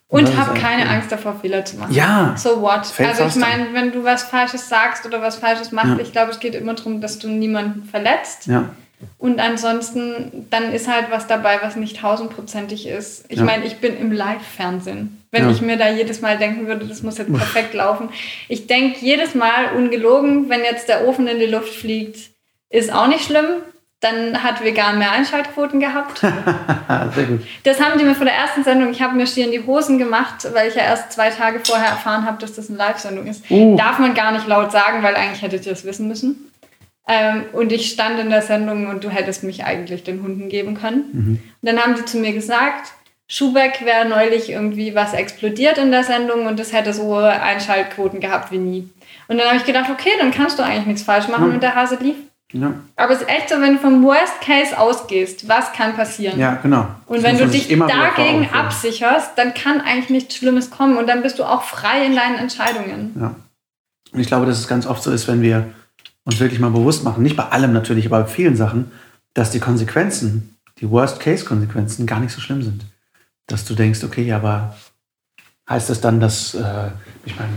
Und, 0.09 0.29
und 0.29 0.39
hab 0.39 0.55
keine 0.55 0.85
ja. 0.85 0.91
Angst 0.91 1.11
davor, 1.11 1.35
Fehler 1.41 1.65
zu 1.65 1.79
machen. 1.79 1.93
Ja. 1.93 2.35
So 2.37 2.61
what? 2.61 2.87
Fällt's 2.87 3.21
also 3.21 3.39
ich 3.39 3.45
meine, 3.45 3.73
wenn 3.73 3.91
du 3.91 4.05
was 4.05 4.23
Falsches 4.23 4.69
sagst 4.69 5.05
oder 5.05 5.21
was 5.21 5.37
Falsches 5.37 5.73
machst, 5.73 5.91
ja. 5.91 5.99
ich 5.99 6.13
glaube, 6.13 6.31
es 6.31 6.39
geht 6.39 6.55
immer 6.55 6.75
darum, 6.75 7.01
dass 7.01 7.19
du 7.19 7.29
niemanden 7.29 7.85
verletzt. 7.85 8.47
Ja. 8.47 8.67
Und 9.19 9.41
ansonsten, 9.41 10.47
dann 10.51 10.73
ist 10.73 10.89
halt 10.89 11.11
was 11.11 11.27
dabei, 11.27 11.59
was 11.63 11.77
nicht 11.77 11.99
tausendprozentig 11.99 12.87
ist. 12.87 13.25
Ich 13.29 13.39
ja. 13.39 13.45
meine, 13.45 13.65
ich 13.65 13.77
bin 13.79 13.99
im 13.99 14.13
Live-Fernsehen. 14.13 15.23
Wenn 15.31 15.45
ja. 15.45 15.51
ich 15.51 15.61
mir 15.61 15.77
da 15.77 15.91
jedes 15.91 16.21
Mal 16.21 16.39
denken 16.39 16.67
würde, 16.67 16.87
das 16.87 17.03
muss 17.03 17.19
jetzt 17.19 17.33
perfekt 17.33 17.75
laufen. 17.75 18.09
Ich 18.49 18.67
denke 18.67 18.99
jedes 19.01 19.35
Mal, 19.35 19.73
ungelogen, 19.77 20.49
wenn 20.49 20.61
jetzt 20.61 20.89
der 20.89 21.07
Ofen 21.07 21.27
in 21.27 21.39
die 21.39 21.47
Luft 21.47 21.75
fliegt, 21.75 22.31
ist 22.71 22.93
auch 22.93 23.07
nicht 23.07 23.25
schlimm. 23.25 23.47
Dann 24.01 24.43
hat 24.43 24.63
vegan 24.63 24.99
mehr 24.99 25.13
Einschaltquoten 25.13 25.81
gehabt. 25.81 26.19
Sehr 27.15 27.25
gut. 27.25 27.41
Das 27.65 27.81
haben 27.81 27.99
die 27.99 28.05
mir 28.05 28.15
vor 28.15 28.27
der 28.27 28.35
ersten 28.35 28.63
Sendung, 28.63 28.91
ich 28.91 29.01
habe 29.01 29.17
mir 29.17 29.27
schier 29.27 29.47
in 29.47 29.53
die 29.53 29.65
Hosen 29.65 29.99
gemacht, 29.99 30.47
weil 30.53 30.69
ich 30.69 30.75
ja 30.75 30.83
erst 30.83 31.13
zwei 31.13 31.31
Tage 31.31 31.61
vorher 31.65 31.89
erfahren 31.89 32.27
habe, 32.27 32.39
dass 32.39 32.53
das 32.53 32.69
eine 32.69 32.77
Live-Sendung 32.77 33.27
ist. 33.27 33.51
Uh. 33.51 33.75
Darf 33.77 33.99
man 33.99 34.13
gar 34.13 34.33
nicht 34.33 34.47
laut 34.47 34.71
sagen, 34.71 35.03
weil 35.03 35.17
eigentlich 35.17 35.41
hättet 35.41 35.65
ihr 35.65 35.73
das 35.73 35.85
wissen 35.85 36.09
müssen. 36.09 36.53
Ähm, 37.09 37.45
und 37.53 37.73
ich 37.73 37.91
stand 37.91 38.19
in 38.19 38.31
der 38.31 38.43
Sendung 38.43 38.89
und 38.89 39.05
du 39.05 39.11
hättest 39.11 39.45
mich 39.45 39.65
eigentlich 39.65 40.03
den 40.03 40.23
Hunden 40.23 40.49
geben 40.49 40.75
können. 40.75 41.05
Mhm. 41.13 41.39
Und 41.63 41.69
dann 41.69 41.79
haben 41.79 41.95
die 41.95 42.05
zu 42.05 42.19
mir 42.19 42.33
gesagt, 42.33 42.93
Schubeck 43.29 43.85
wäre 43.85 44.09
neulich 44.09 44.51
irgendwie 44.51 44.95
was 44.95 45.13
explodiert 45.13 45.79
in 45.79 45.91
der 45.91 46.05
Sendung 46.05 46.47
und 46.47 46.59
das 46.59 46.73
hätte 46.73 46.93
so 46.93 47.05
hohe 47.05 47.31
Einschaltquoten 47.31 48.21
gehabt 48.21 48.53
wie 48.53 48.59
nie. 48.59 48.89
Und 49.29 49.39
dann 49.39 49.49
habe 49.49 49.57
ich 49.57 49.65
gedacht, 49.65 49.91
okay, 49.91 50.11
dann 50.19 50.31
kannst 50.31 50.59
du 50.59 50.63
eigentlich 50.63 50.87
nichts 50.87 51.03
falsch 51.03 51.29
machen 51.29 51.49
ja. 51.49 51.55
und 51.55 51.63
der 51.63 51.75
Hase 51.75 51.97
lief. 52.01 52.17
Ja. 52.53 52.75
Aber 52.95 53.13
es 53.13 53.23
ist 53.23 53.29
echt 53.29 53.49
so, 53.49 53.61
wenn 53.61 53.75
du 53.75 53.81
vom 53.81 54.05
Worst 54.05 54.41
Case 54.41 54.79
ausgehst, 54.79 55.49
was 55.49 55.73
kann 55.73 55.97
passieren? 55.97 56.39
Ja, 56.39 56.59
genau. 56.63 56.87
Und 57.07 57.17
das 57.17 57.25
wenn 57.25 57.39
du 57.39 57.49
dich 57.49 57.69
dagegen 57.69 58.49
absicherst, 58.53 59.33
dann 59.37 59.53
kann 59.53 59.81
eigentlich 59.81 60.11
nichts 60.11 60.37
Schlimmes 60.37 60.71
kommen 60.71 60.97
und 60.97 61.09
dann 61.09 61.23
bist 61.23 61.41
du 61.41 61.45
auch 61.45 61.63
frei 61.63 62.07
in 62.07 62.15
deinen 62.15 62.37
Entscheidungen. 62.37 63.17
Ja. 63.21 63.35
Und 64.13 64.21
ich 64.21 64.29
glaube, 64.29 64.47
dass 64.47 64.59
es 64.59 64.69
ganz 64.69 64.87
oft 64.87 65.03
so 65.03 65.11
ist, 65.11 65.27
wenn 65.27 65.43
wir 65.43 65.67
uns 66.27 66.41
wirklich 66.41 66.61
mal 66.61 66.71
bewusst 66.71 67.05
machen, 67.05 67.23
nicht 67.23 67.37
bei 67.37 67.45
allem 67.45 67.73
natürlich, 67.73 68.07
aber 68.07 68.23
bei 68.23 68.29
vielen 68.29 68.57
Sachen, 68.57 68.91
dass 69.33 69.53
die 69.53 69.61
Konsequenzen, 69.61 70.57
die 70.81 70.91
Worst-Case-Konsequenzen 70.91 72.07
gar 72.07 72.21
nicht 72.21 72.33
so 72.33 72.41
schlimm 72.41 72.63
sind. 72.63 72.85
Dass 73.47 73.65
du 73.65 73.75
denkst, 73.75 74.03
okay, 74.05 74.33
aber 74.33 74.77
heißt 75.71 75.89
das 75.89 76.01
dann, 76.01 76.21
dass 76.21 76.55
äh, 76.55 76.91
mich 77.25 77.37
mein 77.39 77.49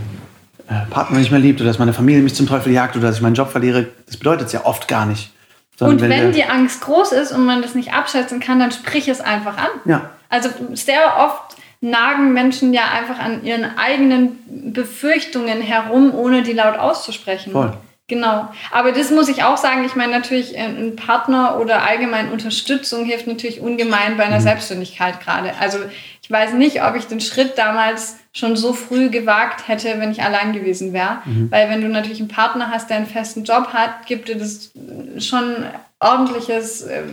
äh, 0.68 0.86
Partner 0.86 1.18
nicht 1.18 1.32
mehr 1.32 1.40
liebt 1.40 1.60
oder 1.60 1.68
dass 1.68 1.80
meine 1.80 1.92
Familie 1.92 2.22
mich 2.22 2.34
zum 2.34 2.46
Teufel 2.46 2.72
jagt 2.72 2.96
oder 2.96 3.08
dass 3.08 3.16
ich 3.16 3.22
meinen 3.22 3.34
Job 3.34 3.50
verliere? 3.50 3.88
Das 4.06 4.16
bedeutet 4.16 4.46
es 4.46 4.52
ja 4.52 4.64
oft 4.64 4.86
gar 4.86 5.04
nicht. 5.04 5.32
Und 5.80 6.00
wenn, 6.00 6.10
wenn 6.10 6.32
die 6.32 6.44
Angst 6.44 6.82
groß 6.82 7.12
ist 7.12 7.32
und 7.32 7.44
man 7.46 7.62
das 7.62 7.74
nicht 7.74 7.92
abschätzen 7.92 8.38
kann, 8.38 8.60
dann 8.60 8.70
sprich 8.70 9.08
es 9.08 9.20
einfach 9.20 9.56
an. 9.56 9.70
Ja. 9.86 10.10
Also 10.28 10.50
sehr 10.74 11.16
oft 11.18 11.56
nagen 11.80 12.34
Menschen 12.34 12.74
ja 12.74 12.82
einfach 12.92 13.18
an 13.18 13.42
ihren 13.42 13.64
eigenen 13.78 14.72
Befürchtungen 14.72 15.62
herum, 15.62 16.14
ohne 16.14 16.42
die 16.42 16.52
laut 16.52 16.76
auszusprechen. 16.76 17.52
Voll. 17.52 17.72
Genau. 18.10 18.48
Aber 18.72 18.90
das 18.90 19.12
muss 19.12 19.28
ich 19.28 19.44
auch 19.44 19.56
sagen. 19.56 19.84
Ich 19.84 19.94
meine, 19.94 20.10
natürlich 20.10 20.56
äh, 20.56 20.62
ein 20.62 20.96
Partner 20.96 21.60
oder 21.60 21.86
allgemein 21.86 22.32
Unterstützung 22.32 23.04
hilft 23.04 23.28
natürlich 23.28 23.60
ungemein 23.60 24.16
bei 24.16 24.24
einer 24.24 24.40
mhm. 24.40 24.44
Selbstständigkeit 24.44 25.20
gerade. 25.20 25.52
Also 25.60 25.78
ich 26.20 26.28
weiß 26.28 26.54
nicht, 26.54 26.82
ob 26.82 26.96
ich 26.96 27.06
den 27.06 27.20
Schritt 27.20 27.56
damals 27.56 28.16
schon 28.32 28.56
so 28.56 28.72
früh 28.72 29.10
gewagt 29.10 29.68
hätte, 29.68 30.00
wenn 30.00 30.10
ich 30.10 30.24
allein 30.24 30.52
gewesen 30.52 30.92
wäre. 30.92 31.18
Mhm. 31.24 31.52
Weil 31.52 31.70
wenn 31.70 31.82
du 31.82 31.88
natürlich 31.88 32.18
einen 32.18 32.28
Partner 32.28 32.68
hast, 32.68 32.90
der 32.90 32.96
einen 32.96 33.06
festen 33.06 33.44
Job 33.44 33.68
hat, 33.72 34.06
gibt 34.06 34.28
dir 34.28 34.36
das 34.36 34.72
schon 35.18 35.64
ordentliches 36.00 36.82
äh, 36.82 37.04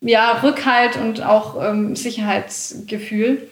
ja, 0.00 0.40
Rückhalt 0.42 0.96
und 0.96 1.22
auch 1.22 1.62
ähm, 1.62 1.94
Sicherheitsgefühl. 1.94 3.46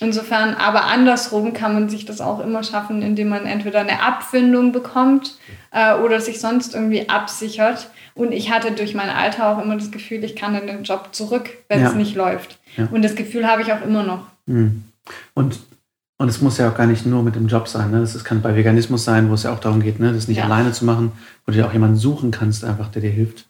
Insofern, 0.00 0.54
aber 0.54 0.86
andersrum 0.86 1.52
kann 1.52 1.74
man 1.74 1.88
sich 1.88 2.04
das 2.04 2.20
auch 2.20 2.40
immer 2.40 2.64
schaffen, 2.64 3.00
indem 3.00 3.28
man 3.28 3.46
entweder 3.46 3.78
eine 3.78 4.02
Abfindung 4.02 4.72
bekommt 4.72 5.36
äh, 5.72 5.94
oder 5.94 6.20
sich 6.20 6.40
sonst 6.40 6.74
irgendwie 6.74 7.08
absichert. 7.08 7.90
Und 8.14 8.32
ich 8.32 8.50
hatte 8.50 8.72
durch 8.72 8.94
mein 8.94 9.08
Alter 9.08 9.48
auch 9.48 9.62
immer 9.62 9.76
das 9.76 9.90
Gefühl, 9.90 10.22
ich 10.24 10.36
kann 10.36 10.54
in 10.54 10.66
den 10.66 10.84
Job 10.84 11.08
zurück, 11.12 11.50
wenn 11.68 11.80
ja. 11.80 11.88
es 11.88 11.94
nicht 11.94 12.14
läuft. 12.14 12.58
Ja. 12.76 12.88
Und 12.90 13.02
das 13.02 13.14
Gefühl 13.14 13.46
habe 13.46 13.62
ich 13.62 13.72
auch 13.72 13.82
immer 13.82 14.02
noch. 14.02 14.26
Mhm. 14.46 14.84
Und, 15.34 15.58
und 16.18 16.28
es 16.28 16.40
muss 16.40 16.58
ja 16.58 16.70
auch 16.70 16.76
gar 16.76 16.86
nicht 16.86 17.06
nur 17.06 17.22
mit 17.22 17.34
dem 17.34 17.48
Job 17.48 17.68
sein. 17.68 17.90
Ne? 17.90 18.00
Das 18.00 18.22
kann 18.24 18.42
bei 18.42 18.54
Veganismus 18.54 19.04
sein, 19.04 19.30
wo 19.30 19.34
es 19.34 19.42
ja 19.44 19.52
auch 19.52 19.60
darum 19.60 19.80
geht, 19.80 19.98
ne? 19.98 20.12
das 20.12 20.28
nicht 20.28 20.38
ja. 20.38 20.44
alleine 20.44 20.72
zu 20.72 20.84
machen, 20.84 21.12
wo 21.46 21.52
du 21.52 21.58
dir 21.58 21.66
auch 21.66 21.72
jemanden 21.72 21.96
suchen 21.96 22.30
kannst, 22.30 22.64
einfach 22.64 22.88
der 22.88 23.02
dir 23.02 23.10
hilft 23.10 23.46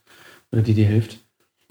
oder 0.52 0.62
die 0.62 0.74
dir 0.74 0.86
hilft. 0.86 1.18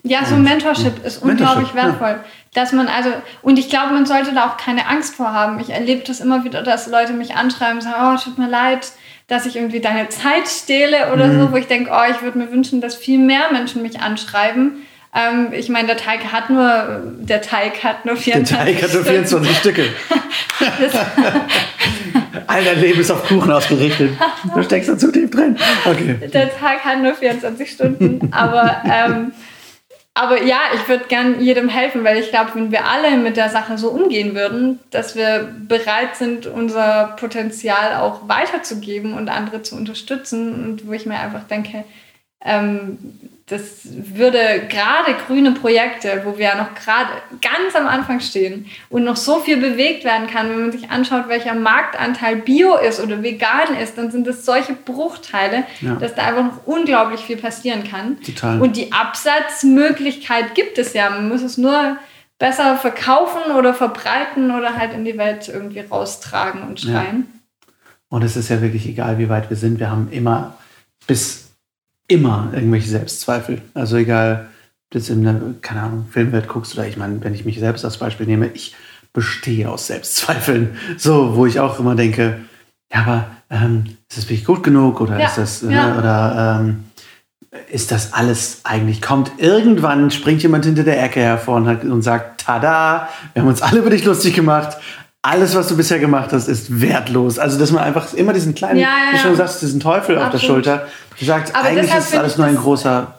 Ja, 0.04 0.26
so 0.26 0.36
Mentorship 0.36 1.06
ist 1.06 1.22
unglaublich 1.22 1.76
wertvoll. 1.76 2.10
Ja. 2.10 2.24
Dass 2.54 2.74
man 2.74 2.88
also, 2.88 3.10
und 3.44 3.60
ich 3.60 3.70
glaube, 3.70 3.94
man 3.94 4.06
sollte 4.06 4.34
da 4.34 4.50
auch 4.50 4.58
keine 4.58 4.88
Angst 4.88 5.16
vor 5.16 5.32
haben. 5.32 5.60
Ich 5.60 5.70
erlebe 5.70 6.04
das 6.06 6.20
immer 6.20 6.44
wieder, 6.44 6.64
dass 6.64 6.88
Leute 6.88 7.14
mich 7.14 7.36
anschreiben 7.36 7.78
und 7.78 7.84
sagen, 7.84 7.96
oh, 8.02 8.22
tut 8.22 8.40
mir 8.40 8.50
leid, 8.50 8.92
dass 9.32 9.46
ich 9.46 9.56
irgendwie 9.56 9.80
deine 9.80 10.10
Zeit 10.10 10.50
stehle 10.50 11.14
oder 11.14 11.28
mhm. 11.28 11.40
so, 11.40 11.52
wo 11.54 11.56
ich 11.56 11.68
denke, 11.68 11.90
oh, 11.94 12.12
ich 12.12 12.22
würde 12.22 12.38
mir 12.38 12.52
wünschen, 12.52 12.82
dass 12.82 12.96
viel 12.96 13.18
mehr 13.18 13.50
Menschen 13.54 13.82
mich 13.82 14.02
anschreiben. 14.02 14.86
Ähm, 15.16 15.54
ich 15.54 15.70
meine, 15.70 15.88
der 15.88 15.96
Teig 15.96 16.34
hat 16.34 16.50
nur, 16.50 17.02
der 17.18 17.42
Teig 17.42 17.82
hat 17.82 18.06
nur 18.06 18.18
24 18.18 18.58
Der 18.58 18.66
Teig 18.66 18.84
hat 18.84 18.94
nur 18.94 19.06
24 19.06 19.58
Stücke. 19.58 19.86
All 22.48 22.62
dein 22.62 22.82
Leben 22.82 23.00
ist 23.00 23.10
auf 23.10 23.26
Kuchen 23.26 23.50
ausgerichtet. 23.50 24.12
Du 24.54 24.64
steckst 24.64 24.90
da 24.90 24.98
zu 24.98 25.10
tief 25.14 25.32
drin. 25.32 25.56
Okay. 25.86 26.18
Der 26.34 26.54
Tag 26.54 26.84
hat 26.84 27.02
nur 27.02 27.14
24 27.16 27.72
Stunden, 27.72 28.34
aber 28.34 28.82
ähm, 28.84 29.32
aber 30.14 30.44
ja, 30.44 30.60
ich 30.76 30.88
würde 30.90 31.06
gern 31.06 31.42
jedem 31.42 31.70
helfen, 31.70 32.04
weil 32.04 32.18
ich 32.18 32.30
glaube, 32.30 32.52
wenn 32.56 32.72
wir 32.72 32.86
alle 32.86 33.16
mit 33.18 33.38
der 33.38 33.50
Sache 33.50 33.78
so 33.78 33.90
umgehen 33.90 34.36
würden, 34.36 34.80
dass 34.90 35.16
wir 35.16 35.56
bereit 35.68 36.18
sind, 36.18 36.48
unser 36.48 37.16
Potenzial 37.18 37.96
auch 37.96 38.28
weiterzugeben 38.28 39.14
und 39.14 39.30
andere 39.30 39.62
zu 39.62 39.76
unterstützen. 39.76 40.66
Und 40.66 40.88
wo 40.88 40.92
ich 40.92 41.06
mir 41.06 41.18
einfach 41.18 41.44
denke, 41.44 41.86
ähm, 42.44 42.98
das 43.52 43.82
würde 43.84 44.38
gerade 44.70 45.14
grüne 45.28 45.52
Projekte, 45.52 46.22
wo 46.24 46.38
wir 46.38 46.46
ja 46.46 46.56
noch 46.56 46.74
gerade 46.74 47.10
ganz 47.42 47.76
am 47.76 47.86
Anfang 47.86 48.22
stehen 48.22 48.68
und 48.90 49.04
noch 49.04 49.18
so 49.18 49.42
viel 49.42 49.58
bewegt 49.58 50.06
werden 50.06 50.28
kann, 50.28 50.50
wenn 50.50 50.62
man 50.62 50.72
sich 50.72 50.90
anschaut, 50.90 51.28
welcher 51.28 51.54
Marktanteil 51.54 52.38
Bio 52.38 52.78
ist 52.78 53.02
oder 53.02 53.22
vegan 53.22 53.76
ist, 53.82 53.98
dann 53.98 54.10
sind 54.10 54.26
es 54.28 54.46
solche 54.46 54.72
Bruchteile, 54.72 55.66
ja. 55.82 55.96
dass 55.96 56.16
da 56.16 56.24
einfach 56.24 56.46
noch 56.46 56.66
unglaublich 56.66 57.20
viel 57.20 57.36
passieren 57.36 57.84
kann. 57.84 58.22
Total. 58.22 58.62
Und 58.62 58.78
die 58.78 58.94
Absatzmöglichkeit 58.94 60.56
gibt 60.56 60.78
es 60.78 60.94
ja. 60.94 61.10
Man 61.10 61.28
muss 61.28 61.42
es 61.42 61.58
nur 61.58 61.98
besser 62.40 62.78
verkaufen 62.78 63.52
oder 63.58 63.74
verbreiten 63.74 64.50
oder 64.52 64.78
halt 64.78 64.94
in 64.94 65.04
die 65.04 65.18
Welt 65.18 65.50
irgendwie 65.50 65.82
raustragen 65.82 66.64
und 66.64 66.80
schreien. 66.80 67.28
Ja. 67.28 67.68
Und 68.08 68.24
es 68.24 68.38
ist 68.38 68.48
ja 68.48 68.62
wirklich 68.62 68.88
egal, 68.88 69.18
wie 69.18 69.28
weit 69.28 69.50
wir 69.50 69.58
sind. 69.58 69.80
Wir 69.80 69.92
haben 69.92 70.08
immer 70.10 70.56
bis 71.06 71.51
immer 72.12 72.50
irgendwelche 72.54 72.90
Selbstzweifel. 72.90 73.62
Also 73.74 73.96
egal, 73.98 74.48
ob 74.86 74.92
du 74.92 74.98
jetzt 75.00 75.10
in 75.10 75.24
der, 75.24 75.40
keine 75.62 75.82
Ahnung, 75.82 76.06
Filmwelt 76.12 76.48
guckst 76.48 76.74
oder 76.74 76.86
ich 76.86 76.98
meine, 76.98 77.24
wenn 77.24 77.34
ich 77.34 77.46
mich 77.46 77.60
selbst 77.60 77.86
als 77.86 77.98
Beispiel 77.98 78.26
nehme, 78.26 78.48
ich 78.48 78.76
bestehe 79.14 79.70
aus 79.70 79.88
Selbstzweifeln. 79.88 80.78
So, 80.98 81.36
wo 81.36 81.46
ich 81.46 81.60
auch 81.60 81.80
immer 81.80 81.96
denke, 81.96 82.42
ja, 82.94 83.00
aber 83.02 83.28
ähm, 83.50 83.86
ist 84.10 84.18
das 84.18 84.26
wirklich 84.26 84.46
gut 84.46 84.64
genug 84.64 85.00
oder 85.00 85.18
ja, 85.18 85.28
ist 85.28 85.38
das, 85.38 85.64
äh, 85.64 85.74
ja. 85.74 85.98
oder 85.98 86.60
ähm, 86.60 86.84
ist 87.70 87.92
das 87.92 88.14
alles 88.14 88.62
eigentlich, 88.64 89.02
kommt 89.02 89.32
irgendwann, 89.38 90.12
springt 90.12 90.44
jemand 90.44 90.66
hinter 90.66 90.84
der 90.84 91.02
Ecke 91.02 91.22
hervor 91.22 91.56
und, 91.56 91.68
hat, 91.68 91.84
und 91.84 92.02
sagt, 92.02 92.42
tada, 92.42 93.10
wir 93.34 93.42
haben 93.42 93.50
uns 93.50 93.62
alle 93.62 93.80
über 93.80 93.90
dich 93.90 94.04
lustig 94.04 94.36
gemacht, 94.36 94.78
alles, 95.22 95.56
was 95.56 95.68
du 95.68 95.78
bisher 95.78 96.00
gemacht 96.00 96.32
hast, 96.32 96.48
ist 96.48 96.82
wertlos. 96.82 97.38
Also, 97.38 97.60
dass 97.60 97.72
man 97.72 97.84
einfach 97.84 98.14
immer 98.14 98.34
diesen 98.34 98.56
kleinen, 98.56 98.80
ja, 98.80 98.88
ja, 98.88 99.12
wie 99.12 99.18
du 99.18 99.22
schon 99.22 99.36
sagst, 99.36 99.62
diesen 99.62 99.80
Teufel 99.80 100.18
Absolut. 100.18 100.24
auf 100.24 100.32
der 100.32 100.48
Schulter, 100.48 100.88
die 101.20 101.26
sagt, 101.26 101.56
Aber 101.56 101.68
eigentlich 101.68 101.94
ist 101.94 102.16
alles 102.16 102.38
nur 102.38 102.48
ein 102.48 102.58
großer 102.58 103.16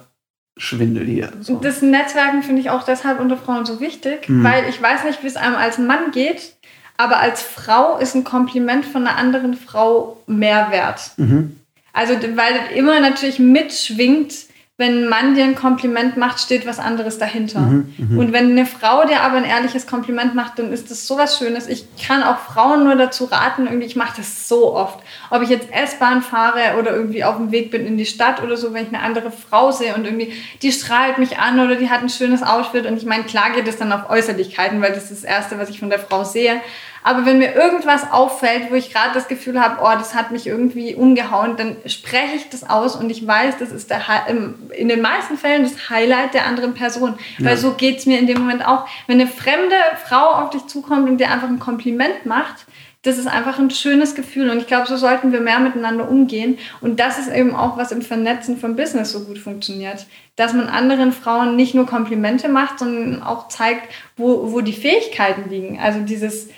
Schwindel 0.56 1.06
hier. 1.06 1.32
So. 1.40 1.56
Das 1.56 1.80
Netzwerken 1.80 2.42
finde 2.42 2.60
ich 2.60 2.70
auch 2.70 2.82
deshalb 2.82 3.20
unter 3.20 3.36
Frauen 3.36 3.64
so 3.64 3.80
wichtig, 3.80 4.28
mhm. 4.28 4.42
weil 4.42 4.68
ich 4.68 4.82
weiß 4.82 5.04
nicht, 5.04 5.22
wie 5.22 5.28
es 5.28 5.36
einem 5.36 5.54
als 5.54 5.78
Mann 5.78 6.10
geht, 6.10 6.54
aber 6.96 7.20
als 7.20 7.42
Frau 7.42 7.98
ist 7.98 8.14
ein 8.14 8.24
Kompliment 8.24 8.84
von 8.84 9.06
einer 9.06 9.16
anderen 9.16 9.54
Frau 9.54 10.20
mehr 10.26 10.70
wert. 10.70 11.12
Mhm. 11.16 11.56
Also, 11.92 12.14
weil 12.14 12.54
das 12.54 12.76
immer 12.76 13.00
natürlich 13.00 13.38
mitschwingt, 13.38 14.34
wenn 14.78 15.04
ein 15.04 15.08
Mann 15.08 15.34
dir 15.34 15.44
ein 15.44 15.54
Kompliment 15.54 16.16
macht, 16.16 16.40
steht 16.40 16.66
was 16.66 16.78
anderes 16.78 17.18
dahinter. 17.18 17.60
Mhm, 17.60 17.94
mh. 17.98 18.18
Und 18.18 18.32
wenn 18.32 18.52
eine 18.52 18.66
Frau 18.66 19.04
dir 19.04 19.20
aber 19.20 19.36
ein 19.36 19.44
ehrliches 19.44 19.86
Kompliment 19.86 20.34
macht, 20.34 20.58
dann 20.58 20.72
ist 20.72 20.90
das 20.90 21.06
so 21.06 21.18
was 21.18 21.38
Schönes. 21.38 21.68
Ich 21.68 21.86
kann 21.96 22.22
auch 22.22 22.38
Frauen 22.38 22.84
nur 22.84 22.96
dazu 22.96 23.24
raten, 23.24 23.66
irgendwie, 23.66 23.86
ich 23.86 23.96
mache 23.96 24.16
das 24.16 24.48
so 24.48 24.74
oft. 24.74 25.00
Ob 25.34 25.40
ich 25.40 25.48
jetzt 25.48 25.72
S-Bahn 25.72 26.20
fahre 26.20 26.78
oder 26.78 26.94
irgendwie 26.94 27.24
auf 27.24 27.38
dem 27.38 27.52
Weg 27.52 27.70
bin 27.70 27.86
in 27.86 27.96
die 27.96 28.04
Stadt 28.04 28.42
oder 28.42 28.58
so, 28.58 28.74
wenn 28.74 28.82
ich 28.82 28.92
eine 28.92 29.02
andere 29.02 29.30
Frau 29.30 29.70
sehe 29.70 29.94
und 29.94 30.04
irgendwie, 30.04 30.30
die 30.60 30.70
strahlt 30.70 31.16
mich 31.16 31.38
an 31.38 31.58
oder 31.58 31.76
die 31.76 31.88
hat 31.88 32.02
ein 32.02 32.10
schönes 32.10 32.42
Outfit 32.42 32.84
und 32.84 32.98
ich 32.98 33.06
meine, 33.06 33.24
klar 33.24 33.50
geht 33.54 33.66
es 33.66 33.78
dann 33.78 33.92
auf 33.92 34.10
Äußerlichkeiten, 34.10 34.82
weil 34.82 34.92
das 34.92 35.10
ist 35.10 35.24
das 35.24 35.30
Erste, 35.30 35.58
was 35.58 35.70
ich 35.70 35.80
von 35.80 35.88
der 35.88 36.00
Frau 36.00 36.22
sehe. 36.22 36.60
Aber 37.02 37.24
wenn 37.24 37.38
mir 37.38 37.54
irgendwas 37.54 38.12
auffällt, 38.12 38.70
wo 38.70 38.74
ich 38.74 38.92
gerade 38.92 39.14
das 39.14 39.26
Gefühl 39.26 39.58
habe, 39.58 39.78
oh, 39.82 39.98
das 39.98 40.14
hat 40.14 40.32
mich 40.32 40.46
irgendwie 40.46 40.94
umgehauen, 40.94 41.56
dann 41.56 41.76
spreche 41.86 42.36
ich 42.36 42.50
das 42.50 42.68
aus 42.68 42.94
und 42.94 43.08
ich 43.10 43.26
weiß, 43.26 43.56
das 43.58 43.72
ist 43.72 43.88
der, 43.88 44.02
in 44.28 44.88
den 44.88 45.00
meisten 45.00 45.38
Fällen 45.38 45.62
das 45.62 45.88
Highlight 45.88 46.34
der 46.34 46.46
anderen 46.46 46.74
Person. 46.74 47.14
Ja. 47.38 47.46
Weil 47.46 47.56
so 47.56 47.72
geht 47.72 47.98
es 47.98 48.06
mir 48.06 48.18
in 48.18 48.26
dem 48.26 48.38
Moment 48.38 48.66
auch. 48.66 48.86
Wenn 49.06 49.20
eine 49.20 49.30
fremde 49.30 49.76
Frau 50.06 50.42
auf 50.42 50.50
dich 50.50 50.66
zukommt 50.66 51.08
und 51.08 51.18
dir 51.18 51.30
einfach 51.30 51.48
ein 51.48 51.58
Kompliment 51.58 52.26
macht, 52.26 52.66
das 53.02 53.18
ist 53.18 53.26
einfach 53.26 53.58
ein 53.58 53.70
schönes 53.70 54.14
Gefühl 54.14 54.48
und 54.50 54.58
ich 54.58 54.66
glaube, 54.66 54.86
so 54.86 54.96
sollten 54.96 55.32
wir 55.32 55.40
mehr 55.40 55.58
miteinander 55.58 56.08
umgehen 56.08 56.58
und 56.80 57.00
das 57.00 57.18
ist 57.18 57.30
eben 57.30 57.54
auch, 57.54 57.76
was 57.76 57.92
im 57.92 58.02
Vernetzen 58.02 58.56
von 58.56 58.76
Business 58.76 59.12
so 59.12 59.24
gut 59.24 59.38
funktioniert, 59.38 60.06
dass 60.36 60.52
man 60.52 60.68
anderen 60.68 61.12
Frauen 61.12 61.56
nicht 61.56 61.74
nur 61.74 61.86
Komplimente 61.86 62.48
macht, 62.48 62.78
sondern 62.78 63.22
auch 63.22 63.48
zeigt, 63.48 63.92
wo, 64.16 64.52
wo 64.52 64.60
die 64.60 64.72
Fähigkeiten 64.72 65.50
liegen. 65.50 65.80
Also 65.80 66.00
dieses 66.00 66.48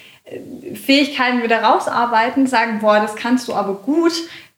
Fähigkeiten 0.74 1.42
wieder 1.42 1.62
rausarbeiten, 1.62 2.46
sagen, 2.46 2.78
boah, 2.80 3.00
das 3.00 3.14
kannst 3.14 3.48
du 3.48 3.54
aber 3.54 3.74
gut, 3.74 4.12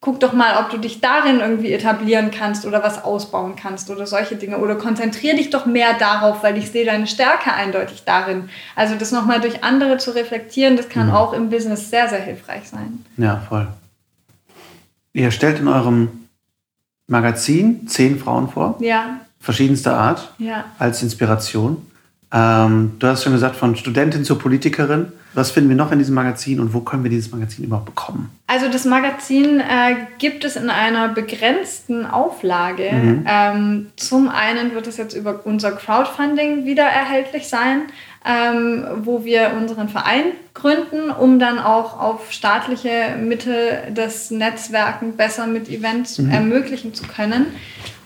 guck 0.07 0.21
doch 0.21 0.33
mal, 0.33 0.63
ob 0.63 0.71
du 0.71 0.79
dich 0.79 1.01
darin 1.01 1.41
irgendwie 1.41 1.73
etablieren 1.73 2.31
kannst 2.31 2.65
oder 2.65 2.81
was 2.81 3.03
ausbauen 3.03 3.57
kannst 3.61 3.91
oder 3.91 4.07
solche 4.07 4.37
Dinge. 4.37 4.59
Oder 4.59 4.77
konzentrier 4.77 5.35
dich 5.35 5.51
doch 5.51 5.67
mehr 5.67 5.95
darauf, 5.99 6.45
weil 6.45 6.57
ich 6.59 6.71
sehe 6.71 6.85
deine 6.85 7.09
Stärke 7.09 7.53
eindeutig 7.53 8.05
darin. 8.05 8.49
Also 8.77 8.95
das 8.95 9.11
nochmal 9.11 9.41
durch 9.41 9.65
andere 9.65 9.99
zu 9.99 10.15
reflektieren, 10.15 10.77
das 10.77 10.89
kann 10.89 11.09
mhm. 11.09 11.15
auch 11.15 11.33
im 11.33 11.51
Business 11.51 11.91
sehr, 11.91 12.09
sehr 12.09 12.21
hilfreich 12.21 12.69
sein. 12.69 13.05
Ja, 13.17 13.43
voll. 13.49 13.67
Ihr 15.13 15.33
stellt 15.33 15.59
in 15.59 15.67
eurem 15.67 16.29
Magazin 17.09 17.89
zehn 17.89 18.17
Frauen 18.21 18.49
vor. 18.49 18.77
Ja. 18.79 19.19
Verschiedenster 19.41 19.97
Art. 19.97 20.33
Ja. 20.39 20.67
Als 20.79 21.03
Inspiration. 21.03 21.85
Ähm, 22.33 22.93
du 23.01 23.09
hast 23.09 23.25
schon 23.25 23.33
gesagt, 23.33 23.57
von 23.57 23.75
Studentin 23.75 24.25
zur 24.25 24.39
Politikerin. 24.39 25.11
Was 25.37 25.51
finden 25.51 25.69
wir 25.69 25.77
noch 25.77 25.93
in 25.93 25.99
diesem 25.99 26.15
Magazin 26.15 26.61
und 26.61 26.73
wo 26.73 26.81
können 26.81 27.03
wir 27.03 27.11
dieses 27.11 27.31
Magazin 27.31 27.67
überhaupt 27.67 27.85
bekommen? 27.85 28.31
Also 28.47 28.71
das 28.71 28.87
Magazin 28.87 29.61
äh, 29.61 29.97
gibt 30.19 30.45
es 30.45 30.57
in 30.57 30.71
einer 30.71 31.09
begrenzten 31.09 32.07
Auflage. 32.07 32.91
Mhm. 32.91 33.25
Ähm, 33.29 33.87
zum 33.97 34.31
einen 34.31 34.75
wird 34.75 34.87
es 34.87 34.97
jetzt 34.97 35.13
über 35.15 35.45
unser 35.45 35.73
Crowdfunding 35.73 36.65
wieder 36.65 36.85
erhältlich 36.85 37.49
sein, 37.49 37.83
ähm, 38.25 38.87
wo 39.03 39.27
wir 39.27 39.53
unseren 39.61 39.91
Verein 39.91 40.25
gründen, 40.55 41.11
um 41.11 41.39
dann 41.39 41.59
auch 41.59 42.01
auf 42.01 42.33
staatliche 42.33 43.17
Mittel 43.21 43.93
das 43.93 44.31
Netzwerken 44.31 45.17
besser 45.19 45.47
mit 45.47 45.69
Events 45.69 46.19
mhm. 46.19 46.31
ermöglichen 46.31 46.95
zu 46.95 47.05
können. 47.05 47.49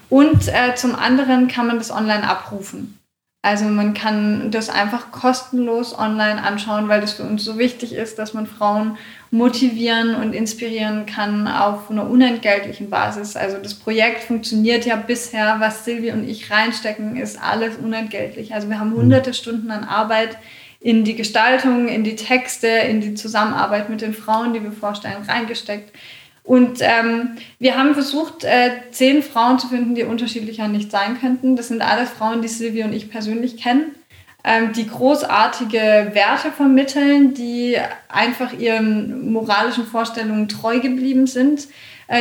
Und 0.08 0.48
äh, 0.48 0.74
zum 0.74 0.96
anderen 0.96 1.46
kann 1.46 1.68
man 1.68 1.78
das 1.78 1.92
online 1.92 2.28
abrufen. 2.28 2.98
Also 3.42 3.64
man 3.64 3.94
kann 3.94 4.50
das 4.50 4.68
einfach 4.68 5.12
kostenlos 5.12 5.98
online 5.98 6.42
anschauen, 6.42 6.88
weil 6.88 7.00
das 7.00 7.14
für 7.14 7.22
uns 7.22 7.42
so 7.42 7.58
wichtig 7.58 7.94
ist, 7.94 8.18
dass 8.18 8.34
man 8.34 8.46
Frauen 8.46 8.98
motivieren 9.30 10.14
und 10.14 10.34
inspirieren 10.34 11.06
kann 11.06 11.48
auf 11.48 11.90
einer 11.90 12.08
unentgeltlichen 12.08 12.90
Basis. 12.90 13.36
Also 13.36 13.56
das 13.56 13.72
Projekt 13.72 14.24
funktioniert 14.24 14.84
ja 14.84 14.96
bisher, 14.96 15.56
was 15.58 15.86
Silvi 15.86 16.12
und 16.12 16.28
ich 16.28 16.50
reinstecken, 16.50 17.16
ist 17.16 17.40
alles 17.42 17.76
unentgeltlich. 17.76 18.52
Also 18.52 18.68
wir 18.68 18.78
haben 18.78 18.92
hunderte 18.92 19.32
Stunden 19.32 19.70
an 19.70 19.84
Arbeit 19.84 20.36
in 20.78 21.04
die 21.04 21.16
Gestaltung, 21.16 21.88
in 21.88 22.04
die 22.04 22.16
Texte, 22.16 22.66
in 22.66 23.00
die 23.00 23.14
Zusammenarbeit 23.14 23.88
mit 23.88 24.02
den 24.02 24.12
Frauen, 24.12 24.52
die 24.52 24.62
wir 24.62 24.72
vorstellen, 24.72 25.22
reingesteckt. 25.26 25.94
Und 26.42 26.78
ähm, 26.80 27.36
wir 27.58 27.76
haben 27.76 27.94
versucht, 27.94 28.44
äh, 28.44 28.70
zehn 28.90 29.22
Frauen 29.22 29.58
zu 29.58 29.68
finden, 29.68 29.94
die 29.94 30.04
unterschiedlicher 30.04 30.68
nicht 30.68 30.90
sein 30.90 31.20
könnten. 31.20 31.56
Das 31.56 31.68
sind 31.68 31.82
alles 31.82 32.10
Frauen, 32.10 32.42
die 32.42 32.48
Silvia 32.48 32.86
und 32.86 32.92
ich 32.92 33.10
persönlich 33.10 33.56
kennen, 33.56 33.94
ähm, 34.42 34.72
die 34.72 34.86
großartige 34.86 36.10
Werte 36.12 36.50
vermitteln, 36.50 37.34
die 37.34 37.76
einfach 38.08 38.52
ihren 38.58 39.32
moralischen 39.32 39.86
Vorstellungen 39.86 40.48
treu 40.48 40.80
geblieben 40.80 41.26
sind, 41.26 41.68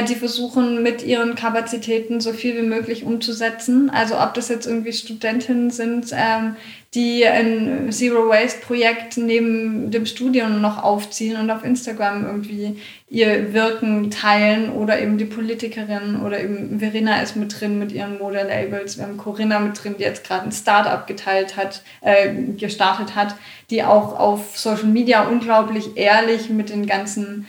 die 0.07 0.15
versuchen 0.15 0.83
mit 0.83 1.03
ihren 1.03 1.33
Kapazitäten 1.33 2.21
so 2.21 2.31
viel 2.31 2.55
wie 2.57 2.67
möglich 2.67 3.03
umzusetzen. 3.03 3.89
Also 3.89 4.19
ob 4.19 4.35
das 4.35 4.47
jetzt 4.47 4.67
irgendwie 4.67 4.93
Studentinnen 4.93 5.71
sind, 5.71 6.11
ähm, 6.13 6.55
die 6.93 7.25
ein 7.25 7.91
Zero 7.91 8.29
Waste 8.29 8.61
Projekt 8.61 9.17
neben 9.17 9.89
dem 9.89 10.05
Studium 10.05 10.61
noch 10.61 10.83
aufziehen 10.83 11.37
und 11.37 11.49
auf 11.49 11.63
Instagram 11.63 12.25
irgendwie 12.25 12.77
ihr 13.09 13.53
Wirken 13.53 14.11
teilen 14.11 14.71
oder 14.71 14.99
eben 14.99 15.17
die 15.17 15.25
Politikerin 15.25 16.21
oder 16.23 16.39
eben 16.39 16.79
Verena 16.79 17.21
ist 17.21 17.35
mit 17.35 17.59
drin 17.59 17.79
mit 17.79 17.91
ihren 17.91 18.19
Modelabels. 18.19 18.97
Wir 18.97 19.05
haben 19.05 19.17
Corinna 19.17 19.59
mit 19.59 19.83
drin, 19.83 19.95
die 19.97 20.03
jetzt 20.03 20.23
gerade 20.23 20.45
ein 20.45 20.51
Startup 20.51 21.07
geteilt 21.07 21.57
hat, 21.57 21.81
äh, 22.01 22.33
gestartet 22.57 23.15
hat, 23.15 23.35
die 23.71 23.83
auch 23.83 24.19
auf 24.19 24.57
Social 24.57 24.87
Media 24.87 25.27
unglaublich 25.27 25.95
ehrlich 25.95 26.49
mit 26.49 26.69
den 26.69 26.85
ganzen 26.85 27.47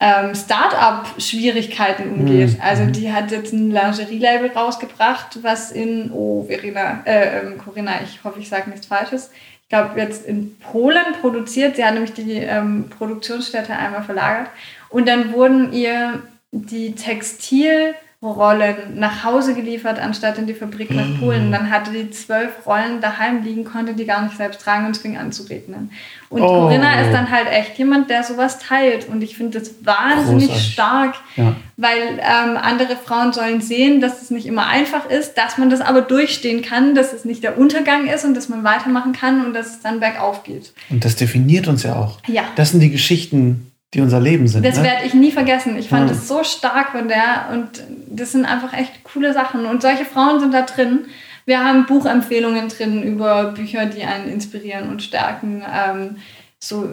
ähm, 0.00 0.34
Start-up-Schwierigkeiten 0.34 2.10
umgeht. 2.10 2.54
Mhm. 2.56 2.62
Also 2.62 2.86
die 2.86 3.12
hat 3.12 3.30
jetzt 3.30 3.52
ein 3.52 3.70
Lingerie-Label 3.70 4.50
rausgebracht, 4.50 5.42
was 5.42 5.70
in, 5.70 6.10
oh, 6.12 6.44
Verena, 6.48 7.02
äh, 7.04 7.40
ähm, 7.40 7.58
Corinna, 7.58 8.00
ich 8.02 8.24
hoffe, 8.24 8.40
ich 8.40 8.48
sage 8.48 8.70
nichts 8.70 8.86
Falsches, 8.86 9.30
ich 9.62 9.68
glaube, 9.68 10.00
jetzt 10.00 10.26
in 10.26 10.56
Polen 10.58 11.14
produziert. 11.20 11.76
Sie 11.76 11.84
hat 11.84 11.94
nämlich 11.94 12.12
die 12.14 12.38
ähm, 12.38 12.86
Produktionsstätte 12.98 13.76
einmal 13.76 14.02
verlagert. 14.02 14.50
Und 14.88 15.06
dann 15.06 15.32
wurden 15.32 15.72
ihr 15.72 16.22
die 16.50 16.94
Textil- 16.96 17.94
Rollen 18.22 18.96
nach 18.98 19.24
Hause 19.24 19.54
geliefert, 19.54 19.98
anstatt 19.98 20.36
in 20.36 20.46
die 20.46 20.52
Fabrik 20.52 20.90
nach 20.90 21.06
mhm. 21.06 21.20
Polen. 21.20 21.50
Dann 21.50 21.70
hatte 21.70 21.90
die 21.90 22.10
zwölf 22.10 22.66
Rollen 22.66 23.00
daheim 23.00 23.42
liegen, 23.42 23.64
konnte 23.64 23.94
die 23.94 24.04
gar 24.04 24.22
nicht 24.22 24.36
selbst 24.36 24.60
tragen 24.60 24.84
und 24.84 24.90
es 24.90 24.98
fing 24.98 25.16
an 25.16 25.32
zu 25.32 25.44
regnen. 25.44 25.90
Und 26.28 26.42
oh. 26.42 26.46
Corinna 26.46 27.00
ist 27.00 27.14
dann 27.14 27.30
halt 27.30 27.46
echt 27.50 27.78
jemand, 27.78 28.10
der 28.10 28.22
sowas 28.22 28.58
teilt. 28.58 29.08
Und 29.08 29.22
ich 29.22 29.38
finde 29.38 29.58
das 29.58 29.70
wahnsinnig 29.82 30.48
Großartig. 30.48 30.72
stark, 30.72 31.14
ja. 31.36 31.56
weil 31.78 32.18
ähm, 32.18 32.58
andere 32.60 32.96
Frauen 32.96 33.32
sollen 33.32 33.62
sehen, 33.62 34.02
dass 34.02 34.20
es 34.20 34.30
nicht 34.30 34.44
immer 34.44 34.66
einfach 34.66 35.08
ist, 35.08 35.38
dass 35.38 35.56
man 35.56 35.70
das 35.70 35.80
aber 35.80 36.02
durchstehen 36.02 36.60
kann, 36.60 36.94
dass 36.94 37.14
es 37.14 37.24
nicht 37.24 37.42
der 37.42 37.56
Untergang 37.56 38.06
ist 38.06 38.26
und 38.26 38.36
dass 38.36 38.50
man 38.50 38.64
weitermachen 38.64 39.12
kann 39.12 39.46
und 39.46 39.54
dass 39.54 39.68
es 39.68 39.80
dann 39.80 39.98
bergauf 39.98 40.42
geht. 40.42 40.74
Und 40.90 41.06
das 41.06 41.16
definiert 41.16 41.68
uns 41.68 41.84
ja 41.84 41.96
auch. 41.96 42.18
Ja. 42.26 42.42
Das 42.54 42.72
sind 42.72 42.80
die 42.80 42.90
Geschichten, 42.90 43.69
die 43.94 44.00
unser 44.00 44.20
Leben 44.20 44.46
sind. 44.46 44.64
Das 44.64 44.76
ne? 44.76 44.84
werde 44.84 45.06
ich 45.06 45.14
nie 45.14 45.32
vergessen. 45.32 45.76
Ich 45.76 45.88
fand 45.88 46.08
ja. 46.08 46.14
das 46.14 46.28
so 46.28 46.44
stark 46.44 46.92
von 46.92 47.08
der 47.08 47.48
und 47.52 47.82
das 48.08 48.32
sind 48.32 48.44
einfach 48.44 48.72
echt 48.72 49.04
coole 49.04 49.32
Sachen. 49.32 49.66
Und 49.66 49.82
solche 49.82 50.04
Frauen 50.04 50.40
sind 50.40 50.54
da 50.54 50.62
drin. 50.62 51.06
Wir 51.44 51.64
haben 51.64 51.86
Buchempfehlungen 51.86 52.68
drin 52.68 53.02
über 53.02 53.52
Bücher, 53.52 53.86
die 53.86 54.04
einen 54.04 54.28
inspirieren 54.28 54.90
und 54.90 55.02
stärken. 55.02 55.64
Ähm, 55.68 56.16
so 56.60 56.88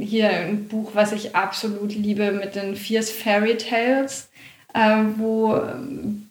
hier 0.00 0.28
ein 0.28 0.68
Buch, 0.68 0.90
was 0.94 1.12
ich 1.12 1.34
absolut 1.34 1.94
liebe 1.94 2.32
mit 2.32 2.54
den 2.54 2.76
Fierce 2.76 3.10
Fairy 3.10 3.56
Tales 3.56 4.28
äh, 4.74 4.96
wo 5.16 5.60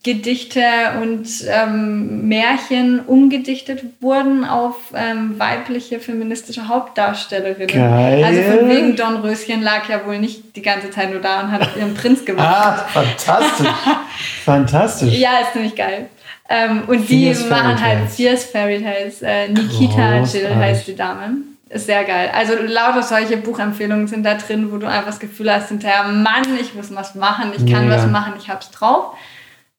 Gedichte 0.03 0.63
und 0.99 1.27
ähm, 1.47 2.27
Märchen 2.27 3.01
umgedichtet 3.01 3.83
wurden 3.99 4.45
auf 4.45 4.75
ähm, 4.95 5.37
weibliche 5.37 5.99
feministische 5.99 6.67
Hauptdarstellerinnen. 6.67 7.67
Geil. 7.67 8.23
Also 8.23 8.41
von 8.41 8.69
wegen 8.69 8.95
Dornröschen 8.95 9.61
lag 9.61 9.87
ja 9.89 10.05
wohl 10.05 10.17
nicht 10.17 10.55
die 10.55 10.63
ganze 10.63 10.89
Zeit 10.89 11.11
nur 11.11 11.21
da 11.21 11.41
und 11.41 11.51
hat 11.51 11.75
ihren 11.77 11.93
Prinz 11.93 12.25
gemacht. 12.25 12.47
Ah, 12.47 12.85
fantastisch. 12.91 13.67
fantastisch. 14.43 15.13
Ja, 15.13 15.39
ist 15.43 15.53
ziemlich 15.53 15.75
geil. 15.75 16.09
Ähm, 16.49 16.83
und 16.87 17.05
Fierce 17.05 17.43
die 17.43 17.49
machen 17.49 17.79
halt 17.79 18.09
Fierce 18.09 18.45
Fairy 18.45 18.81
Tales. 18.81 19.21
Äh, 19.21 19.49
Nikita 19.49 20.17
Großartig. 20.17 20.41
Jill 20.41 20.55
heißt 20.55 20.87
die 20.87 20.95
Dame 20.95 21.50
ist 21.73 21.85
sehr 21.85 22.03
geil. 22.03 22.31
Also 22.33 22.53
lauter 22.55 23.03
solche 23.03 23.37
Buchempfehlungen 23.37 24.07
sind 24.07 24.23
da 24.23 24.35
drin, 24.35 24.71
wo 24.71 24.77
du 24.77 24.87
einfach 24.87 25.07
das 25.07 25.19
Gefühl 25.19 25.51
hast, 25.51 25.69
hinterher, 25.69 26.03
Mann, 26.03 26.57
ich 26.59 26.73
muss 26.73 26.93
was 26.93 27.15
machen, 27.15 27.51
ich 27.55 27.71
kann 27.71 27.89
ja. 27.89 27.95
was 27.95 28.07
machen, 28.07 28.33
ich 28.37 28.49
hab's 28.49 28.71
drauf. 28.71 29.15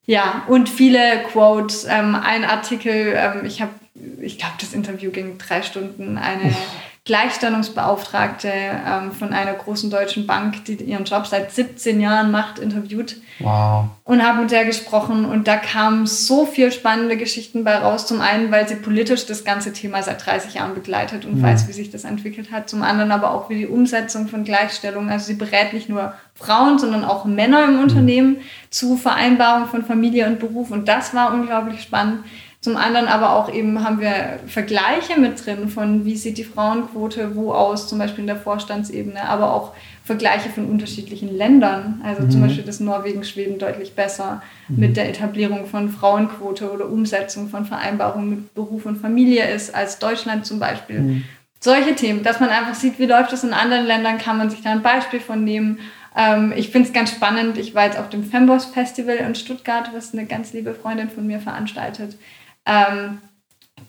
Ja, 0.04 0.42
und 0.48 0.68
viele 0.68 1.22
Quotes. 1.30 1.84
Ähm, 1.84 2.14
ein 2.14 2.44
Artikel, 2.44 3.14
ähm, 3.16 3.44
ich 3.44 3.62
habe, 3.62 3.72
ich 4.20 4.38
glaube, 4.38 4.54
das 4.60 4.72
Interview 4.72 5.10
ging 5.10 5.38
drei 5.38 5.62
Stunden. 5.62 6.18
Eine 6.18 6.46
Uff. 6.46 6.56
Gleichstellungsbeauftragte 7.04 8.48
ähm, 8.50 9.12
von 9.12 9.32
einer 9.32 9.54
großen 9.54 9.90
deutschen 9.90 10.26
Bank, 10.26 10.64
die 10.64 10.74
ihren 10.74 11.04
Job 11.04 11.26
seit 11.26 11.52
17 11.52 12.00
Jahren 12.00 12.30
macht, 12.30 12.58
interviewt. 12.58 13.16
Wow. 13.42 13.86
Und 14.04 14.26
habe 14.26 14.42
mit 14.42 14.50
der 14.50 14.64
gesprochen 14.64 15.24
und 15.24 15.48
da 15.48 15.56
kamen 15.56 16.06
so 16.06 16.46
viele 16.46 16.72
spannende 16.72 17.16
Geschichten 17.16 17.64
bei 17.64 17.76
raus. 17.76 18.06
Zum 18.06 18.20
einen, 18.20 18.50
weil 18.50 18.68
sie 18.68 18.76
politisch 18.76 19.26
das 19.26 19.44
ganze 19.44 19.72
Thema 19.72 20.02
seit 20.02 20.24
30 20.24 20.54
Jahren 20.54 20.74
begleitet 20.74 21.24
und 21.24 21.38
mhm. 21.38 21.42
weiß, 21.42 21.68
wie 21.68 21.72
sich 21.72 21.90
das 21.90 22.04
entwickelt 22.04 22.50
hat. 22.50 22.68
Zum 22.68 22.82
anderen 22.82 23.12
aber 23.12 23.32
auch, 23.32 23.48
wie 23.48 23.58
die 23.58 23.66
Umsetzung 23.66 24.28
von 24.28 24.44
Gleichstellung, 24.44 25.08
also 25.08 25.26
sie 25.26 25.34
berät 25.34 25.72
nicht 25.72 25.88
nur 25.88 26.14
Frauen, 26.34 26.78
sondern 26.78 27.04
auch 27.04 27.24
Männer 27.24 27.64
im 27.64 27.74
mhm. 27.74 27.82
Unternehmen 27.82 28.30
mhm. 28.30 28.40
zu 28.70 28.96
Vereinbarung 28.96 29.68
von 29.68 29.84
Familie 29.84 30.26
und 30.26 30.38
Beruf. 30.38 30.70
Und 30.70 30.88
das 30.88 31.14
war 31.14 31.32
unglaublich 31.32 31.82
spannend. 31.82 32.24
Zum 32.62 32.76
anderen 32.76 33.08
aber 33.08 33.32
auch 33.32 33.52
eben 33.52 33.82
haben 33.82 34.00
wir 34.00 34.38
Vergleiche 34.46 35.18
mit 35.18 35.44
drin 35.44 35.68
von 35.68 36.04
wie 36.04 36.16
sieht 36.16 36.38
die 36.38 36.44
Frauenquote 36.44 37.34
wo 37.34 37.52
aus, 37.52 37.88
zum 37.88 37.98
Beispiel 37.98 38.20
in 38.20 38.28
der 38.28 38.36
Vorstandsebene, 38.36 39.28
aber 39.28 39.52
auch 39.52 39.72
Vergleiche 40.04 40.48
von 40.48 40.66
unterschiedlichen 40.66 41.36
Ländern. 41.36 42.00
Also 42.04 42.22
mhm. 42.22 42.30
zum 42.30 42.40
Beispiel 42.40 42.64
das 42.64 42.80
Norwegen, 42.80 43.22
Schweden 43.24 43.58
deutlich 43.58 43.94
besser 43.94 44.42
mhm. 44.68 44.80
mit 44.80 44.96
der 44.96 45.08
Etablierung 45.08 45.66
von 45.66 45.90
Frauenquote 45.90 46.72
oder 46.72 46.88
Umsetzung 46.88 47.48
von 47.48 47.64
Vereinbarungen 47.64 48.30
mit 48.30 48.54
Beruf 48.54 48.86
und 48.86 48.96
Familie 48.96 49.48
ist, 49.48 49.74
als 49.74 49.98
Deutschland 49.98 50.44
zum 50.44 50.58
Beispiel. 50.58 51.00
Mhm. 51.00 51.24
Solche 51.60 51.94
Themen, 51.94 52.24
dass 52.24 52.40
man 52.40 52.50
einfach 52.50 52.74
sieht, 52.74 52.98
wie 52.98 53.06
läuft 53.06 53.32
es 53.32 53.44
in 53.44 53.52
anderen 53.52 53.86
Ländern, 53.86 54.18
kann 54.18 54.36
man 54.36 54.50
sich 54.50 54.62
da 54.62 54.72
ein 54.72 54.82
Beispiel 54.82 55.20
von 55.20 55.44
nehmen. 55.44 55.78
Ähm, 56.16 56.52
ich 56.56 56.70
finde 56.70 56.88
es 56.88 56.92
ganz 56.92 57.12
spannend. 57.12 57.56
Ich 57.56 57.74
war 57.74 57.84
jetzt 57.84 57.98
auf 57.98 58.08
dem 58.08 58.24
Femboss 58.24 58.64
Festival 58.64 59.14
in 59.14 59.36
Stuttgart, 59.36 59.90
was 59.94 60.12
eine 60.12 60.26
ganz 60.26 60.52
liebe 60.52 60.74
Freundin 60.74 61.08
von 61.08 61.24
mir 61.24 61.38
veranstaltet. 61.38 62.18
Ähm, 62.66 63.18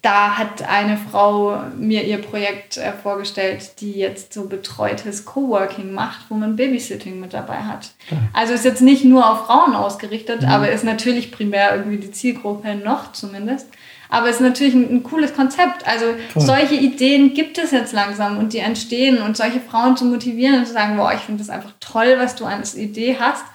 da 0.04 0.38
hat 0.38 0.68
eine 0.68 0.98
Frau 0.98 1.58
mir 1.78 2.04
ihr 2.04 2.18
Projekt 2.18 2.76
äh, 2.76 2.92
vorgestellt, 2.92 3.80
die 3.80 3.94
jetzt 3.94 4.34
so 4.34 4.48
betreutes 4.48 5.24
Coworking 5.24 5.94
macht, 5.94 6.26
wo 6.28 6.36
man 6.36 6.58
Babysitting 6.58 7.22
mit 7.22 7.34
dabei 7.34 7.60
hat. 7.60 7.92
Ja. 8.12 8.18
Also 8.34 8.54
ist 8.54 8.66
jetzt 8.66 8.82
nicht 8.82 9.06
nur 9.06 9.32
auf 9.32 9.46
Frauen 9.46 9.74
ausgerichtet, 9.74 10.42
mhm. 10.42 10.50
aber 10.50 10.70
ist 10.70 10.84
natürlich 10.84 11.32
primär 11.32 11.74
irgendwie 11.78 11.98
die 11.98 12.12
Zielgruppe 12.12 12.76
noch 12.76 13.14
zumindest. 13.14 13.70
Aber 14.10 14.30
ist 14.30 14.42
natürlich 14.42 14.74
ein, 14.74 14.94
ein 14.94 15.04
cooles 15.04 15.34
Konzept. 15.34 15.88
Also 15.88 16.08
Toll. 16.34 16.44
solche 16.44 16.76
Ideen 16.76 17.34
gibt 17.34 17.58
es 17.58 17.72
jetzt 17.72 17.94
langsam 17.94 18.38
und 18.38 18.52
die 18.52 18.60
entstehen 18.60 19.22
und 19.22 19.38
solche 19.38 19.62
Frauen 19.62 19.96
zu 19.96 20.04
motivieren 20.04 20.60
und 20.60 20.68
zu 20.68 20.74
sagen, 20.74 20.98
boah, 20.98 21.14
ich 21.14 21.22
finde 21.22 21.40
das 21.40 21.50
einfach 21.50 21.72
toll, 21.80 22.16
was 22.18 22.36
du 22.36 22.46
als 22.46 22.76
Idee 22.76 23.16
hast 23.18 23.46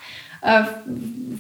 äh, 0.41 0.63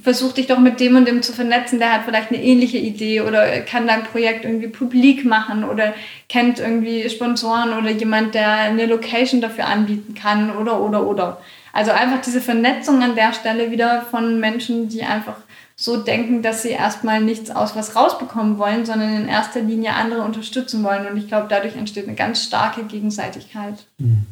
versuch 0.03 0.33
dich 0.33 0.47
doch 0.47 0.59
mit 0.59 0.81
dem 0.81 0.97
und 0.97 1.07
dem 1.07 1.23
zu 1.23 1.33
vernetzen, 1.33 1.79
der 1.79 1.93
hat 1.93 2.05
vielleicht 2.05 2.31
eine 2.31 2.43
ähnliche 2.43 2.79
Idee 2.79 3.21
oder 3.21 3.61
kann 3.61 3.87
dein 3.87 4.05
Projekt 4.05 4.45
irgendwie 4.45 4.69
publik 4.69 5.25
machen 5.25 5.65
oder 5.65 5.95
kennt 6.29 6.59
irgendwie 6.59 7.09
Sponsoren 7.09 7.73
oder 7.73 7.91
jemand, 7.91 8.35
der 8.35 8.51
eine 8.53 8.87
Location 8.87 9.41
dafür 9.41 9.67
anbieten 9.67 10.15
kann 10.15 10.55
oder 10.57 10.81
oder 10.81 11.07
oder. 11.07 11.41
Also 11.73 11.93
einfach 11.93 12.21
diese 12.21 12.41
Vernetzung 12.41 13.03
an 13.03 13.15
der 13.15 13.33
Stelle 13.33 13.71
wieder 13.71 14.03
von 14.03 14.41
Menschen, 14.41 14.89
die 14.89 15.03
einfach 15.03 15.37
so 15.77 15.97
denken, 15.97 16.43
dass 16.43 16.63
sie 16.63 16.71
erstmal 16.71 17.21
nichts 17.21 17.51
aus 17.51 17.77
was 17.77 17.95
rausbekommen 17.95 18.59
wollen, 18.59 18.85
sondern 18.85 19.15
in 19.15 19.29
erster 19.29 19.61
Linie 19.61 19.95
andere 19.95 20.23
unterstützen 20.23 20.83
wollen. 20.83 21.07
Und 21.07 21.17
ich 21.17 21.29
glaube, 21.29 21.47
dadurch 21.49 21.77
entsteht 21.77 22.09
eine 22.09 22.17
ganz 22.17 22.43
starke 22.43 22.83
Gegenseitigkeit. 22.83 23.87
Mhm. 23.99 24.27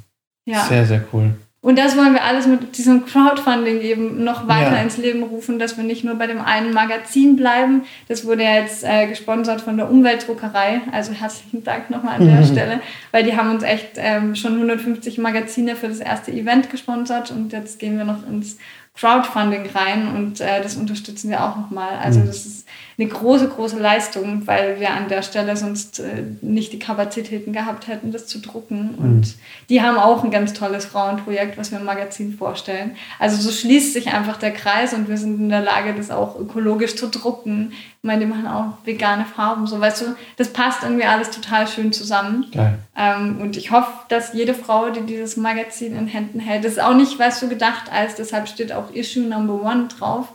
Ja. 0.44 0.64
Sehr, 0.64 0.86
sehr 0.86 1.04
cool. 1.12 1.36
Und 1.66 1.76
das 1.80 1.96
wollen 1.96 2.12
wir 2.12 2.22
alles 2.22 2.46
mit 2.46 2.78
diesem 2.78 3.06
Crowdfunding 3.06 3.80
eben 3.80 4.22
noch 4.22 4.46
weiter 4.46 4.76
ja. 4.76 4.82
ins 4.82 4.98
Leben 4.98 5.24
rufen, 5.24 5.58
dass 5.58 5.76
wir 5.76 5.82
nicht 5.82 6.04
nur 6.04 6.14
bei 6.14 6.28
dem 6.28 6.40
einen 6.40 6.72
Magazin 6.72 7.34
bleiben. 7.34 7.82
Das 8.06 8.24
wurde 8.24 8.44
ja 8.44 8.60
jetzt 8.60 8.84
äh, 8.84 9.08
gesponsert 9.08 9.62
von 9.62 9.76
der 9.76 9.90
Umweltdruckerei. 9.90 10.82
Also 10.92 11.10
herzlichen 11.10 11.64
Dank 11.64 11.90
nochmal 11.90 12.20
an 12.20 12.28
der 12.28 12.44
Stelle, 12.44 12.80
weil 13.10 13.24
die 13.24 13.36
haben 13.36 13.50
uns 13.50 13.64
echt 13.64 13.94
ähm, 13.96 14.36
schon 14.36 14.52
150 14.52 15.18
Magazine 15.18 15.74
für 15.74 15.88
das 15.88 15.98
erste 15.98 16.30
Event 16.30 16.70
gesponsert 16.70 17.32
und 17.32 17.52
jetzt 17.52 17.80
gehen 17.80 17.98
wir 17.98 18.04
noch 18.04 18.24
ins 18.28 18.58
Crowdfunding 18.94 19.68
rein 19.74 20.14
und 20.14 20.40
äh, 20.40 20.62
das 20.62 20.76
unterstützen 20.76 21.30
wir 21.30 21.42
auch 21.42 21.56
nochmal. 21.56 21.98
Also 22.00 22.20
mhm. 22.20 22.26
das 22.28 22.46
ist 22.46 22.68
eine 22.98 23.08
große, 23.08 23.48
große 23.48 23.78
Leistung, 23.78 24.46
weil 24.46 24.80
wir 24.80 24.90
an 24.90 25.08
der 25.08 25.20
Stelle 25.20 25.54
sonst 25.54 26.00
äh, 26.00 26.22
nicht 26.40 26.72
die 26.72 26.78
Kapazitäten 26.78 27.52
gehabt 27.52 27.88
hätten, 27.88 28.10
das 28.10 28.26
zu 28.26 28.38
drucken. 28.38 28.94
Mhm. 28.96 29.04
Und 29.04 29.34
die 29.68 29.82
haben 29.82 29.98
auch 29.98 30.24
ein 30.24 30.30
ganz 30.30 30.54
tolles 30.54 30.86
Frauenprojekt, 30.86 31.58
was 31.58 31.72
wir 31.72 31.78
im 31.78 31.84
Magazin 31.84 32.32
vorstellen. 32.38 32.96
Also 33.18 33.36
so 33.36 33.50
schließt 33.50 33.92
sich 33.92 34.08
einfach 34.14 34.38
der 34.38 34.52
Kreis 34.52 34.94
und 34.94 35.10
wir 35.10 35.18
sind 35.18 35.38
in 35.38 35.48
der 35.50 35.60
Lage, 35.60 35.92
das 35.94 36.10
auch 36.10 36.40
ökologisch 36.40 36.96
zu 36.96 37.08
drucken. 37.08 37.72
Ich 37.72 38.04
meine, 38.04 38.20
die 38.20 38.30
machen 38.30 38.46
auch 38.46 38.78
vegane 38.86 39.26
Farben. 39.26 39.66
So, 39.66 39.78
weißt 39.78 40.00
du, 40.00 40.04
das 40.38 40.48
passt 40.48 40.82
irgendwie 40.82 41.04
alles 41.04 41.30
total 41.30 41.68
schön 41.68 41.92
zusammen. 41.92 42.46
Ähm, 42.96 43.42
und 43.42 43.58
ich 43.58 43.72
hoffe, 43.72 43.90
dass 44.08 44.32
jede 44.32 44.54
Frau, 44.54 44.88
die 44.88 45.02
dieses 45.02 45.36
Magazin 45.36 45.94
in 45.94 46.06
Händen 46.06 46.40
hält, 46.40 46.64
das 46.64 46.72
ist 46.72 46.82
auch 46.82 46.94
nicht, 46.94 47.18
weißt 47.18 47.42
du, 47.42 47.48
gedacht 47.50 47.92
als, 47.92 48.14
deshalb 48.14 48.48
steht 48.48 48.72
auch 48.72 48.90
Issue 48.94 49.24
Number 49.24 49.60
One 49.62 49.88
drauf 49.88 50.28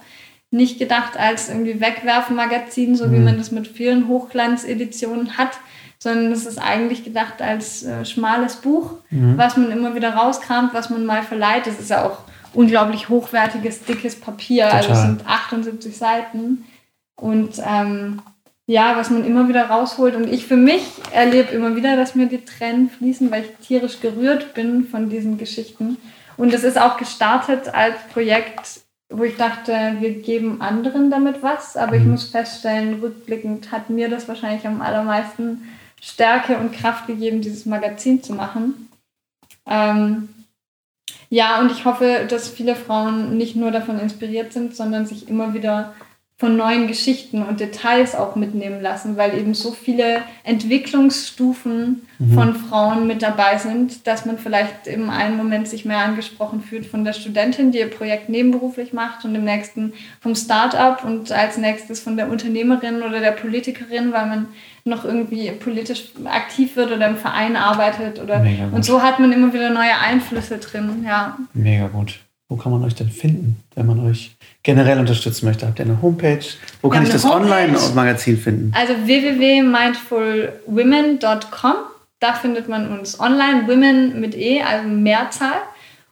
nicht 0.51 0.77
gedacht 0.77 1.17
als 1.17 1.49
irgendwie 1.49 1.79
Wegwerfmagazin, 1.79 2.95
so 2.95 3.11
wie 3.11 3.19
man 3.19 3.37
das 3.37 3.51
mit 3.51 3.67
vielen 3.67 4.09
Hochglanzeditionen 4.09 5.37
hat, 5.37 5.51
sondern 5.97 6.31
es 6.31 6.45
ist 6.45 6.57
eigentlich 6.57 7.05
gedacht 7.05 7.41
als 7.41 7.83
äh, 7.83 8.03
schmales 8.05 8.57
Buch, 8.57 8.95
mhm. 9.09 9.37
was 9.37 9.55
man 9.55 9.71
immer 9.71 9.95
wieder 9.95 10.13
rauskramt, 10.13 10.73
was 10.73 10.89
man 10.89 11.05
mal 11.05 11.23
verleiht. 11.23 11.67
Das 11.67 11.79
ist 11.79 11.89
ja 11.89 12.05
auch 12.05 12.19
unglaublich 12.53 13.07
hochwertiges, 13.07 13.85
dickes 13.85 14.19
Papier, 14.19 14.65
Total. 14.65 14.77
also 14.77 14.91
es 14.91 15.01
sind 15.01 15.25
78 15.25 15.97
Seiten. 15.97 16.65
Und 17.15 17.61
ähm, 17.65 18.21
ja, 18.65 18.97
was 18.97 19.09
man 19.09 19.25
immer 19.25 19.47
wieder 19.47 19.65
rausholt. 19.65 20.15
Und 20.15 20.31
ich 20.31 20.47
für 20.47 20.57
mich 20.57 20.83
erlebe 21.11 21.51
immer 21.51 21.75
wieder, 21.75 21.95
dass 21.95 22.15
mir 22.15 22.27
die 22.27 22.43
Tränen 22.43 22.89
fließen, 22.89 23.31
weil 23.31 23.43
ich 23.43 23.67
tierisch 23.67 24.01
gerührt 24.01 24.53
bin 24.53 24.85
von 24.87 25.09
diesen 25.09 25.37
Geschichten. 25.37 25.97
Und 26.35 26.53
es 26.53 26.63
ist 26.63 26.79
auch 26.79 26.97
gestartet 26.97 27.73
als 27.73 27.95
Projekt 28.11 28.81
wo 29.11 29.23
ich 29.23 29.37
dachte, 29.37 29.97
wir 29.99 30.21
geben 30.21 30.61
anderen 30.61 31.11
damit 31.11 31.43
was, 31.43 31.77
aber 31.77 31.95
ich 31.95 32.03
mhm. 32.03 32.11
muss 32.11 32.25
feststellen, 32.25 33.01
rückblickend 33.01 33.71
hat 33.71 33.89
mir 33.89 34.09
das 34.09 34.27
wahrscheinlich 34.27 34.65
am 34.65 34.81
allermeisten 34.81 35.67
Stärke 36.01 36.57
und 36.57 36.73
Kraft 36.73 37.07
gegeben, 37.07 37.41
dieses 37.41 37.65
Magazin 37.65 38.23
zu 38.23 38.33
machen. 38.33 38.89
Ähm, 39.67 40.29
ja, 41.29 41.61
und 41.61 41.71
ich 41.71 41.85
hoffe, 41.85 42.25
dass 42.27 42.49
viele 42.49 42.75
Frauen 42.75 43.37
nicht 43.37 43.55
nur 43.55 43.71
davon 43.71 43.99
inspiriert 43.99 44.51
sind, 44.51 44.75
sondern 44.75 45.05
sich 45.05 45.29
immer 45.29 45.53
wieder 45.53 45.93
von 46.41 46.57
neuen 46.57 46.87
Geschichten 46.87 47.43
und 47.43 47.59
Details 47.59 48.15
auch 48.15 48.35
mitnehmen 48.35 48.81
lassen, 48.81 49.15
weil 49.15 49.37
eben 49.37 49.53
so 49.53 49.73
viele 49.73 50.23
Entwicklungsstufen 50.43 52.07
mhm. 52.17 52.33
von 52.33 52.55
Frauen 52.55 53.05
mit 53.05 53.21
dabei 53.21 53.59
sind, 53.59 54.07
dass 54.07 54.25
man 54.25 54.39
vielleicht 54.39 54.87
im 54.87 55.11
einen 55.11 55.37
Moment 55.37 55.67
sich 55.67 55.85
mehr 55.85 55.99
angesprochen 55.99 56.61
fühlt 56.61 56.87
von 56.87 57.05
der 57.05 57.13
Studentin, 57.13 57.71
die 57.71 57.77
ihr 57.77 57.91
Projekt 57.91 58.29
nebenberuflich 58.29 58.91
macht 58.91 59.23
und 59.23 59.35
im 59.35 59.43
nächsten 59.43 59.93
vom 60.19 60.33
Start-up 60.33 61.05
und 61.05 61.31
als 61.31 61.59
nächstes 61.59 61.99
von 61.99 62.17
der 62.17 62.27
Unternehmerin 62.31 63.03
oder 63.03 63.19
der 63.19 63.33
Politikerin, 63.33 64.11
weil 64.11 64.25
man 64.25 64.47
noch 64.83 65.05
irgendwie 65.05 65.51
politisch 65.51 66.05
aktiv 66.25 66.75
wird 66.75 66.91
oder 66.91 67.07
im 67.07 67.17
Verein 67.17 67.55
arbeitet 67.55 68.19
oder 68.19 68.43
und 68.71 68.83
so 68.83 69.03
hat 69.03 69.19
man 69.19 69.31
immer 69.31 69.53
wieder 69.53 69.69
neue 69.69 69.95
Einflüsse 69.95 70.57
drin, 70.57 71.05
ja. 71.05 71.37
Mega 71.53 71.85
gut. 71.85 72.19
Wo 72.51 72.57
kann 72.57 72.71
man 72.73 72.83
euch 72.83 72.95
denn 72.95 73.09
finden, 73.09 73.63
wenn 73.75 73.85
man 73.85 74.05
euch 74.05 74.35
generell 74.61 74.99
unterstützen 74.99 75.45
möchte? 75.45 75.65
Habt 75.65 75.79
ihr 75.79 75.85
eine 75.85 76.01
Homepage? 76.01 76.43
Wo 76.81 76.89
kann 76.89 77.03
ich 77.03 77.09
das 77.09 77.23
Online-Magazin 77.23 78.37
finden? 78.37 78.73
Also 78.75 78.93
www.mindfulwomen.com. 79.05 81.75
Da 82.19 82.33
findet 82.33 82.67
man 82.67 82.99
uns 82.99 83.17
online, 83.21 83.69
Women 83.69 84.19
mit 84.19 84.35
E, 84.35 84.61
also 84.63 84.85
Mehrzahl. 84.85 85.61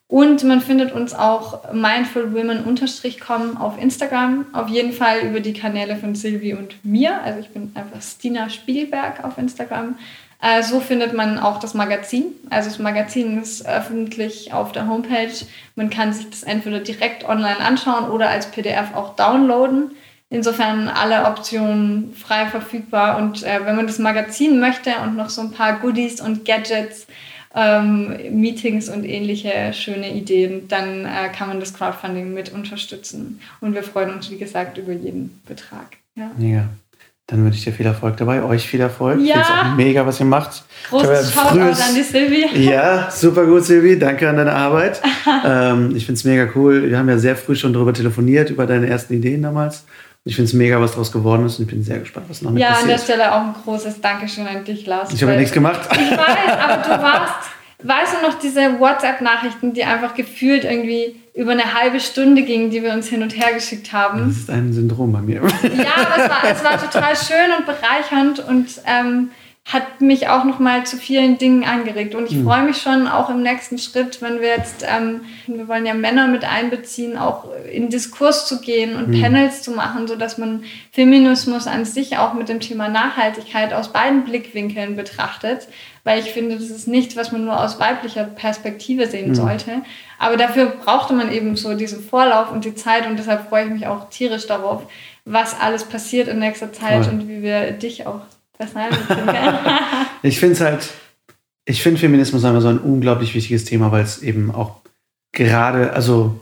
Und 0.08 0.46
man 0.46 0.62
findet 0.62 0.94
uns 0.94 1.14
auch 1.14 1.74
mindfulwomen-com 1.74 3.58
auf 3.58 3.78
Instagram. 3.78 4.46
Auf 4.54 4.70
jeden 4.70 4.94
Fall 4.94 5.26
über 5.26 5.42
die 5.42 5.52
Kanäle 5.52 5.98
von 5.98 6.16
Silvi 6.16 6.54
und 6.54 6.86
mir. 6.86 7.22
Also 7.22 7.42
ich 7.42 7.50
bin 7.50 7.74
einfach 7.76 8.02
Stina 8.02 8.50
Spielberg 8.50 9.26
auf 9.26 9.38
Instagram. 9.38 9.98
Äh, 10.42 10.64
so 10.64 10.80
findet 10.80 11.14
man 11.14 11.38
auch 11.38 11.60
das 11.60 11.74
Magazin. 11.74 12.28
Also 12.50 12.70
das 12.70 12.80
Magazin 12.80 13.42
ist 13.42 13.66
öffentlich 13.68 14.54
auf 14.54 14.72
der 14.72 14.88
Homepage. 14.88 15.34
Man 15.76 15.90
kann 15.90 16.14
sich 16.14 16.30
das 16.30 16.44
entweder 16.44 16.80
direkt 16.80 17.28
online 17.28 17.60
anschauen 17.60 18.10
oder 18.10 18.30
als 18.30 18.50
PDF 18.52 18.96
auch 18.96 19.16
downloaden. 19.16 19.92
Insofern 20.30 20.88
alle 20.88 21.26
Optionen 21.26 22.14
frei 22.14 22.46
verfügbar. 22.46 23.18
Und 23.18 23.44
äh, 23.44 23.66
wenn 23.66 23.76
man 23.76 23.88
das 23.88 24.00
Magazin 24.00 24.60
möchte 24.60 24.92
und 25.04 25.18
noch 25.18 25.30
so 25.30 25.42
ein 25.42 25.52
paar 25.52 25.80
Goodies 25.80 26.22
und 26.22 26.46
Gadgets, 26.46 27.08
ähm, 27.56 28.16
Meetings 28.40 28.90
und 28.90 29.04
ähnliche 29.04 29.74
schöne 29.74 30.14
Ideen, 30.14 30.68
dann 30.68 31.06
äh, 31.06 31.30
kann 31.36 31.50
man 31.50 31.60
das 31.60 31.74
Crowdfunding 31.74 32.34
mit 32.34 32.54
unterstützen. 32.54 33.42
Und 33.60 33.74
wir 33.74 33.84
freuen 33.84 34.14
uns, 34.14 34.30
wie 34.30 34.38
gesagt, 34.38 34.78
über 34.78 34.94
jeden 34.94 35.42
Betrag. 35.48 35.98
Ja. 36.16 36.32
ja. 36.38 36.70
Dann 37.30 37.44
wünsche 37.46 37.60
ich 37.60 37.64
dir 37.64 37.74
viel 37.74 37.86
Erfolg 37.86 38.18
dabei, 38.18 38.42
euch 38.42 38.68
viel 38.68 38.80
Erfolg. 38.80 39.20
Ja. 39.20 39.24
Ich 39.24 39.32
finde 39.34 39.42
es 39.42 39.50
auch 39.50 39.76
mega, 39.76 40.06
was 40.06 40.20
ihr 40.20 40.26
macht. 40.26 40.64
Großes 40.90 41.32
Shoutout 41.32 41.60
an 41.60 41.96
die 41.96 42.02
Silvi. 42.02 42.46
Ja, 42.56 43.12
super 43.16 43.46
gut, 43.46 43.64
Silvi. 43.66 44.00
Danke 44.00 44.28
an 44.28 44.38
deine 44.38 44.54
Arbeit. 44.54 45.00
ähm, 45.46 45.96
ich 45.96 46.08
finde 46.08 46.18
es 46.18 46.24
mega 46.24 46.48
cool. 46.56 46.90
Wir 46.90 46.98
haben 46.98 47.08
ja 47.08 47.20
sehr 47.20 47.36
früh 47.36 47.56
schon 47.56 47.72
darüber 47.72 47.94
telefoniert, 47.94 48.50
über 48.50 48.66
deine 48.66 48.88
ersten 48.88 49.14
Ideen 49.14 49.44
damals. 49.44 49.86
Ich 50.26 50.36
finde 50.36 50.48
es 50.48 50.54
mega, 50.54 50.82
was 50.82 50.92
daraus 50.92 51.12
geworden 51.12 51.46
ist 51.46 51.60
und 51.60 51.66
ich 51.66 51.72
bin 51.72 51.84
sehr 51.84 52.00
gespannt, 52.00 52.26
was 52.30 52.42
noch 52.42 52.52
mit 52.52 52.62
ja, 52.62 52.70
passiert. 52.70 52.88
Ja, 52.88 52.94
an 52.94 52.98
der 53.00 53.06
Stelle 53.06 53.34
auch 53.34 53.42
ein 53.42 53.56
großes 53.64 54.02
Dankeschön 54.02 54.48
an 54.48 54.64
dich, 54.64 54.86
Lars. 54.88 55.14
Ich 55.14 55.22
habe 55.22 55.34
ja 55.34 55.38
nichts 55.38 55.54
gemacht. 55.54 55.82
Ich 55.92 56.12
weiß, 56.12 56.60
aber 56.60 56.84
du 56.84 56.90
warst 57.04 57.50
Weißt 57.82 58.16
du 58.16 58.28
noch 58.28 58.38
diese 58.38 58.78
WhatsApp-Nachrichten, 58.78 59.72
die 59.72 59.86
einfach 59.86 60.14
gefühlt 60.14 60.66
irgendwie 60.66 61.16
über 61.40 61.52
eine 61.54 61.74
halbe 61.74 62.02
Stunde 62.02 62.42
gingen, 62.44 62.70
die 62.70 62.84
wir 62.84 62.92
uns 62.92 63.08
hin 63.08 63.24
und 63.24 63.38
her 63.38 63.54
geschickt 63.54 63.94
haben? 63.94 64.28
Das 64.28 64.38
ist 64.40 64.50
ein 64.50 64.74
Syndrom 64.74 65.14
bei 65.14 65.22
mir. 65.22 65.36
Ja, 65.36 66.06
aber 66.06 66.24
es 66.24 66.30
war, 66.30 66.44
es 66.52 66.64
war 66.66 66.78
total 66.78 67.16
schön 67.16 67.58
und 67.58 67.66
bereichernd 67.66 68.40
und 68.40 68.82
ähm, 68.86 69.30
hat 69.72 70.02
mich 70.02 70.30
auch 70.30 70.46
noch 70.46 70.58
mal 70.58 70.86
zu 70.86 70.98
vielen 70.98 71.38
Dingen 71.38 71.64
angeregt. 71.64 72.16
Und 72.16 72.26
ich 72.26 72.38
mhm. 72.38 72.46
freue 72.46 72.64
mich 72.64 72.78
schon 72.78 73.08
auch 73.08 73.30
im 73.30 73.44
nächsten 73.44 73.78
Schritt, 73.78 74.20
wenn 74.20 74.42
wir 74.42 74.48
jetzt, 74.48 74.84
ähm, 74.88 75.22
wir 75.46 75.68
wollen 75.68 75.86
ja 75.86 75.94
Männer 75.94 76.28
mit 76.28 76.44
einbeziehen, 76.44 77.18
auch 77.20 77.46
in 77.72 77.90
Diskurs 77.90 78.48
zu 78.48 78.62
gehen 78.62 78.96
und 78.96 79.10
mhm. 79.10 79.22
Panels 79.22 79.62
zu 79.62 79.72
machen, 79.72 80.08
sodass 80.08 80.40
man 80.40 80.64
Feminismus 80.92 81.68
an 81.68 81.86
sich 81.86 82.18
auch 82.18 82.34
mit 82.34 82.50
dem 82.50 82.62
Thema 82.62 82.90
Nachhaltigkeit 82.90 83.72
aus 83.72 83.90
beiden 83.90 84.24
Blickwinkeln 84.24 84.96
betrachtet. 84.96 85.68
Weil 86.04 86.20
ich 86.20 86.32
finde, 86.32 86.56
das 86.56 86.72
ist 86.72 86.88
nichts, 86.88 87.16
was 87.16 87.32
man 87.32 87.46
nur 87.46 87.62
aus 87.62 87.80
weiblicher 87.80 88.24
Perspektive 88.24 89.06
sehen 89.06 89.30
mhm. 89.30 89.36
sollte. 89.36 89.72
Aber 90.18 90.36
dafür 90.36 90.66
brauchte 90.66 91.14
man 91.14 91.32
eben 91.32 91.56
so 91.56 91.76
diesen 91.76 92.02
Vorlauf 92.02 92.52
und 92.52 92.66
die 92.66 92.74
Zeit 92.74 93.06
und 93.06 93.20
deshalb 93.20 93.50
freue 93.50 93.66
ich 93.66 93.72
mich 93.72 93.86
auch 93.86 94.10
tierisch 94.10 94.48
darauf, 94.48 94.90
was 95.26 95.60
alles 95.60 95.84
passiert 95.84 96.28
in 96.28 96.40
nächster 96.40 96.74
Zeit 96.74 97.06
Voll. 97.06 97.14
und 97.14 97.28
wie 97.28 97.44
wir 97.44 97.72
dich 97.72 98.08
auch 98.08 98.22
ich 100.24 100.40
finde 100.40 100.54
es 100.54 100.62
halt, 100.62 100.90
ich 101.66 101.82
finde 101.82 102.00
Feminismus 102.00 102.44
einfach 102.44 102.62
so 102.62 102.68
ein 102.68 102.80
unglaublich 102.80 103.34
wichtiges 103.34 103.66
Thema, 103.66 103.92
weil 103.92 104.04
es 104.04 104.22
eben 104.22 104.52
auch 104.52 104.82
gerade, 105.32 105.94
also 105.94 106.40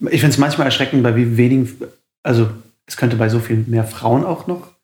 ich 0.00 0.20
finde 0.20 0.28
es 0.28 0.38
manchmal 0.38 0.66
erschreckend, 0.66 1.02
bei 1.02 1.16
wie 1.16 1.36
wenigen, 1.36 1.76
also 2.22 2.48
es 2.86 2.96
könnte 2.96 3.16
bei 3.16 3.28
so 3.28 3.40
viel 3.40 3.64
mehr 3.66 3.84
Frauen 3.84 4.24
auch 4.24 4.46
noch 4.46 4.77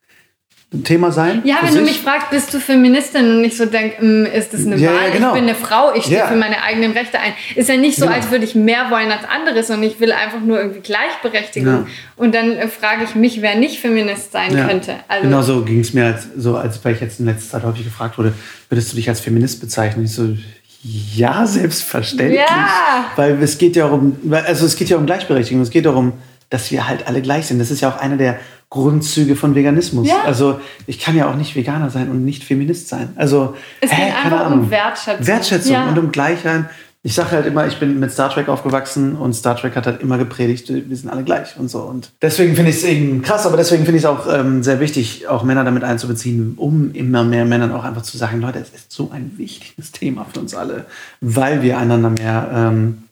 Thema 0.82 1.12
sein. 1.12 1.42
Ja, 1.44 1.56
wenn 1.62 1.74
du 1.74 1.82
mich 1.82 2.00
fragst, 2.00 2.30
bist 2.30 2.52
du 2.52 2.58
Feministin 2.58 3.36
und 3.36 3.44
ich 3.44 3.56
so 3.56 3.66
denke, 3.66 3.98
hm, 3.98 4.26
ist 4.26 4.52
das 4.52 4.66
eine 4.66 4.76
ja, 4.76 4.90
Wahl? 4.90 5.08
Ja, 5.08 5.10
genau. 5.12 5.28
Ich 5.28 5.34
bin 5.34 5.44
eine 5.44 5.54
Frau, 5.54 5.94
ich 5.94 6.04
stehe 6.04 6.20
ja. 6.20 6.26
für 6.26 6.36
meine 6.36 6.62
eigenen 6.62 6.92
Rechte 6.92 7.18
ein. 7.18 7.32
Ist 7.54 7.68
ja 7.68 7.76
nicht 7.76 7.96
so, 7.96 8.06
genau. 8.06 8.16
als 8.16 8.30
würde 8.30 8.44
ich 8.44 8.54
mehr 8.54 8.90
wollen 8.90 9.12
als 9.12 9.24
andere, 9.28 9.62
sondern 9.62 9.88
ich 9.88 10.00
will 10.00 10.12
einfach 10.12 10.40
nur 10.40 10.58
irgendwie 10.58 10.80
Gleichberechtigung. 10.80 11.86
Und 12.16 12.34
dann 12.34 12.52
äh, 12.52 12.68
frage 12.68 13.04
ich 13.04 13.14
mich, 13.14 13.42
wer 13.42 13.56
nicht 13.56 13.78
Feminist 13.78 14.32
sein 14.32 14.54
könnte. 14.54 14.96
Also 15.06 15.24
genau 15.24 15.42
so 15.42 15.62
ging 15.62 15.80
es 15.80 15.92
mir, 15.92 16.06
als, 16.06 16.28
so, 16.36 16.56
als 16.56 16.84
weil 16.84 16.94
ich 16.94 17.00
jetzt 17.00 17.20
in 17.20 17.26
letzter 17.26 17.58
Zeit 17.58 17.62
häufig 17.64 17.84
gefragt 17.84 18.18
wurde, 18.18 18.32
würdest 18.68 18.92
du 18.92 18.96
dich 18.96 19.08
als 19.08 19.20
Feminist 19.20 19.60
bezeichnen? 19.60 20.04
Ich 20.04 20.12
so, 20.12 20.36
ja, 20.82 21.46
selbstverständlich. 21.46 22.40
Ja. 22.40 23.06
Weil 23.16 23.42
es 23.42 23.58
geht 23.58 23.76
ja 23.76 23.86
um, 23.86 24.16
also 24.30 24.66
es 24.66 24.76
geht 24.76 24.90
ja 24.90 24.96
um 24.96 25.06
Gleichberechtigung, 25.06 25.62
es 25.62 25.70
geht 25.70 25.86
darum, 25.86 26.12
dass 26.50 26.70
wir 26.70 26.86
halt 26.86 27.06
alle 27.06 27.22
gleich 27.22 27.46
sind. 27.46 27.58
Das 27.58 27.70
ist 27.70 27.80
ja 27.80 27.88
auch 27.88 27.98
einer 27.98 28.16
der 28.16 28.38
Grundzüge 28.74 29.36
von 29.36 29.54
Veganismus. 29.54 30.08
Ja. 30.08 30.24
Also 30.24 30.58
ich 30.88 30.98
kann 30.98 31.16
ja 31.16 31.30
auch 31.30 31.36
nicht 31.36 31.54
Veganer 31.54 31.90
sein 31.90 32.10
und 32.10 32.24
nicht 32.24 32.42
Feminist 32.42 32.88
sein. 32.88 33.10
Also 33.14 33.54
es 33.80 33.90
geht 33.90 33.98
einfach 34.00 34.46
Ahnung. 34.46 34.64
um 34.64 34.70
Wertschätzung. 34.70 35.26
Wertschätzung 35.26 35.72
ja. 35.72 35.88
und 35.88 35.98
um 35.98 36.10
Gleichheit 36.10 36.64
ich 37.06 37.12
sage 37.12 37.32
halt 37.32 37.44
immer, 37.44 37.66
ich 37.66 37.78
bin 37.78 38.00
mit 38.00 38.10
Star 38.12 38.30
Trek 38.30 38.48
aufgewachsen 38.48 39.14
und 39.14 39.34
Star 39.34 39.56
Trek 39.56 39.76
hat 39.76 39.86
halt 39.86 40.00
immer 40.00 40.16
gepredigt, 40.16 40.70
wir 40.70 40.96
sind 40.96 41.10
alle 41.10 41.22
gleich 41.22 41.58
und 41.58 41.68
so. 41.68 41.80
Und 41.80 42.10
deswegen 42.22 42.54
finde 42.54 42.70
ich 42.70 42.78
es 42.78 42.84
eben 42.84 43.20
krass, 43.20 43.44
aber 43.44 43.58
deswegen 43.58 43.84
finde 43.84 43.98
ich 43.98 44.04
es 44.04 44.08
auch 44.08 44.26
ähm, 44.26 44.62
sehr 44.62 44.80
wichtig, 44.80 45.28
auch 45.28 45.42
Männer 45.42 45.64
damit 45.64 45.84
einzubeziehen, 45.84 46.54
um 46.56 46.92
immer 46.94 47.22
mehr 47.22 47.44
Männern 47.44 47.72
auch 47.72 47.84
einfach 47.84 48.00
zu 48.00 48.16
sagen, 48.16 48.40
Leute, 48.40 48.58
es 48.58 48.70
ist 48.70 48.90
so 48.90 49.10
ein 49.12 49.32
wichtiges 49.36 49.92
Thema 49.92 50.24
für 50.32 50.40
uns 50.40 50.54
alle, 50.54 50.86
weil 51.20 51.60
wir 51.60 51.76
einander 51.76 52.08
mehr 52.08 52.50
ähm, 52.54 53.02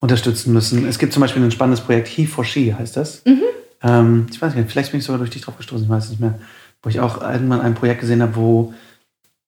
unterstützen 0.00 0.54
müssen. 0.54 0.88
Es 0.88 0.98
gibt 0.98 1.12
zum 1.12 1.20
Beispiel 1.20 1.42
ein 1.42 1.50
spannendes 1.50 1.84
Projekt, 1.84 2.08
He 2.08 2.26
for 2.26 2.46
She 2.46 2.74
heißt 2.74 2.96
das. 2.96 3.20
Mhm. 3.26 3.42
Ähm, 3.84 4.26
ich 4.30 4.40
weiß 4.40 4.54
nicht, 4.54 4.70
vielleicht 4.70 4.90
bin 4.90 5.00
ich 5.00 5.06
sogar 5.06 5.18
durch 5.18 5.30
dich 5.30 5.42
drauf 5.42 5.56
gestoßen, 5.56 5.84
ich 5.84 5.90
weiß 5.90 6.10
nicht 6.10 6.20
mehr, 6.20 6.38
wo 6.82 6.88
ich 6.88 7.00
auch 7.00 7.20
irgendwann 7.20 7.60
ein 7.60 7.74
Projekt 7.74 8.00
gesehen 8.00 8.22
habe, 8.22 8.36
wo 8.36 8.74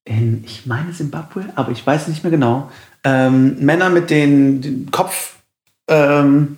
in, 0.05 0.43
ich 0.45 0.65
meine 0.65 0.93
Simbabwe, 0.93 1.45
aber 1.55 1.71
ich 1.71 1.85
weiß 1.85 2.07
nicht 2.07 2.23
mehr 2.23 2.31
genau, 2.31 2.71
ähm, 3.03 3.57
Männer 3.59 3.89
mit 3.89 4.09
den, 4.09 4.61
den 4.61 4.91
Kopf, 4.91 5.37
ähm, 5.89 6.57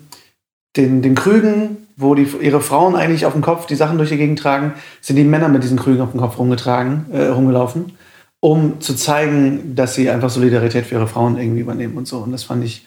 den, 0.75 1.01
den 1.01 1.15
Krügen, 1.15 1.77
wo 1.95 2.15
die, 2.15 2.27
ihre 2.41 2.61
Frauen 2.61 2.95
eigentlich 2.95 3.25
auf 3.25 3.33
dem 3.33 3.41
Kopf 3.41 3.65
die 3.65 3.75
Sachen 3.75 3.97
durch 3.97 4.09
die 4.09 4.17
Gegend 4.17 4.39
tragen, 4.39 4.73
sind 5.01 5.15
die 5.15 5.23
Männer 5.23 5.49
mit 5.49 5.63
diesen 5.63 5.79
Krügen 5.79 6.01
auf 6.01 6.11
dem 6.11 6.19
Kopf 6.19 6.37
rumgetragen, 6.37 7.05
äh, 7.11 7.27
rumgelaufen, 7.27 7.93
um 8.39 8.79
zu 8.81 8.95
zeigen, 8.95 9.75
dass 9.75 9.95
sie 9.95 10.09
einfach 10.09 10.29
Solidarität 10.29 10.85
für 10.85 10.95
ihre 10.95 11.07
Frauen 11.07 11.37
irgendwie 11.37 11.61
übernehmen 11.61 11.97
und 11.97 12.07
so. 12.07 12.19
Und 12.19 12.31
das 12.31 12.43
fand 12.43 12.63
ich 12.63 12.85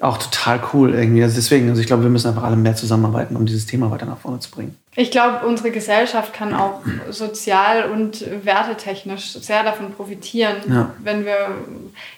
auch 0.00 0.18
total 0.18 0.60
cool 0.72 0.94
irgendwie. 0.94 1.22
Also 1.22 1.36
deswegen, 1.36 1.68
also 1.68 1.80
ich 1.80 1.86
glaube, 1.86 2.02
wir 2.02 2.10
müssen 2.10 2.28
einfach 2.28 2.44
alle 2.44 2.56
mehr 2.56 2.74
zusammenarbeiten, 2.74 3.36
um 3.36 3.46
dieses 3.46 3.66
Thema 3.66 3.90
weiter 3.90 4.06
nach 4.06 4.18
vorne 4.18 4.38
zu 4.40 4.50
bringen. 4.50 4.76
Ich 4.96 5.10
glaube, 5.10 5.46
unsere 5.46 5.70
Gesellschaft 5.70 6.32
kann 6.32 6.54
auch 6.54 6.80
sozial 7.10 7.90
und 7.90 8.24
wertetechnisch 8.44 9.32
sehr 9.32 9.62
davon 9.62 9.92
profitieren, 9.92 10.56
ja. 10.68 10.90
wenn 11.02 11.24
wir 11.24 11.54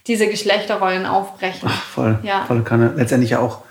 diese 0.06 0.28
Geschlechterrollen 0.28 1.06
aufbrechen. 1.06 1.68
Ach, 1.70 1.82
voll, 1.82 2.18
ja. 2.22 2.44
voll 2.46 2.62
kann 2.62 2.96
letztendlich 2.96 3.30
ja 3.30 3.40
auch 3.40 3.62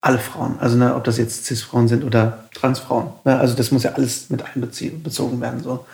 alle 0.00 0.18
Frauen, 0.18 0.56
also 0.60 0.76
ne, 0.78 0.94
ob 0.94 1.04
das 1.04 1.18
jetzt 1.18 1.44
Cis-Frauen 1.44 1.86
sind 1.86 2.04
oder 2.04 2.44
Transfrauen. 2.54 3.12
Ne, 3.24 3.38
also 3.38 3.54
das 3.54 3.70
muss 3.70 3.82
ja 3.82 3.92
alles 3.92 4.30
mit 4.30 4.42
einbezogen 4.44 5.40
werden. 5.40 5.62
So. 5.62 5.84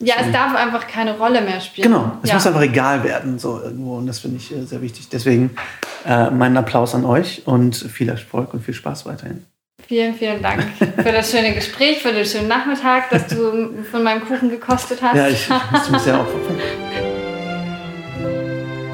Ja, 0.00 0.14
es 0.20 0.30
darf 0.30 0.54
einfach 0.54 0.86
keine 0.86 1.18
Rolle 1.18 1.40
mehr 1.40 1.60
spielen. 1.60 1.90
Genau, 1.90 2.12
es 2.22 2.28
ja. 2.28 2.36
muss 2.36 2.46
einfach 2.46 2.62
egal 2.62 3.02
werden, 3.02 3.38
so 3.38 3.60
irgendwo. 3.60 3.96
Und 3.96 4.06
das 4.06 4.20
finde 4.20 4.36
ich 4.36 4.54
äh, 4.54 4.62
sehr 4.62 4.80
wichtig. 4.80 5.08
Deswegen 5.08 5.50
äh, 6.06 6.30
meinen 6.30 6.56
Applaus 6.56 6.94
an 6.94 7.04
euch 7.04 7.42
und 7.46 7.74
viel 7.74 8.08
Erfolg 8.08 8.54
und 8.54 8.64
viel 8.64 8.74
Spaß 8.74 9.06
weiterhin. 9.06 9.44
Vielen, 9.86 10.14
vielen 10.14 10.42
Dank 10.42 10.64
für 10.78 11.12
das 11.12 11.30
schöne 11.30 11.54
Gespräch, 11.54 12.02
für 12.02 12.12
den 12.12 12.24
schönen 12.24 12.48
Nachmittag, 12.48 13.10
dass 13.10 13.26
du 13.26 13.82
von 13.90 14.02
meinem 14.02 14.24
Kuchen 14.24 14.50
gekostet 14.50 15.00
hast. 15.02 15.16
Ja, 15.16 15.28
ich 15.28 15.48
musste 15.72 15.92
mich 15.92 16.02
sehr 16.02 16.20
aufopfern. 16.20 16.56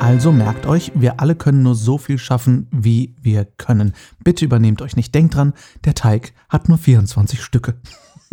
Also 0.01 0.33
merkt 0.33 0.67
euch, 0.67 0.93
wir 0.95 1.21
alle 1.21 1.35
können 1.35 1.63
nur 1.63 1.75
so 1.75 1.99
viel 1.99 2.19
schaffen, 2.19 2.69
wie 2.71 3.17
wir 3.21 3.47
können. 3.57 3.95
Bitte 4.23 4.45
übernehmt 4.45 4.83
euch 4.83 4.97
nicht. 4.97 5.15
Denkt 5.15 5.35
dran, 5.35 5.55
der 5.85 5.95
Teig 5.95 6.33
hat 6.49 6.69
nur 6.69 6.79
24 6.79 7.43
Stücke. 7.43 7.75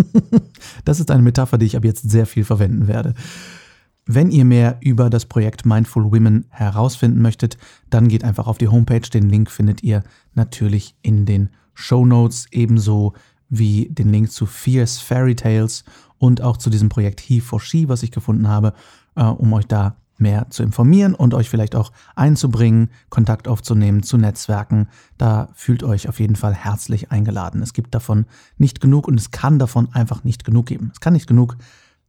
das 0.85 0.99
ist 0.99 1.11
eine 1.11 1.21
Metapher, 1.21 1.57
die 1.57 1.65
ich 1.65 1.77
ab 1.77 1.85
jetzt 1.85 2.09
sehr 2.09 2.25
viel 2.25 2.43
verwenden 2.43 2.87
werde. 2.87 3.13
Wenn 4.05 4.31
ihr 4.31 4.45
mehr 4.45 4.77
über 4.81 5.09
das 5.09 5.25
Projekt 5.25 5.65
Mindful 5.65 6.11
Women 6.11 6.45
herausfinden 6.49 7.21
möchtet, 7.21 7.57
dann 7.89 8.07
geht 8.07 8.23
einfach 8.23 8.47
auf 8.47 8.57
die 8.57 8.67
Homepage. 8.67 9.01
Den 9.01 9.29
Link 9.29 9.51
findet 9.51 9.83
ihr 9.83 10.03
natürlich 10.33 10.95
in 11.01 11.25
den 11.25 11.49
Show 11.73 12.05
Notes, 12.05 12.47
ebenso 12.51 13.13
wie 13.49 13.89
den 13.91 14.11
Link 14.11 14.31
zu 14.31 14.45
Fierce 14.45 14.99
Fairy 14.99 15.35
Tales 15.35 15.83
und 16.17 16.41
auch 16.41 16.57
zu 16.57 16.69
diesem 16.69 16.89
Projekt 16.89 17.19
He 17.19 17.41
for 17.41 17.59
She, 17.59 17.89
was 17.89 18.03
ich 18.03 18.11
gefunden 18.11 18.47
habe, 18.47 18.73
äh, 19.15 19.23
um 19.23 19.53
euch 19.53 19.67
da 19.67 19.97
mehr 20.21 20.49
zu 20.49 20.63
informieren 20.63 21.13
und 21.13 21.33
euch 21.33 21.49
vielleicht 21.49 21.75
auch 21.75 21.91
einzubringen, 22.15 22.89
Kontakt 23.09 23.47
aufzunehmen 23.47 24.03
zu 24.03 24.17
Netzwerken. 24.17 24.87
Da 25.17 25.49
fühlt 25.53 25.83
euch 25.83 26.07
auf 26.07 26.19
jeden 26.19 26.35
Fall 26.35 26.53
herzlich 26.53 27.11
eingeladen. 27.11 27.61
Es 27.61 27.73
gibt 27.73 27.93
davon 27.93 28.25
nicht 28.57 28.79
genug 28.79 29.07
und 29.07 29.19
es 29.19 29.31
kann 29.31 29.59
davon 29.59 29.89
einfach 29.93 30.23
nicht 30.23 30.45
genug 30.45 30.67
geben. 30.67 30.91
Es 30.93 30.99
kann 30.99 31.13
nicht 31.13 31.27
genug 31.27 31.57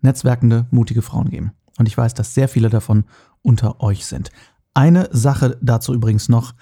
netzwerkende, 0.03 0.67
mutige 0.71 1.03
Frauen 1.03 1.31
geben. 1.31 1.53
Und 1.79 1.87
ich 1.87 1.97
weiß, 1.97 2.15
dass 2.15 2.35
sehr 2.35 2.49
viele 2.49 2.69
davon 2.69 3.05
unter 3.41 3.81
euch 3.81 4.07
sind. 4.07 4.31
Eine 4.75 5.09
Sache 5.13 5.59
dazu 5.61 5.95
übrigens 5.95 6.29
noch 6.29 6.55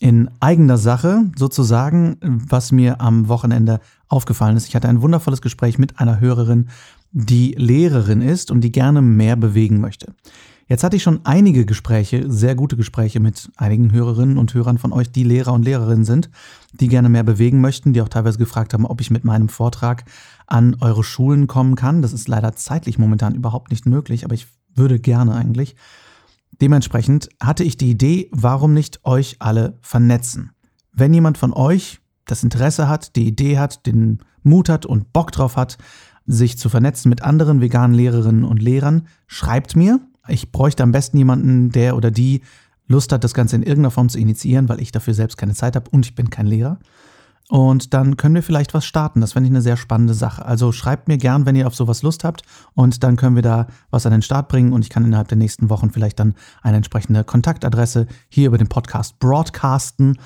in 0.00 0.30
eigener 0.40 0.78
Sache 0.78 1.24
sozusagen, 1.36 2.18
was 2.22 2.70
mir 2.70 3.00
am 3.00 3.28
Wochenende 3.28 3.80
aufgefallen 4.08 4.56
ist. 4.56 4.68
Ich 4.68 4.76
hatte 4.76 4.88
ein 4.88 5.02
wundervolles 5.02 5.42
Gespräch 5.42 5.78
mit 5.78 5.98
einer 5.98 6.20
Hörerin, 6.20 6.68
die 7.10 7.52
Lehrerin 7.58 8.20
ist 8.20 8.50
und 8.50 8.60
die 8.60 8.72
gerne 8.72 9.02
mehr 9.02 9.36
bewegen 9.36 9.80
möchte. 9.80 10.14
Jetzt 10.68 10.84
hatte 10.84 10.96
ich 10.96 11.02
schon 11.02 11.20
einige 11.24 11.64
Gespräche, 11.64 12.30
sehr 12.30 12.54
gute 12.54 12.76
Gespräche 12.76 13.20
mit 13.20 13.50
einigen 13.56 13.90
Hörerinnen 13.90 14.36
und 14.36 14.52
Hörern 14.52 14.76
von 14.76 14.92
euch, 14.92 15.10
die 15.10 15.24
Lehrer 15.24 15.54
und 15.54 15.64
Lehrerinnen 15.64 16.04
sind, 16.04 16.28
die 16.74 16.88
gerne 16.88 17.08
mehr 17.08 17.22
bewegen 17.22 17.62
möchten, 17.62 17.94
die 17.94 18.02
auch 18.02 18.10
teilweise 18.10 18.36
gefragt 18.36 18.74
haben, 18.74 18.84
ob 18.84 19.00
ich 19.00 19.10
mit 19.10 19.24
meinem 19.24 19.48
Vortrag 19.48 20.04
an 20.46 20.76
eure 20.80 21.02
Schulen 21.02 21.46
kommen 21.46 21.74
kann. 21.74 22.02
Das 22.02 22.12
ist 22.12 22.28
leider 22.28 22.54
zeitlich 22.54 22.98
momentan 22.98 23.34
überhaupt 23.34 23.70
nicht 23.70 23.86
möglich, 23.86 24.26
aber 24.26 24.34
ich 24.34 24.46
würde 24.74 25.00
gerne 25.00 25.34
eigentlich. 25.34 25.74
Dementsprechend 26.60 27.30
hatte 27.40 27.64
ich 27.64 27.78
die 27.78 27.88
Idee, 27.88 28.28
warum 28.30 28.74
nicht 28.74 29.06
euch 29.06 29.36
alle 29.38 29.78
vernetzen? 29.80 30.50
Wenn 30.92 31.14
jemand 31.14 31.38
von 31.38 31.54
euch 31.54 32.00
das 32.26 32.42
Interesse 32.44 32.88
hat, 32.88 33.16
die 33.16 33.26
Idee 33.26 33.58
hat, 33.58 33.86
den 33.86 34.18
Mut 34.42 34.68
hat 34.68 34.84
und 34.84 35.14
Bock 35.14 35.32
drauf 35.32 35.56
hat, 35.56 35.78
sich 36.26 36.58
zu 36.58 36.68
vernetzen 36.68 37.08
mit 37.08 37.22
anderen 37.22 37.62
veganen 37.62 37.96
Lehrerinnen 37.96 38.44
und 38.44 38.60
Lehrern, 38.60 39.06
schreibt 39.26 39.74
mir 39.74 39.98
ich 40.28 40.52
bräuchte 40.52 40.82
am 40.82 40.92
besten 40.92 41.18
jemanden, 41.18 41.70
der 41.70 41.96
oder 41.96 42.10
die 42.10 42.42
Lust 42.86 43.12
hat, 43.12 43.24
das 43.24 43.34
Ganze 43.34 43.56
in 43.56 43.62
irgendeiner 43.62 43.90
Form 43.90 44.08
zu 44.08 44.18
initiieren, 44.18 44.68
weil 44.68 44.80
ich 44.80 44.92
dafür 44.92 45.14
selbst 45.14 45.36
keine 45.36 45.54
Zeit 45.54 45.76
habe 45.76 45.90
und 45.90 46.06
ich 46.06 46.14
bin 46.14 46.30
kein 46.30 46.46
Lehrer. 46.46 46.78
Und 47.48 47.94
dann 47.94 48.18
können 48.18 48.34
wir 48.34 48.42
vielleicht 48.42 48.74
was 48.74 48.84
starten. 48.84 49.22
Das 49.22 49.32
fände 49.32 49.48
ich 49.48 49.52
eine 49.52 49.62
sehr 49.62 49.78
spannende 49.78 50.12
Sache. 50.12 50.44
Also 50.44 50.70
schreibt 50.70 51.08
mir 51.08 51.16
gern, 51.16 51.46
wenn 51.46 51.56
ihr 51.56 51.66
auf 51.66 51.74
sowas 51.74 52.02
Lust 52.02 52.22
habt. 52.22 52.42
Und 52.74 53.02
dann 53.02 53.16
können 53.16 53.36
wir 53.36 53.42
da 53.42 53.68
was 53.90 54.04
an 54.04 54.12
den 54.12 54.20
Start 54.20 54.48
bringen. 54.48 54.74
Und 54.74 54.82
ich 54.82 54.90
kann 54.90 55.04
innerhalb 55.04 55.28
der 55.28 55.38
nächsten 55.38 55.70
Wochen 55.70 55.90
vielleicht 55.90 56.20
dann 56.20 56.34
eine 56.60 56.76
entsprechende 56.76 57.24
Kontaktadresse 57.24 58.06
hier 58.28 58.48
über 58.48 58.58
den 58.58 58.68
Podcast 58.68 59.18
broadcasten. 59.18 60.18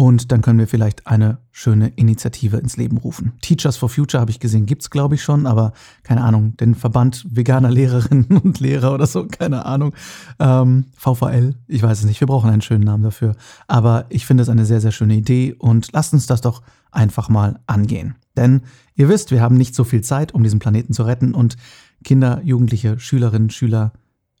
Und 0.00 0.32
dann 0.32 0.40
können 0.40 0.58
wir 0.58 0.66
vielleicht 0.66 1.06
eine 1.06 1.40
schöne 1.52 1.88
Initiative 1.88 2.56
ins 2.56 2.78
Leben 2.78 2.96
rufen. 2.96 3.34
Teachers 3.42 3.76
for 3.76 3.90
Future 3.90 4.18
habe 4.18 4.30
ich 4.30 4.40
gesehen, 4.40 4.64
gibt 4.64 4.80
es 4.80 4.88
glaube 4.88 5.16
ich 5.16 5.22
schon, 5.22 5.46
aber 5.46 5.74
keine 6.04 6.24
Ahnung, 6.24 6.56
den 6.56 6.74
Verband 6.74 7.26
veganer 7.28 7.70
Lehrerinnen 7.70 8.38
und 8.42 8.60
Lehrer 8.60 8.94
oder 8.94 9.06
so, 9.06 9.26
keine 9.26 9.66
Ahnung. 9.66 9.92
Ähm, 10.38 10.86
VVL, 10.96 11.54
ich 11.66 11.82
weiß 11.82 11.98
es 11.98 12.06
nicht, 12.06 12.18
wir 12.18 12.28
brauchen 12.28 12.48
einen 12.48 12.62
schönen 12.62 12.84
Namen 12.84 13.02
dafür. 13.02 13.36
Aber 13.68 14.06
ich 14.08 14.24
finde 14.24 14.42
es 14.42 14.48
eine 14.48 14.64
sehr, 14.64 14.80
sehr 14.80 14.90
schöne 14.90 15.16
Idee 15.16 15.54
und 15.58 15.92
lasst 15.92 16.14
uns 16.14 16.26
das 16.26 16.40
doch 16.40 16.62
einfach 16.90 17.28
mal 17.28 17.60
angehen. 17.66 18.14
Denn 18.38 18.62
ihr 18.94 19.10
wisst, 19.10 19.30
wir 19.30 19.42
haben 19.42 19.58
nicht 19.58 19.74
so 19.74 19.84
viel 19.84 20.00
Zeit, 20.00 20.32
um 20.32 20.42
diesen 20.42 20.60
Planeten 20.60 20.94
zu 20.94 21.02
retten 21.02 21.34
und 21.34 21.58
Kinder, 22.04 22.40
Jugendliche, 22.42 22.98
Schülerinnen, 22.98 23.50
Schüler, 23.50 23.92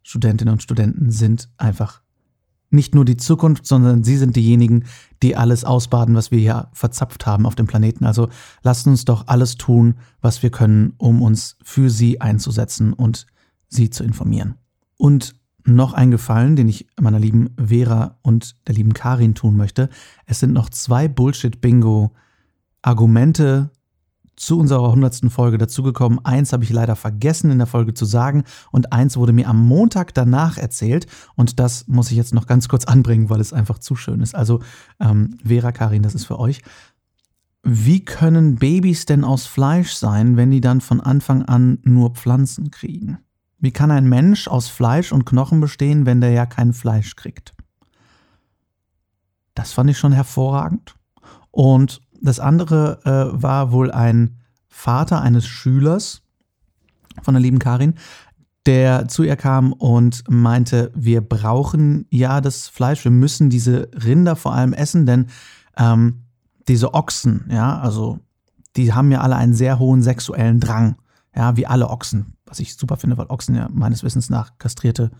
Studentinnen 0.04 0.54
und 0.54 0.62
Studenten 0.62 1.10
sind 1.10 1.50
einfach 1.58 2.00
nicht 2.70 2.94
nur 2.94 3.04
die 3.04 3.16
Zukunft, 3.16 3.66
sondern 3.66 4.04
sie 4.04 4.16
sind 4.16 4.36
diejenigen, 4.36 4.84
die 5.22 5.36
alles 5.36 5.64
ausbaden, 5.64 6.14
was 6.14 6.30
wir 6.30 6.38
hier 6.38 6.68
verzapft 6.72 7.26
haben 7.26 7.46
auf 7.46 7.56
dem 7.56 7.66
Planeten. 7.66 8.06
Also 8.06 8.28
lasst 8.62 8.86
uns 8.86 9.04
doch 9.04 9.26
alles 9.26 9.56
tun, 9.56 9.96
was 10.20 10.42
wir 10.42 10.50
können, 10.50 10.94
um 10.96 11.20
uns 11.20 11.56
für 11.62 11.90
sie 11.90 12.20
einzusetzen 12.20 12.92
und 12.92 13.26
sie 13.68 13.90
zu 13.90 14.04
informieren. 14.04 14.54
Und 14.96 15.34
noch 15.64 15.92
ein 15.92 16.10
Gefallen, 16.10 16.56
den 16.56 16.68
ich 16.68 16.86
meiner 16.98 17.18
lieben 17.18 17.50
Vera 17.56 18.18
und 18.22 18.56
der 18.66 18.74
lieben 18.74 18.94
Karin 18.94 19.34
tun 19.34 19.56
möchte. 19.56 19.90
Es 20.26 20.40
sind 20.40 20.52
noch 20.52 20.68
zwei 20.70 21.08
Bullshit-Bingo-Argumente 21.08 23.70
zu 24.40 24.58
unserer 24.58 24.90
hundertsten 24.90 25.28
Folge 25.28 25.58
dazugekommen. 25.58 26.24
Eins 26.24 26.54
habe 26.54 26.64
ich 26.64 26.70
leider 26.70 26.96
vergessen 26.96 27.50
in 27.50 27.58
der 27.58 27.66
Folge 27.66 27.92
zu 27.92 28.06
sagen 28.06 28.44
und 28.72 28.90
eins 28.90 29.18
wurde 29.18 29.34
mir 29.34 29.46
am 29.46 29.66
Montag 29.66 30.14
danach 30.14 30.56
erzählt 30.56 31.06
und 31.36 31.60
das 31.60 31.86
muss 31.88 32.10
ich 32.10 32.16
jetzt 32.16 32.32
noch 32.32 32.46
ganz 32.46 32.66
kurz 32.66 32.86
anbringen, 32.86 33.28
weil 33.28 33.40
es 33.40 33.52
einfach 33.52 33.78
zu 33.78 33.96
schön 33.96 34.22
ist. 34.22 34.34
Also 34.34 34.60
ähm, 34.98 35.38
Vera, 35.44 35.72
Karin, 35.72 36.02
das 36.02 36.14
ist 36.14 36.24
für 36.24 36.38
euch. 36.38 36.62
Wie 37.62 38.02
können 38.02 38.56
Babys 38.56 39.04
denn 39.04 39.24
aus 39.24 39.44
Fleisch 39.44 39.92
sein, 39.92 40.38
wenn 40.38 40.50
die 40.50 40.62
dann 40.62 40.80
von 40.80 41.02
Anfang 41.02 41.42
an 41.42 41.78
nur 41.82 42.12
Pflanzen 42.12 42.70
kriegen? 42.70 43.18
Wie 43.58 43.72
kann 43.72 43.90
ein 43.90 44.08
Mensch 44.08 44.48
aus 44.48 44.68
Fleisch 44.68 45.12
und 45.12 45.26
Knochen 45.26 45.60
bestehen, 45.60 46.06
wenn 46.06 46.22
der 46.22 46.30
ja 46.30 46.46
kein 46.46 46.72
Fleisch 46.72 47.14
kriegt? 47.14 47.52
Das 49.52 49.72
fand 49.72 49.90
ich 49.90 49.98
schon 49.98 50.12
hervorragend. 50.12 50.94
Und 51.50 52.00
das 52.20 52.40
andere 52.40 53.00
äh, 53.04 53.42
war 53.42 53.72
wohl 53.72 53.90
ein 53.90 54.36
Vater 54.68 55.20
eines 55.20 55.46
Schülers 55.46 56.22
von 57.22 57.34
der 57.34 57.42
lieben 57.42 57.58
Karin, 57.58 57.94
der 58.66 59.08
zu 59.08 59.22
ihr 59.22 59.36
kam 59.36 59.72
und 59.72 60.24
meinte, 60.28 60.92
wir 60.94 61.22
brauchen 61.22 62.06
ja 62.10 62.40
das 62.40 62.68
Fleisch, 62.68 63.04
wir 63.04 63.10
müssen 63.10 63.50
diese 63.50 63.90
Rinder 63.94 64.36
vor 64.36 64.54
allem 64.54 64.72
essen, 64.72 65.06
denn 65.06 65.26
ähm, 65.76 66.24
diese 66.68 66.94
Ochsen, 66.94 67.46
ja, 67.50 67.78
also 67.80 68.20
die 68.76 68.92
haben 68.92 69.10
ja 69.10 69.22
alle 69.22 69.36
einen 69.36 69.54
sehr 69.54 69.78
hohen 69.78 70.02
sexuellen 70.02 70.60
Drang, 70.60 70.96
ja, 71.34 71.56
wie 71.56 71.66
alle 71.66 71.88
Ochsen, 71.88 72.34
was 72.46 72.60
ich 72.60 72.76
super 72.76 72.96
finde, 72.96 73.16
weil 73.16 73.26
Ochsen 73.26 73.54
ja 73.54 73.68
meines 73.72 74.02
Wissens 74.02 74.30
nach 74.30 74.58
kastrierte 74.58 75.10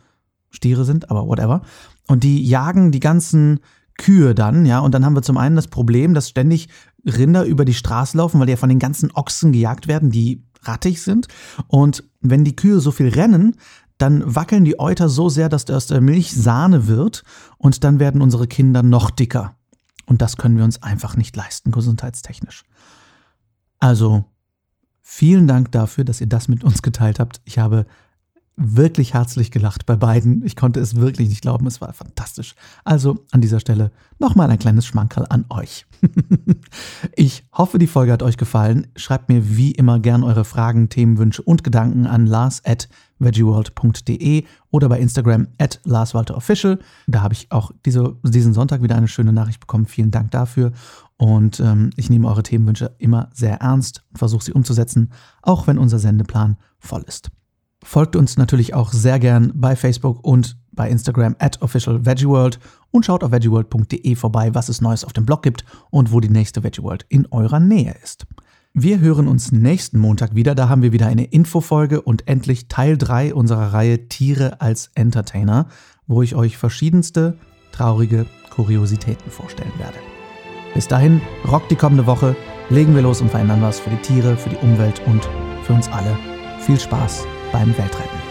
Stiere 0.50 0.84
sind, 0.84 1.10
aber 1.10 1.26
whatever. 1.26 1.62
Und 2.08 2.24
die 2.24 2.44
jagen 2.44 2.92
die 2.92 3.00
ganzen 3.00 3.60
Kühe 4.00 4.34
dann, 4.34 4.64
ja, 4.64 4.78
und 4.80 4.94
dann 4.94 5.04
haben 5.04 5.14
wir 5.14 5.22
zum 5.22 5.36
einen 5.36 5.56
das 5.56 5.68
Problem, 5.68 6.14
dass 6.14 6.30
ständig 6.30 6.68
Rinder 7.04 7.44
über 7.44 7.64
die 7.64 7.74
Straße 7.74 8.16
laufen, 8.16 8.40
weil 8.40 8.46
die 8.46 8.52
ja 8.52 8.56
von 8.56 8.70
den 8.70 8.78
ganzen 8.78 9.10
Ochsen 9.12 9.52
gejagt 9.52 9.88
werden, 9.88 10.10
die 10.10 10.42
rattig 10.62 11.02
sind. 11.02 11.28
Und 11.68 12.04
wenn 12.20 12.44
die 12.44 12.56
Kühe 12.56 12.80
so 12.80 12.90
viel 12.90 13.08
rennen, 13.08 13.56
dann 13.98 14.34
wackeln 14.34 14.64
die 14.64 14.80
Euter 14.80 15.10
so 15.10 15.28
sehr, 15.28 15.50
dass 15.50 15.68
aus 15.68 15.86
der 15.86 16.00
Milch 16.00 16.34
Sahne 16.34 16.86
wird 16.86 17.22
und 17.58 17.84
dann 17.84 18.00
werden 18.00 18.22
unsere 18.22 18.46
Kinder 18.46 18.82
noch 18.82 19.10
dicker. 19.10 19.56
Und 20.06 20.22
das 20.22 20.38
können 20.38 20.56
wir 20.56 20.64
uns 20.64 20.82
einfach 20.82 21.16
nicht 21.16 21.36
leisten, 21.36 21.70
gesundheitstechnisch. 21.70 22.64
Also, 23.78 24.24
vielen 25.02 25.46
Dank 25.46 25.72
dafür, 25.72 26.04
dass 26.04 26.20
ihr 26.20 26.26
das 26.26 26.48
mit 26.48 26.64
uns 26.64 26.80
geteilt 26.80 27.20
habt. 27.20 27.42
Ich 27.44 27.58
habe 27.58 27.84
wirklich 28.60 29.14
herzlich 29.14 29.50
gelacht 29.50 29.86
bei 29.86 29.96
beiden. 29.96 30.44
Ich 30.44 30.54
konnte 30.54 30.80
es 30.80 30.96
wirklich 30.96 31.30
nicht 31.30 31.40
glauben, 31.40 31.66
es 31.66 31.80
war 31.80 31.92
fantastisch. 31.94 32.54
Also 32.84 33.24
an 33.30 33.40
dieser 33.40 33.58
Stelle 33.58 33.90
nochmal 34.18 34.50
ein 34.50 34.58
kleines 34.58 34.86
Schmankerl 34.86 35.26
an 35.30 35.46
euch. 35.48 35.86
ich 37.16 37.44
hoffe, 37.52 37.78
die 37.78 37.86
Folge 37.86 38.12
hat 38.12 38.22
euch 38.22 38.36
gefallen. 38.36 38.88
Schreibt 38.96 39.30
mir 39.30 39.56
wie 39.56 39.72
immer 39.72 39.98
gern 39.98 40.22
eure 40.22 40.44
Fragen, 40.44 40.90
Themenwünsche 40.90 41.42
und 41.42 41.64
Gedanken 41.64 42.06
an 42.06 42.26
lars 42.26 42.62
at 42.64 42.88
veggieworld.de 43.18 44.44
oder 44.70 44.88
bei 44.88 45.00
Instagram 45.00 45.48
at 45.58 45.80
larswalterofficial. 45.84 46.78
Da 47.06 47.22
habe 47.22 47.34
ich 47.34 47.50
auch 47.50 47.72
diese, 47.86 48.16
diesen 48.22 48.52
Sonntag 48.52 48.82
wieder 48.82 48.96
eine 48.96 49.08
schöne 49.08 49.32
Nachricht 49.32 49.60
bekommen. 49.60 49.86
Vielen 49.86 50.10
Dank 50.10 50.30
dafür. 50.32 50.72
Und 51.16 51.60
ähm, 51.60 51.90
ich 51.96 52.10
nehme 52.10 52.28
eure 52.28 52.42
Themenwünsche 52.42 52.94
immer 52.98 53.30
sehr 53.32 53.60
ernst 53.60 54.04
und 54.10 54.18
versuche 54.18 54.44
sie 54.44 54.52
umzusetzen, 54.52 55.12
auch 55.42 55.66
wenn 55.66 55.78
unser 55.78 55.98
Sendeplan 55.98 56.56
voll 56.78 57.02
ist. 57.06 57.30
Folgt 57.82 58.14
uns 58.14 58.36
natürlich 58.36 58.74
auch 58.74 58.92
sehr 58.92 59.18
gern 59.18 59.52
bei 59.54 59.74
Facebook 59.74 60.24
und 60.24 60.56
bei 60.72 60.88
Instagram 60.88 61.34
at 61.38 61.60
officialveggieworld 61.62 62.58
und 62.90 63.04
schaut 63.04 63.24
auf 63.24 63.32
veggieworld.de 63.32 64.14
vorbei, 64.16 64.54
was 64.54 64.68
es 64.68 64.80
Neues 64.80 65.04
auf 65.04 65.12
dem 65.12 65.26
Blog 65.26 65.42
gibt 65.42 65.64
und 65.90 66.12
wo 66.12 66.20
die 66.20 66.28
nächste 66.28 66.62
Veggieworld 66.62 67.06
in 67.08 67.26
eurer 67.30 67.60
Nähe 67.60 67.94
ist. 68.02 68.26
Wir 68.72 69.00
hören 69.00 69.26
uns 69.26 69.50
nächsten 69.50 69.98
Montag 69.98 70.34
wieder. 70.34 70.54
Da 70.54 70.68
haben 70.68 70.82
wir 70.82 70.92
wieder 70.92 71.06
eine 71.06 71.24
Infofolge 71.24 72.02
und 72.02 72.28
endlich 72.28 72.68
Teil 72.68 72.96
3 72.96 73.34
unserer 73.34 73.72
Reihe 73.72 74.08
Tiere 74.08 74.60
als 74.60 74.90
Entertainer, 74.94 75.66
wo 76.06 76.22
ich 76.22 76.36
euch 76.36 76.56
verschiedenste 76.56 77.36
traurige 77.72 78.26
Kuriositäten 78.50 79.30
vorstellen 79.30 79.72
werde. 79.78 79.98
Bis 80.74 80.86
dahin, 80.86 81.20
rockt 81.50 81.70
die 81.70 81.76
kommende 81.76 82.06
Woche, 82.06 82.36
legen 82.68 82.94
wir 82.94 83.02
los 83.02 83.20
und 83.20 83.30
verändern 83.30 83.62
was 83.62 83.80
für 83.80 83.90
die 83.90 84.02
Tiere, 84.02 84.36
für 84.36 84.50
die 84.50 84.56
Umwelt 84.56 85.02
und 85.06 85.28
für 85.64 85.72
uns 85.72 85.88
alle. 85.88 86.16
Viel 86.60 86.78
Spaß 86.78 87.26
beim 87.52 87.76
Weltretten. 87.76 88.29